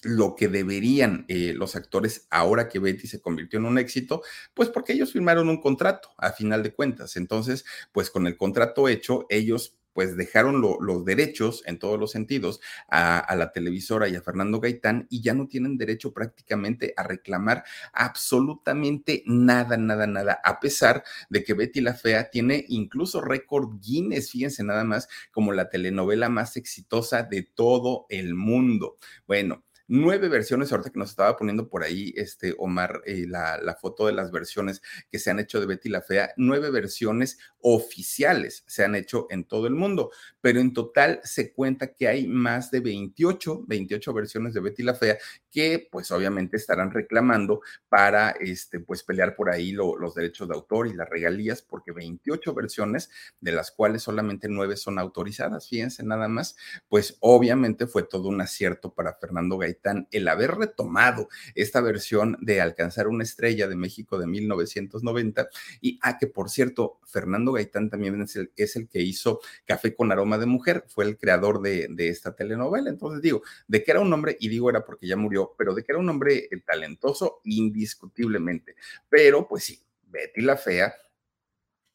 lo 0.02 0.36
que 0.36 0.48
deberían 0.48 1.24
eh, 1.28 1.52
los 1.54 1.76
actores 1.76 2.26
ahora 2.30 2.68
que 2.68 2.78
Betty 2.78 3.06
se 3.06 3.20
convirtió 3.20 3.58
en 3.58 3.66
un 3.66 3.78
éxito, 3.78 4.22
pues 4.54 4.68
porque 4.68 4.92
ellos 4.92 5.12
firmaron 5.12 5.48
un 5.48 5.60
contrato 5.60 6.10
a 6.18 6.32
final 6.32 6.62
de 6.62 6.72
cuentas. 6.72 7.16
Entonces, 7.16 7.64
pues 7.92 8.10
con 8.10 8.26
el 8.26 8.36
contrato 8.36 8.88
hecho, 8.88 9.26
ellos 9.28 9.78
pues 9.98 10.16
dejaron 10.16 10.60
los 10.60 11.04
derechos 11.04 11.64
en 11.66 11.80
todos 11.80 11.98
los 11.98 12.12
sentidos 12.12 12.60
a, 12.88 13.18
a, 13.18 13.34
la 13.34 13.50
televisora 13.50 14.08
y 14.08 14.14
a 14.14 14.22
Fernando 14.22 14.60
Gaitán 14.60 15.08
y 15.10 15.22
ya 15.22 15.34
no 15.34 15.48
tienen 15.48 15.76
derecho 15.76 16.12
prácticamente 16.12 16.94
a 16.96 17.02
reclamar 17.02 17.64
absolutamente 17.92 19.24
nada, 19.26 19.76
nada, 19.76 20.06
nada, 20.06 20.40
a 20.44 20.60
pesar 20.60 21.02
de 21.30 21.42
que 21.42 21.54
Betty 21.54 21.80
la 21.80 21.94
Fea 21.94 22.30
tiene 22.30 22.64
incluso 22.68 23.20
récord 23.20 23.80
Guinness, 23.80 24.30
fíjense 24.30 24.62
nada 24.62 24.84
más, 24.84 25.08
como 25.32 25.52
la 25.52 25.68
telenovela 25.68 26.28
más 26.28 26.56
exitosa 26.56 27.24
de 27.24 27.42
todo 27.42 28.06
el 28.08 28.36
mundo. 28.36 28.98
Bueno, 29.26 29.64
nueve 29.88 30.28
versiones, 30.28 30.70
ahorita 30.70 30.90
que 30.90 30.98
nos 30.98 31.10
estaba 31.10 31.36
poniendo 31.36 31.68
por 31.68 31.82
ahí 31.82 32.12
este 32.16 32.54
Omar 32.58 33.02
eh, 33.06 33.24
la, 33.26 33.58
la 33.60 33.74
foto 33.74 34.06
de 34.06 34.12
las 34.12 34.30
versiones 34.30 34.82
que 35.10 35.18
se 35.18 35.30
han 35.30 35.38
hecho 35.40 35.58
de 35.58 35.66
Betty 35.66 35.88
la 35.88 36.02
Fea, 36.02 36.32
nueve 36.36 36.70
versiones 36.70 37.38
oficiales 37.60 38.64
se 38.66 38.84
han 38.84 38.94
hecho 38.94 39.26
en 39.30 39.44
todo 39.44 39.66
el 39.66 39.74
mundo, 39.74 40.10
pero 40.40 40.60
en 40.60 40.72
total 40.72 41.20
se 41.24 41.52
cuenta 41.52 41.94
que 41.94 42.06
hay 42.06 42.26
más 42.26 42.70
de 42.70 42.80
28, 42.80 43.64
28 43.66 44.12
versiones 44.12 44.54
de 44.54 44.60
Betty 44.60 44.82
la 44.82 44.94
Fea 44.94 45.18
que 45.50 45.88
pues 45.90 46.10
obviamente 46.10 46.56
estarán 46.56 46.90
reclamando 46.90 47.60
para 47.88 48.30
este 48.30 48.80
pues 48.80 49.02
pelear 49.02 49.36
por 49.36 49.50
ahí 49.50 49.72
los 49.72 50.14
derechos 50.14 50.48
de 50.48 50.54
autor 50.54 50.88
y 50.88 50.94
las 50.94 51.08
regalías 51.08 51.62
porque 51.62 51.92
28 51.92 52.54
versiones 52.54 53.10
de 53.40 53.52
las 53.52 53.70
cuales 53.70 54.02
solamente 54.02 54.48
nueve 54.48 54.76
son 54.76 54.98
autorizadas, 54.98 55.68
fíjense 55.68 56.02
nada 56.04 56.28
más, 56.28 56.56
pues 56.88 57.16
obviamente 57.20 57.86
fue 57.86 58.02
todo 58.02 58.28
un 58.28 58.40
acierto 58.40 58.92
para 58.92 59.14
Fernando 59.14 59.58
Gaitán 59.58 60.08
el 60.10 60.28
haber 60.28 60.52
retomado 60.52 61.28
esta 61.54 61.80
versión 61.80 62.36
de 62.40 62.60
Alcanzar 62.60 63.08
una 63.08 63.24
estrella 63.24 63.68
de 63.68 63.76
México 63.76 64.18
de 64.18 64.26
1990 64.26 65.48
y 65.80 65.98
a 66.02 66.10
ah, 66.10 66.18
que 66.18 66.26
por 66.26 66.50
cierto 66.50 66.98
Fernando 67.06 67.52
Gaitán 67.52 67.90
también 67.90 68.20
es 68.22 68.36
el, 68.36 68.52
es 68.56 68.76
el 68.76 68.88
que 68.88 69.00
hizo 69.00 69.40
Café 69.64 69.94
con 69.94 70.12
aroma 70.12 70.38
de 70.38 70.46
mujer, 70.46 70.84
fue 70.88 71.04
el 71.04 71.18
creador 71.18 71.60
de, 71.60 71.88
de 71.90 72.08
esta 72.08 72.34
telenovela, 72.34 72.90
entonces 72.90 73.22
digo, 73.22 73.42
de 73.66 73.82
que 73.82 73.90
era 73.90 74.00
un 74.00 74.12
hombre, 74.12 74.36
y 74.40 74.48
digo 74.48 74.70
era 74.70 74.84
porque 74.84 75.06
ya 75.06 75.16
murió, 75.16 75.37
pero 75.56 75.74
de 75.74 75.82
que 75.82 75.92
era 75.92 75.98
un 75.98 76.08
hombre 76.08 76.48
eh, 76.50 76.60
talentoso 76.64 77.40
indiscutiblemente, 77.44 78.76
pero 79.08 79.46
pues 79.46 79.64
sí, 79.64 79.80
Betty 80.02 80.42
la 80.42 80.56
Fea 80.56 80.94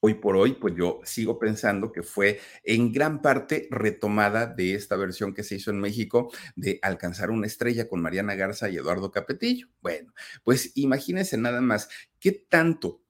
hoy 0.06 0.16
por 0.16 0.36
hoy, 0.36 0.52
pues 0.52 0.76
yo 0.76 1.00
sigo 1.06 1.40
pensando 1.40 1.94
que 1.94 2.04
fue 2.04 2.42
en 2.66 2.92
gran 2.92 3.22
parte 3.22 3.70
retomada 3.72 4.48
de 4.48 4.74
esta 4.74 4.98
versión 4.98 5.34
que 5.34 5.44
se 5.44 5.56
hizo 5.56 5.72
en 5.72 5.80
México 5.80 6.30
de 6.58 6.78
Alcanzar 6.82 7.32
una 7.32 7.48
estrella 7.48 7.88
con 7.88 8.02
Mariana 8.02 8.36
Garza 8.36 8.70
y 8.70 8.76
Eduardo 8.76 9.12
Capetillo. 9.12 9.70
Bueno, 9.82 10.14
pues 10.44 10.74
imagínense 10.76 11.38
nada 11.38 11.62
más 11.62 11.88
qué 12.20 12.34
tanto 12.34 13.02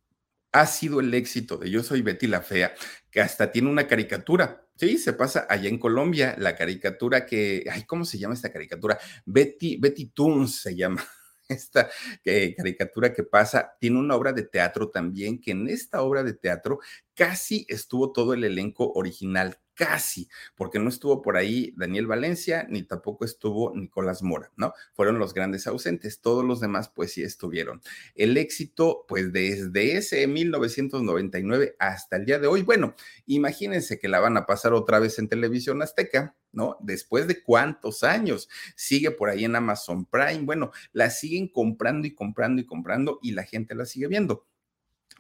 ha 0.52 0.68
sido 0.68 1.00
el 1.00 1.12
éxito 1.16 1.58
de 1.58 1.72
Yo 1.72 1.82
Soy 1.82 2.04
Betty 2.04 2.28
la 2.28 2.42
Fea, 2.42 2.76
que 3.10 3.22
hasta 3.22 3.52
tiene 3.52 3.72
una 3.72 3.88
caricatura. 3.88 4.63
Sí, 4.76 4.98
se 4.98 5.14
pasa 5.14 5.46
allá 5.50 5.70
en 5.70 5.78
Colombia, 5.78 6.36
la 6.40 6.56
caricatura 6.56 7.26
que, 7.26 7.64
ay, 7.72 7.84
¿cómo 7.86 8.06
se 8.06 8.18
llama 8.18 8.34
esta 8.34 8.52
caricatura? 8.52 8.98
Betty, 9.26 9.78
Betty 9.78 10.08
Toons 10.08 10.62
se 10.62 10.76
llama 10.76 11.04
esta 11.48 11.90
eh, 12.26 12.56
caricatura 12.56 13.14
que 13.14 13.24
pasa, 13.24 13.74
tiene 13.80 14.00
una 14.00 14.16
obra 14.16 14.34
de 14.34 14.44
teatro 14.44 14.90
también, 14.90 15.40
que 15.40 15.52
en 15.52 15.68
esta 15.70 16.02
obra 16.02 16.24
de 16.24 16.34
teatro 16.34 16.80
casi 17.14 17.66
estuvo 17.70 18.12
todo 18.12 18.34
el 18.34 18.44
elenco 18.44 18.92
original, 18.94 19.60
casi, 19.74 20.30
porque 20.56 20.80
no 20.80 20.90
estuvo 20.90 21.22
por 21.22 21.38
ahí 21.38 21.74
Daniel 21.78 22.08
Valencia, 22.08 22.66
ni 22.70 22.84
tampoco 22.84 23.26
estuvo 23.26 23.76
Nicolás 23.76 24.24
Mora, 24.24 24.52
¿no? 24.56 24.74
Fueron 24.94 25.20
los 25.20 25.34
grandes 25.34 25.68
ausentes, 25.68 26.22
todos 26.22 26.46
los 26.46 26.60
demás 26.60 26.90
pues 26.90 27.14
sí 27.14 27.24
estuvieron. 27.24 27.82
El 28.16 28.38
éxito, 28.38 29.06
pues 29.08 29.32
desde 29.34 29.98
ese 29.98 30.28
1999 30.28 31.76
hasta 31.80 32.18
el 32.18 32.26
día 32.26 32.40
de 32.40 32.48
hoy, 32.48 32.62
bueno, 32.62 32.96
imagínense 33.26 34.00
que 34.00 34.08
la 34.08 34.20
van 34.20 34.38
a 34.38 34.46
pasar 34.46 34.74
otra 34.74 35.00
vez 35.00 35.20
en 35.20 35.30
televisión 35.30 35.82
azteca, 35.82 36.36
¿no? 36.52 36.78
Después 36.82 37.28
de 37.28 37.42
cuántos 37.42 38.04
años, 38.04 38.50
sigue 38.76 39.12
por 39.12 39.30
ahí 39.30 39.46
en 39.46 39.56
Amazon 39.56 40.06
Prime, 40.06 40.42
bueno, 40.44 40.72
la 40.92 41.10
siguen 41.10 41.48
comprando 41.48 42.08
y 42.08 42.14
comprando 42.14 42.62
y 42.62 42.66
comprando 42.66 43.20
y 43.22 43.32
la 43.32 43.44
gente 43.44 43.76
la 43.76 43.86
sigue 43.86 44.08
viendo 44.08 44.46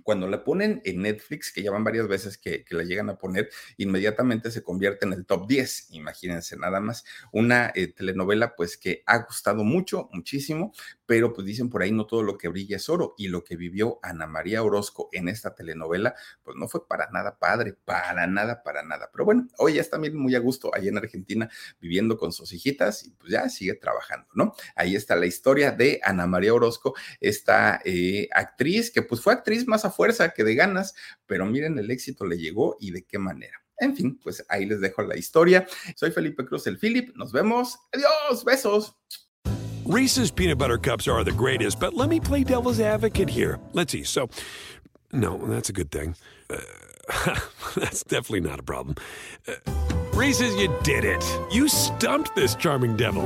cuando 0.03 0.27
la 0.27 0.43
ponen 0.43 0.81
en 0.83 1.01
Netflix, 1.01 1.51
que 1.51 1.63
ya 1.63 1.71
van 1.71 1.83
varias 1.83 2.07
veces 2.07 2.37
que, 2.37 2.65
la 2.69 2.83
llegan 2.83 3.09
a 3.09 3.17
poner, 3.17 3.49
inmediatamente 3.77 4.51
se 4.51 4.63
convierte 4.63 5.05
en 5.05 5.13
el 5.13 5.25
top 5.25 5.47
10. 5.47 5.87
Imagínense 5.91 6.57
nada 6.57 6.79
más. 6.79 7.05
Una 7.31 7.71
eh, 7.75 7.87
telenovela 7.87 8.55
pues 8.55 8.77
que 8.77 9.03
ha 9.05 9.19
gustado 9.19 9.63
mucho, 9.63 10.09
muchísimo, 10.11 10.73
pero 11.05 11.33
pues 11.33 11.45
dicen 11.45 11.69
por 11.69 11.83
ahí 11.83 11.91
no 11.91 12.05
todo 12.07 12.23
lo 12.23 12.37
que 12.37 12.49
brilla 12.49 12.77
es 12.77 12.89
oro. 12.89 13.13
Y 13.17 13.27
lo 13.27 13.43
que 13.43 13.55
vivió 13.55 13.99
Ana 14.01 14.27
María 14.27 14.63
Orozco 14.63 15.09
en 15.11 15.29
esta 15.29 15.53
telenovela, 15.55 16.15
pues 16.43 16.57
no 16.57 16.67
fue 16.67 16.87
para 16.87 17.09
nada 17.11 17.37
padre, 17.37 17.73
para 17.85 18.27
nada, 18.27 18.63
para 18.63 18.83
nada. 18.83 19.09
Pero 19.11 19.25
bueno, 19.25 19.47
hoy 19.59 19.75
ya 19.75 19.81
está 19.81 19.93
también 19.93 20.17
muy 20.17 20.33
a 20.33 20.39
gusto 20.39 20.71
ahí 20.73 20.87
en 20.87 20.97
Argentina 20.97 21.49
viviendo 21.79 22.17
con 22.17 22.31
sus 22.31 22.51
hijitas 22.51 23.05
y 23.05 23.11
pues 23.11 23.31
ya 23.31 23.47
sigue 23.47 23.75
trabajando, 23.75 24.27
¿no? 24.33 24.53
Ahí 24.75 24.95
está 24.95 25.15
la 25.15 25.27
historia 25.27 25.71
de 25.71 25.99
Ana 26.03 26.25
María 26.25 26.53
Orozco, 26.53 26.95
esta 27.21 27.79
eh, 27.85 28.27
actriz 28.33 28.91
que 28.91 29.03
pues 29.03 29.21
fue 29.21 29.33
actriz 29.33 29.67
a 29.85 29.91
fuerza 29.91 30.29
que 30.29 30.43
de 30.43 30.55
ganas, 30.55 30.93
pero 31.25 31.45
miren 31.45 31.77
el 31.79 31.91
éxito 31.91 32.25
le 32.25 32.37
llegó 32.37 32.77
y 32.79 32.91
de 32.91 33.03
qué 33.03 33.17
manera. 33.19 33.63
En 33.77 33.95
fin, 33.95 34.19
pues 34.23 34.45
ahí 34.49 34.65
les 34.65 34.81
dejo 34.81 35.01
la 35.01 35.17
historia. 35.17 35.67
Soy 35.95 36.11
Felipe 36.11 36.45
Cruz, 36.45 36.67
el 36.67 36.77
Philip. 36.77 37.15
Nos 37.15 37.31
vemos. 37.31 37.77
Adiós, 37.91 38.43
besos. 38.43 38.95
Reese's 39.85 40.31
peanut 40.31 40.57
butter 40.57 40.77
cups 40.77 41.07
are 41.07 41.23
the 41.25 41.31
greatest, 41.31 41.79
but 41.79 41.93
let 41.93 42.07
me 42.07 42.19
play 42.19 42.43
devil's 42.43 42.79
advocate 42.79 43.29
here. 43.29 43.59
Let's 43.73 43.91
see. 43.91 44.03
So, 44.03 44.29
no, 45.11 45.37
that's 45.37 45.69
a 45.69 45.73
good 45.73 45.91
thing. 45.91 46.15
Uh, 46.49 46.57
that's 47.75 48.03
definitely 48.03 48.41
not 48.41 48.59
a 48.59 48.63
problem. 48.63 48.95
Uh, 49.45 49.55
Reese's, 50.13 50.55
you 50.55 50.73
did 50.83 51.03
it. 51.03 51.23
You 51.51 51.67
stumped 51.67 52.33
this 52.35 52.55
charming 52.55 52.95
devil. 52.95 53.25